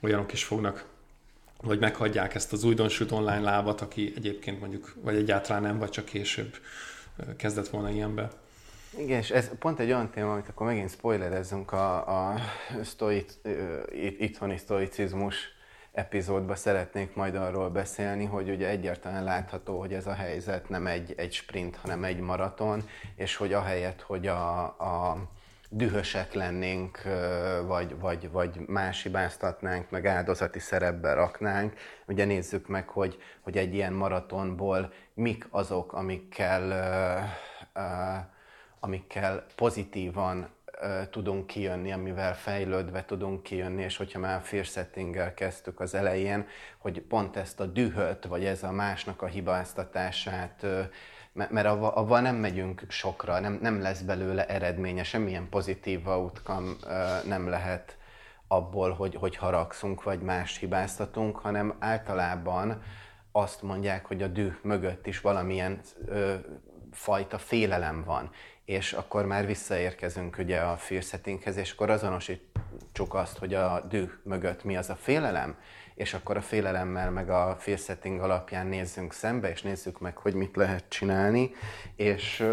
Olyanok 0.00 0.32
is 0.32 0.44
fognak 0.44 0.86
vagy 1.62 1.78
meghagyják 1.78 2.34
ezt 2.34 2.52
az 2.52 2.64
újdonsült 2.64 3.10
online 3.10 3.40
lábat, 3.40 3.80
aki 3.80 4.12
egyébként 4.16 4.60
mondjuk, 4.60 4.94
vagy 5.02 5.16
egyáltalán 5.16 5.62
nem, 5.62 5.78
vagy 5.78 5.90
csak 5.90 6.04
később 6.04 6.56
kezdett 7.36 7.68
volna 7.68 7.90
ilyenbe. 7.90 8.30
Igen, 8.98 9.18
és 9.18 9.30
ez 9.30 9.50
pont 9.58 9.78
egy 9.78 9.88
olyan 9.88 10.10
téma, 10.10 10.32
amit 10.32 10.48
akkor 10.48 10.66
megint 10.66 10.90
spoilerezzünk 10.90 11.72
a, 11.72 12.30
a 12.30 12.34
sztoit, 12.82 13.40
itthoni 14.18 14.56
sztoicizmus 14.56 15.54
epizódba 15.92 16.54
szeretnék 16.54 17.14
majd 17.14 17.34
arról 17.34 17.70
beszélni, 17.70 18.24
hogy 18.24 18.50
ugye 18.50 18.68
egyértelműen 18.68 19.24
látható, 19.24 19.78
hogy 19.78 19.92
ez 19.92 20.06
a 20.06 20.12
helyzet 20.12 20.68
nem 20.68 20.86
egy, 20.86 21.14
egy 21.16 21.32
sprint, 21.32 21.76
hanem 21.76 22.04
egy 22.04 22.20
maraton, 22.20 22.88
és 23.14 23.36
hogy 23.36 23.52
ahelyett, 23.52 24.00
hogy 24.00 24.26
a, 24.26 24.62
a 24.64 25.16
dühösek 25.70 26.32
lennénk, 26.32 27.02
vagy, 27.66 27.98
vagy, 27.98 28.30
vagy 28.30 28.58
más 28.66 29.02
hibáztatnánk, 29.02 29.90
meg 29.90 30.06
áldozati 30.06 30.58
szerepbe 30.58 31.12
raknánk. 31.12 31.74
Ugye 32.06 32.24
nézzük 32.24 32.68
meg, 32.68 32.88
hogy, 32.88 33.18
hogy 33.40 33.56
egy 33.56 33.74
ilyen 33.74 33.92
maratonból 33.92 34.92
mik 35.14 35.46
azok, 35.50 35.92
amikkel, 35.92 36.72
amikkel 38.80 39.46
pozitívan 39.54 40.48
tudunk 41.10 41.46
kijönni, 41.46 41.92
amivel 41.92 42.36
fejlődve 42.36 43.04
tudunk 43.04 43.42
kijönni, 43.42 43.82
és 43.82 43.96
hogyha 43.96 44.18
már 44.18 44.40
fear 44.42 44.64
settinggel 44.64 45.34
kezdtük 45.34 45.80
az 45.80 45.94
elején, 45.94 46.46
hogy 46.78 47.00
pont 47.00 47.36
ezt 47.36 47.60
a 47.60 47.66
dühöt, 47.66 48.24
vagy 48.24 48.44
ez 48.44 48.62
a 48.62 48.72
másnak 48.72 49.22
a 49.22 49.26
hibáztatását 49.26 50.66
mert 51.50 51.66
avval 51.66 52.20
nem 52.20 52.36
megyünk 52.36 52.82
sokra, 52.88 53.40
nem, 53.40 53.58
nem 53.62 53.80
lesz 53.80 54.00
belőle 54.00 54.46
eredménye, 54.46 55.02
semmilyen 55.02 55.48
pozitív 55.48 56.06
outcome 56.06 56.72
nem 57.26 57.48
lehet 57.48 57.96
abból, 58.48 58.90
hogy, 58.90 59.14
hogy 59.14 59.36
haragszunk, 59.36 60.02
vagy 60.02 60.20
más 60.20 60.58
hibáztatunk, 60.58 61.36
hanem 61.36 61.76
általában 61.78 62.82
azt 63.32 63.62
mondják, 63.62 64.06
hogy 64.06 64.22
a 64.22 64.26
düh 64.26 64.54
mögött 64.62 65.06
is 65.06 65.20
valamilyen 65.20 65.80
ö, 66.06 66.34
fajta 66.92 67.38
félelem 67.38 68.04
van. 68.04 68.30
És 68.66 68.92
akkor 68.92 69.26
már 69.26 69.46
visszaérkezünk 69.46 70.38
ugye 70.38 70.58
a 70.58 70.76
fear 70.76 71.02
settinghez, 71.02 71.56
és 71.56 71.72
akkor 71.72 71.90
azonosítsuk 71.90 73.14
azt, 73.14 73.38
hogy 73.38 73.54
a 73.54 73.80
düh 73.88 74.10
mögött 74.22 74.64
mi 74.64 74.76
az 74.76 74.90
a 74.90 74.96
félelem, 74.96 75.56
és 75.94 76.14
akkor 76.14 76.36
a 76.36 76.40
félelemmel 76.40 77.10
meg 77.10 77.30
a 77.30 77.56
fear 77.58 77.78
setting 77.78 78.20
alapján 78.20 78.66
nézzünk 78.66 79.12
szembe, 79.12 79.50
és 79.50 79.62
nézzük 79.62 80.00
meg, 80.00 80.16
hogy 80.16 80.34
mit 80.34 80.56
lehet 80.56 80.84
csinálni. 80.88 81.50
És 81.96 82.46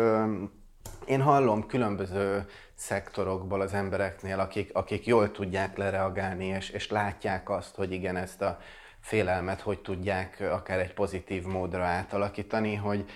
én 1.05 1.21
hallom 1.21 1.65
különböző 1.65 2.45
szektorokból 2.73 3.61
az 3.61 3.73
embereknél, 3.73 4.39
akik, 4.39 4.73
akik 4.73 5.05
jól 5.05 5.31
tudják 5.31 5.77
lereagálni, 5.77 6.45
és, 6.45 6.69
és 6.69 6.89
látják 6.89 7.49
azt, 7.49 7.75
hogy 7.75 7.91
igen, 7.91 8.15
ezt 8.15 8.41
a 8.41 8.59
félelmet 8.99 9.61
hogy 9.61 9.79
tudják 9.79 10.43
akár 10.51 10.79
egy 10.79 10.93
pozitív 10.93 11.43
módra 11.43 11.83
átalakítani, 11.83 12.75
hogy 12.75 13.09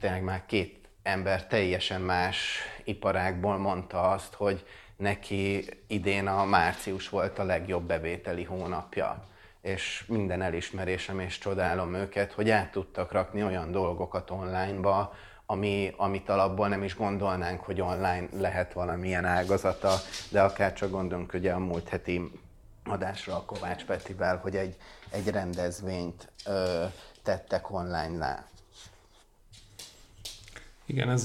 tényleg 0.00 0.22
már 0.22 0.46
két 0.46 0.85
ember 1.06 1.46
teljesen 1.46 2.00
más 2.00 2.58
iparákból 2.84 3.56
mondta 3.58 4.10
azt, 4.10 4.34
hogy 4.34 4.66
neki 4.96 5.64
idén 5.86 6.26
a 6.26 6.44
március 6.44 7.08
volt 7.08 7.38
a 7.38 7.44
legjobb 7.44 7.86
bevételi 7.86 8.44
hónapja 8.44 9.24
és 9.60 10.04
minden 10.08 10.42
elismerésem 10.42 11.20
és 11.20 11.38
csodálom 11.38 11.94
őket, 11.94 12.32
hogy 12.32 12.50
át 12.50 12.70
tudtak 12.70 13.12
rakni 13.12 13.42
olyan 13.42 13.70
dolgokat 13.70 14.30
onlineba, 14.30 15.14
ami, 15.46 15.92
amit 15.96 16.28
alapból 16.28 16.68
nem 16.68 16.82
is 16.82 16.96
gondolnánk, 16.96 17.60
hogy 17.60 17.80
online 17.80 18.28
lehet 18.38 18.72
valamilyen 18.72 19.24
ágazata, 19.24 19.94
de 20.30 20.42
akár 20.42 20.72
csak 20.72 20.90
gondolunk 20.90 21.32
ugye 21.32 21.52
a 21.52 21.58
múlt 21.58 21.88
heti 21.88 22.30
adásra 22.84 23.36
a 23.36 23.44
Kovács 23.44 23.84
Petivel, 23.84 24.36
hogy 24.36 24.56
egy, 24.56 24.76
egy 25.10 25.28
rendezvényt 25.28 26.32
ö, 26.46 26.84
tettek 27.22 27.70
online-nál. 27.70 28.46
Igen, 30.86 31.10
ez... 31.10 31.24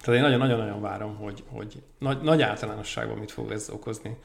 Tehát 0.00 0.20
én 0.20 0.20
nagyon-nagyon-nagyon 0.20 0.80
várom, 0.80 1.16
hogy, 1.16 1.44
hogy 1.46 1.82
nagy, 1.98 2.20
nagy 2.20 2.42
általánosságban 2.42 3.18
mit 3.18 3.30
fog 3.30 3.50
ez 3.50 3.70
okozni 3.70 4.16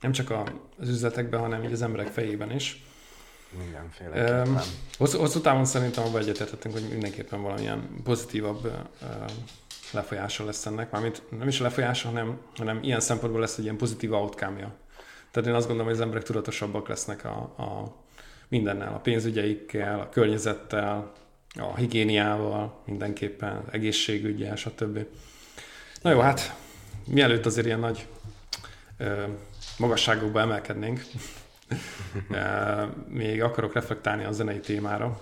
nem 0.00 0.12
csak 0.12 0.30
az 0.78 0.88
üzletekben, 0.88 1.40
hanem 1.40 1.64
így 1.64 1.72
az 1.72 1.82
emberek 1.82 2.06
fejében 2.06 2.52
is. 2.52 2.84
Mindenféleképpen. 3.58 4.48
Um, 4.48 4.60
hosszú, 4.98 5.18
hosszú 5.18 5.40
távon 5.40 5.64
szerintem 5.64 6.04
abban 6.04 6.20
egyetértettünk, 6.20 6.74
hogy 6.74 6.88
mindenképpen 6.90 7.42
valamilyen 7.42 8.00
pozitívabb 8.04 8.64
uh, 8.64 8.72
lefolyása 9.92 10.44
lesz 10.44 10.66
ennek, 10.66 10.90
mármint 10.90 11.22
nem 11.38 11.48
is 11.48 11.60
a 11.60 11.62
lefolyása, 11.62 12.08
hanem, 12.08 12.38
hanem 12.56 12.78
ilyen 12.82 13.00
szempontból 13.00 13.40
lesz 13.40 13.58
egy 13.58 13.64
ilyen 13.64 13.76
pozitív 13.76 14.12
outcome-ja. 14.12 14.74
Tehát 15.30 15.48
én 15.48 15.54
azt 15.54 15.66
gondolom, 15.66 15.90
hogy 15.90 16.00
az 16.00 16.04
emberek 16.04 16.24
tudatosabbak 16.24 16.88
lesznek 16.88 17.24
a, 17.24 17.36
a 17.38 17.96
mindennel, 18.48 18.94
a 18.94 18.98
pénzügyeikkel, 18.98 20.00
a 20.00 20.08
környezettel, 20.08 21.12
a 21.58 21.76
higiéniával, 21.76 22.82
mindenképpen, 22.84 23.64
egészségügyel, 23.70 24.56
stb. 24.56 24.98
Na 26.02 26.10
jó, 26.10 26.20
hát 26.20 26.56
mielőtt 27.06 27.46
azért 27.46 27.66
ilyen 27.66 27.80
nagy 27.80 28.06
magasságokba 29.78 30.40
emelkednénk, 30.40 31.00
még 33.08 33.42
akarok 33.42 33.72
reflektálni 33.72 34.24
a 34.24 34.32
zenei 34.32 34.60
témára. 34.60 35.20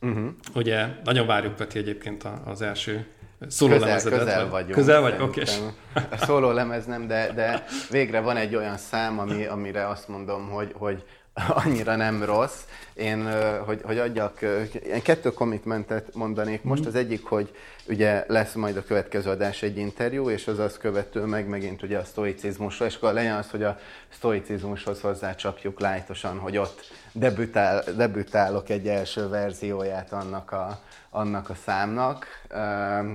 Uh-huh. 0.00 0.28
Ugye 0.54 0.86
nagyon 1.04 1.26
várjuk 1.26 1.56
Peti 1.56 1.78
egyébként 1.78 2.24
az 2.44 2.62
első 2.62 3.06
szóló 3.48 3.72
közel, 3.72 4.02
közel 4.02 4.40
vagy? 4.40 4.50
vagyunk. 4.50 4.72
Közel 4.72 5.00
vagy? 5.00 5.20
Oké. 5.20 5.42
Okay. 5.42 6.18
Szóló 6.18 6.50
lemez 6.50 6.86
nem, 6.86 7.06
de, 7.06 7.32
de 7.34 7.64
végre 7.90 8.20
van 8.20 8.36
egy 8.36 8.54
olyan 8.54 8.76
szám, 8.76 9.18
ami, 9.18 9.44
amire 9.44 9.88
azt 9.88 10.08
mondom, 10.08 10.48
hogy, 10.48 10.72
hogy 10.74 11.04
annyira 11.64 11.96
nem 11.96 12.24
rossz. 12.24 12.60
Én, 12.94 13.28
hogy, 13.64 13.80
hogy 13.84 13.98
adjak, 13.98 14.42
én 14.86 15.02
kettő 15.02 15.32
commitmentet 15.32 16.14
mondanék 16.14 16.62
most. 16.62 16.80
Mhm. 16.80 16.88
Az 16.88 16.94
egyik, 16.94 17.24
hogy 17.24 17.54
ugye 17.88 18.24
lesz 18.28 18.54
majd 18.54 18.76
a 18.76 18.84
következő 18.84 19.30
adás 19.30 19.62
egy 19.62 19.76
interjú, 19.76 20.30
és 20.30 20.46
az 20.46 20.58
azt 20.58 20.78
követő 20.78 21.24
meg 21.24 21.48
megint 21.48 21.82
ugye 21.82 21.98
a 21.98 22.04
sztoicizmusra, 22.04 22.86
és 22.86 22.96
akkor 22.96 23.12
legyen 23.12 23.36
az, 23.36 23.50
hogy 23.50 23.62
a 23.62 23.78
sztoicizmushoz 24.12 25.00
hozzácsapjuk 25.00 25.80
lájtosan, 25.80 26.38
hogy 26.38 26.56
ott 26.56 26.80
debütál, 27.12 27.84
debütálok 27.96 28.68
egy 28.68 28.88
első 28.88 29.28
verzióját 29.28 30.12
annak 30.12 30.52
a, 30.52 30.80
annak 31.14 31.50
a 31.50 31.54
számnak. 31.54 32.26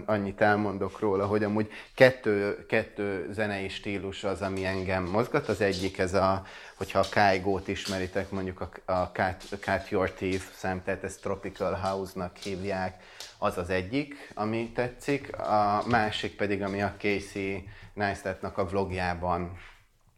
Annyit 0.05 0.41
elmondok 0.41 0.99
róla, 0.99 1.25
hogy 1.25 1.43
amúgy 1.43 1.71
kettő, 1.95 2.65
kettő 2.65 3.29
zenei 3.31 3.69
stílus 3.69 4.23
az, 4.23 4.41
ami 4.41 4.65
engem 4.65 5.03
mozgat. 5.03 5.47
Az 5.47 5.61
egyik 5.61 5.97
ez 5.97 6.13
a, 6.13 6.43
hogyha 6.75 6.99
a 6.99 7.03
ismeritek, 7.03 7.67
ismeritek 7.67 8.29
mondjuk 8.31 8.61
a, 8.61 8.91
a 8.91 9.11
Cat, 9.13 9.43
Cat 9.59 9.89
Your 9.89 10.11
Teeth 10.11 10.43
szám, 10.53 10.83
tehát 10.83 11.03
ezt 11.03 11.21
Tropical 11.21 11.73
House-nak 11.73 12.35
hívják, 12.35 13.03
az 13.37 13.57
az 13.57 13.69
egyik, 13.69 14.31
ami 14.33 14.71
tetszik. 14.71 15.37
A 15.37 15.83
másik 15.87 16.35
pedig, 16.35 16.61
ami 16.61 16.81
a 16.81 16.93
Casey 16.97 17.69
Neistat-nak 17.93 18.57
a 18.57 18.65
vlogjában 18.65 19.57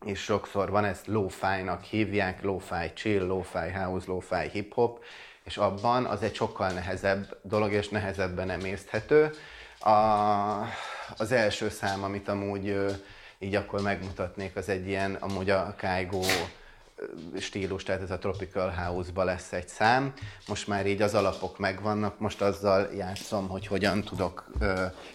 és 0.05 0.19
sokszor 0.19 0.69
van, 0.69 0.85
ezt 0.85 1.07
lo-fi-nak 1.07 1.83
hívják, 1.83 2.41
lo-fi 2.41 2.93
chill, 2.93 3.25
lo-fi 3.25 3.71
house, 3.71 4.07
lo-fi 4.07 4.49
hip-hop, 4.51 5.03
és 5.51 5.57
abban 5.57 6.05
az 6.05 6.21
egy 6.23 6.35
sokkal 6.35 6.69
nehezebb 6.69 7.37
dolog, 7.41 7.71
és 7.71 7.89
nehezebben 7.89 8.49
emészthető. 8.49 9.31
A, 9.79 9.91
az 11.17 11.31
első 11.31 11.69
szám, 11.69 12.03
amit 12.03 12.27
amúgy 12.27 12.75
így 13.39 13.55
akkor 13.55 13.81
megmutatnék, 13.81 14.55
az 14.55 14.69
egy 14.69 14.87
ilyen, 14.87 15.13
amúgy 15.13 15.49
a 15.49 15.75
Kaigo 15.77 16.21
stílus, 17.39 17.83
tehát 17.83 18.01
ez 18.01 18.11
a 18.11 18.17
Tropical 18.17 18.69
House-ba 18.69 19.23
lesz 19.23 19.53
egy 19.53 19.67
szám. 19.67 20.13
Most 20.47 20.67
már 20.67 20.85
így 20.85 21.01
az 21.01 21.13
alapok 21.13 21.57
megvannak, 21.57 22.19
most 22.19 22.41
azzal 22.41 22.89
játszom, 22.95 23.47
hogy 23.47 23.67
hogyan 23.67 24.01
tudok, 24.03 24.51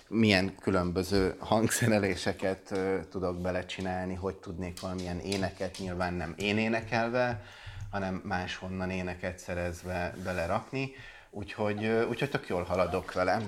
milyen 0.08 0.54
különböző 0.60 1.34
hangszereléseket 1.38 2.78
tudok 3.10 3.40
belecsinálni, 3.40 4.14
hogy 4.14 4.34
tudnék 4.34 4.80
valamilyen 4.80 5.18
éneket, 5.18 5.78
nyilván 5.78 6.14
nem 6.14 6.34
én 6.36 6.58
énekelve, 6.58 7.42
hanem 7.90 8.22
máshonnan 8.24 8.90
éneket 8.90 9.38
szerezve 9.38 10.14
belerakni. 10.24 10.90
Úgyhogy, 11.30 11.86
úgyhogy 11.86 12.30
tök 12.30 12.48
jól 12.48 12.62
haladok 12.62 13.12
vele. 13.12 13.40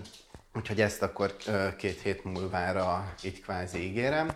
Úgyhogy 0.55 0.81
ezt 0.81 1.03
akkor 1.03 1.37
két 1.77 2.01
hét 2.01 2.25
múlvára 2.25 3.15
így 3.23 3.41
kvázi 3.41 3.79
ígérem. 3.79 4.29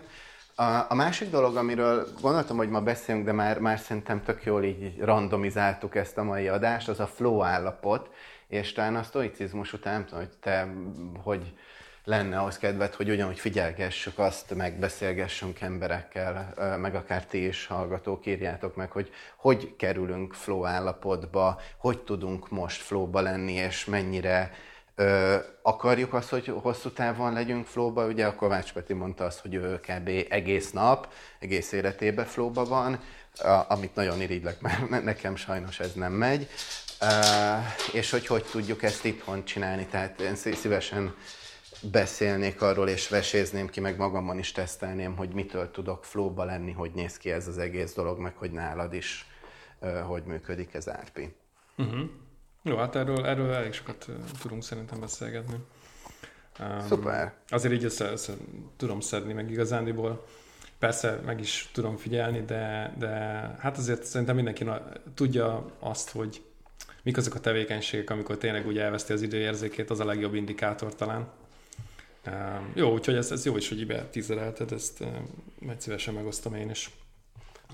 A, 0.55 0.87
a 0.89 0.95
másik 0.95 1.31
dolog, 1.31 1.57
amiről 1.57 2.07
gondoltam, 2.21 2.57
hogy 2.57 2.69
ma 2.69 2.81
beszélünk, 2.81 3.25
de 3.25 3.33
már, 3.33 3.59
már 3.59 3.79
szerintem 3.79 4.23
tök 4.23 4.45
jól 4.45 4.65
így 4.65 4.99
randomizáltuk 4.99 5.95
ezt 5.95 6.19
a 6.19 6.23
mai 6.23 6.49
adást, 6.49 6.89
az 6.89 7.01
a 7.01 7.07
flow 7.07 7.43
állapot, 7.43 8.11
és 8.49 8.73
talán 8.73 8.97
a 8.97 9.03
stoicizmus 9.03 9.73
után 9.73 9.93
nem 9.93 10.05
tudom, 10.05 10.19
hogy 10.19 10.37
te 10.41 10.69
hogy 11.23 11.55
lenne 12.05 12.39
ahhoz 12.39 12.59
kedved, 12.59 12.95
hogy 12.95 13.11
ugyanúgy 13.11 13.39
figyelgessük 13.39 14.19
azt, 14.19 14.55
megbeszélgessünk 14.55 15.61
emberekkel, 15.61 16.55
meg 16.81 16.95
akár 16.95 17.27
ti 17.27 17.47
is 17.47 17.67
hallgatók, 17.67 18.27
írjátok 18.27 18.77
meg, 18.77 18.91
hogy 18.91 19.11
hogy 19.37 19.77
kerülünk 19.77 20.35
flow 20.35 20.65
állapotba, 20.65 21.61
hogy 21.77 21.99
tudunk 21.99 22.51
most 22.51 22.83
flowba 22.83 23.21
lenni, 23.21 23.53
és 23.53 23.85
mennyire 23.85 24.53
Ö, 24.95 25.37
akarjuk 25.63 26.15
azt, 26.15 26.29
hogy 26.29 26.53
hosszú 26.63 26.91
távon 26.91 27.33
legyünk 27.33 27.67
flóba, 27.67 28.07
ugye 28.07 28.27
a 28.27 28.35
Kovács 28.35 28.73
Peti 28.73 28.93
mondta 28.93 29.25
azt, 29.25 29.41
hogy 29.41 29.55
ő 29.55 29.81
kb. 29.81 30.11
egész 30.29 30.71
nap, 30.71 31.13
egész 31.39 31.73
életében 31.73 32.25
flóba 32.25 32.65
van, 32.65 33.01
a, 33.39 33.65
amit 33.69 33.95
nagyon 33.95 34.21
irigylek, 34.21 34.61
mert 34.89 35.05
nekem 35.05 35.37
sajnos 35.37 35.81
ez 35.81 35.93
nem 35.93 36.13
megy, 36.13 36.49
ö, 37.01 37.07
és 37.93 38.11
hogy 38.11 38.27
hogy 38.27 38.45
tudjuk 38.45 38.83
ezt 38.83 39.05
itthon 39.05 39.45
csinálni, 39.45 39.87
tehát 39.87 40.21
én 40.21 40.35
szívesen 40.35 41.15
beszélnék 41.91 42.63
arról, 42.63 42.89
és 42.89 43.09
vesézném 43.09 43.69
ki, 43.69 43.81
meg 43.81 43.97
magamon 43.97 44.39
is 44.39 44.53
tesztelném, 44.53 45.17
hogy 45.17 45.29
mitől 45.29 45.71
tudok 45.71 46.05
flóba 46.05 46.45
lenni, 46.45 46.73
hogy 46.73 46.91
néz 46.95 47.17
ki 47.17 47.31
ez 47.31 47.49
az 47.49 47.59
egész 47.59 47.95
dolog, 47.95 48.19
meg 48.19 48.37
hogy 48.37 48.51
nálad 48.51 48.95
is 48.95 49.27
hogy 50.07 50.23
működik 50.25 50.75
ez 50.75 50.89
Árpi. 50.89 51.35
Uh-huh. 51.77 52.09
Jó, 52.63 52.77
hát 52.77 52.97
erről, 52.97 53.27
erről 53.27 53.53
elég 53.53 53.73
sokat 53.73 54.07
tudunk 54.41 54.63
szerintem 54.63 55.01
beszélgetni. 55.01 55.57
Szuper. 56.89 57.33
Azért 57.49 57.75
így 57.75 57.85
össze, 57.85 58.11
össze 58.11 58.33
tudom 58.77 59.01
szedni, 59.01 59.33
meg 59.33 59.51
igazándiból 59.51 60.25
persze 60.79 61.21
meg 61.25 61.41
is 61.41 61.71
tudom 61.73 61.97
figyelni, 61.97 62.41
de, 62.41 62.95
de 62.99 63.09
hát 63.59 63.77
azért 63.77 64.05
szerintem 64.05 64.35
mindenki 64.35 64.67
tudja 65.15 65.73
azt, 65.79 66.11
hogy 66.11 66.43
mik 67.03 67.17
azok 67.17 67.35
a 67.35 67.41
tevékenységek, 67.41 68.11
amikor 68.11 68.37
tényleg 68.37 68.67
úgy 68.67 68.79
elveszti 68.79 69.13
az 69.13 69.23
időérzékét, 69.23 69.91
az 69.91 70.01
a 70.01 70.05
legjobb 70.05 70.35
indikátor 70.35 70.95
talán. 70.95 71.29
Jó, 72.75 72.93
úgyhogy 72.93 73.15
ez, 73.15 73.31
ez 73.31 73.45
jó 73.45 73.57
is, 73.57 73.69
hogy 73.69 73.81
ibe 73.81 74.05
tízelelted, 74.05 74.73
ezt 74.73 75.05
majd 75.59 75.81
szívesen 75.81 76.15
megosztom 76.15 76.55
én 76.55 76.71
is. 76.71 76.91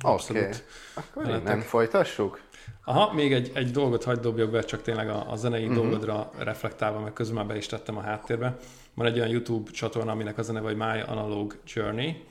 Oké, 0.02 0.38
okay. 0.38 0.50
akkor 0.94 1.42
nem 1.42 1.60
folytassuk? 1.60 2.40
Aha, 2.84 3.12
még 3.12 3.32
egy, 3.32 3.50
egy 3.54 3.70
dolgot 3.70 4.04
hagyd 4.04 4.20
dobjak 4.20 4.50
be, 4.50 4.62
csak 4.62 4.82
tényleg 4.82 5.08
a, 5.08 5.30
a 5.30 5.36
zenei 5.36 5.66
uh-huh. 5.66 5.76
dolgodra 5.76 6.30
reflektálva, 6.38 7.00
meg 7.00 7.12
közben 7.12 7.36
már 7.36 7.46
be 7.46 7.56
is 7.56 7.66
tettem 7.66 7.96
a 7.96 8.00
háttérbe. 8.00 8.56
Van 8.94 9.06
egy 9.06 9.18
olyan 9.18 9.30
YouTube 9.30 9.70
csatorna, 9.70 10.12
aminek 10.12 10.38
az 10.38 10.48
a 10.48 10.52
neve, 10.52 10.66
hogy 10.66 10.76
My 10.76 11.00
Analog 11.06 11.58
Journey, 11.66 12.24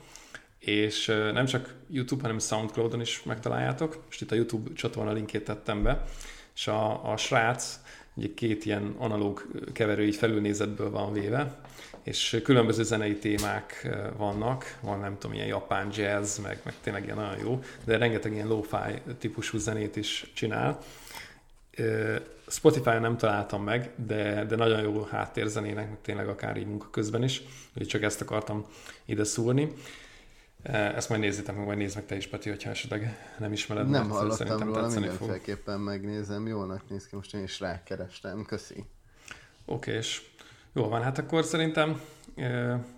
és 0.58 1.06
nem 1.32 1.46
csak 1.46 1.74
YouTube, 1.90 2.22
hanem 2.22 2.38
Soundcloudon 2.38 3.00
is 3.00 3.22
megtaláljátok. 3.22 4.04
És 4.10 4.20
itt 4.20 4.30
a 4.30 4.34
YouTube 4.34 4.72
csatorna 4.72 5.12
linkét 5.12 5.44
tettem 5.44 5.82
be, 5.82 6.04
és 6.54 6.68
a, 6.68 7.10
a 7.12 7.16
srác 7.16 7.80
ugye 8.14 8.28
két 8.34 8.64
ilyen 8.64 8.94
analóg 8.98 9.46
keverő 9.72 10.06
így 10.06 10.16
felülnézetből 10.16 10.90
van 10.90 11.12
véve, 11.12 11.60
és 12.08 12.40
különböző 12.44 12.82
zenei 12.82 13.16
témák 13.16 13.88
vannak, 14.16 14.78
van 14.80 14.98
nem 14.98 15.18
tudom, 15.18 15.36
ilyen 15.36 15.46
japán 15.46 15.88
jazz, 15.92 16.38
meg, 16.38 16.60
meg 16.64 16.74
tényleg 16.80 17.04
ilyen 17.04 17.16
nagyon 17.16 17.38
jó, 17.38 17.62
de 17.84 17.96
rengeteg 17.96 18.32
ilyen 18.32 18.46
lo-fi 18.46 19.02
típusú 19.18 19.58
zenét 19.58 19.96
is 19.96 20.30
csinál. 20.34 20.78
Spotify-on 22.46 23.00
nem 23.00 23.16
találtam 23.16 23.64
meg, 23.64 23.90
de, 24.06 24.44
de 24.44 24.56
nagyon 24.56 24.82
jó 24.82 25.02
háttérzenének, 25.02 25.88
meg 25.88 25.98
tényleg 26.02 26.28
akár 26.28 26.56
így 26.56 26.66
munka 26.66 26.90
közben 26.90 27.22
is, 27.22 27.42
úgyhogy 27.68 27.86
csak 27.86 28.02
ezt 28.02 28.20
akartam 28.20 28.66
ide 29.04 29.24
szúrni. 29.24 29.72
Ezt 30.62 31.08
majd 31.08 31.20
nézzétek 31.20 31.56
meg, 31.56 31.66
majd 31.66 31.78
nézd 31.78 31.94
meg 31.94 32.06
te 32.06 32.16
is, 32.16 32.26
Peti, 32.26 32.48
hogyha 32.48 32.70
esetleg 32.70 33.34
nem 33.38 33.52
ismered. 33.52 33.88
Nem 33.88 34.08
hallottam 34.08 34.62
róla, 34.62 34.88
mindenféleképpen 34.88 35.80
megnézem, 35.80 36.46
jónak 36.46 36.88
néz 36.88 37.06
ki, 37.06 37.16
most 37.16 37.34
én 37.34 37.42
is 37.42 37.60
rákerestem, 37.60 38.44
köszi. 38.44 38.84
Oké, 39.64 39.92
és 39.92 40.22
jó 40.72 40.88
van, 40.88 41.02
hát 41.02 41.18
akkor 41.18 41.44
szerintem 41.44 42.00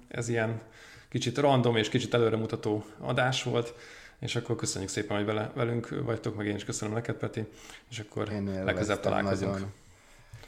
ez 0.09 0.29
ilyen 0.29 0.61
kicsit 1.09 1.39
random 1.39 1.77
és 1.77 1.89
kicsit 1.89 2.14
előremutató 2.14 2.85
adás 2.99 3.43
volt, 3.43 3.75
és 4.18 4.37
akkor 4.37 4.57
köszönjük 4.57 4.91
szépen, 4.91 5.16
hogy 5.16 5.27
vele, 5.27 5.51
velünk 5.55 6.03
vagytok, 6.05 6.37
meg 6.37 6.47
én 6.47 6.55
is 6.55 6.64
köszönöm 6.64 6.95
neked, 6.95 7.16
Peti, 7.16 7.47
és 7.91 7.99
akkor 7.99 8.29
legközelebb 8.64 9.01
találkozunk. 9.01 9.53
Nagyon. 9.53 9.73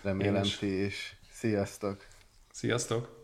Remélem 0.02 0.46
ti 0.58 0.84
is. 0.84 1.16
Sziasztok! 1.32 2.06
Sziasztok! 2.52 3.21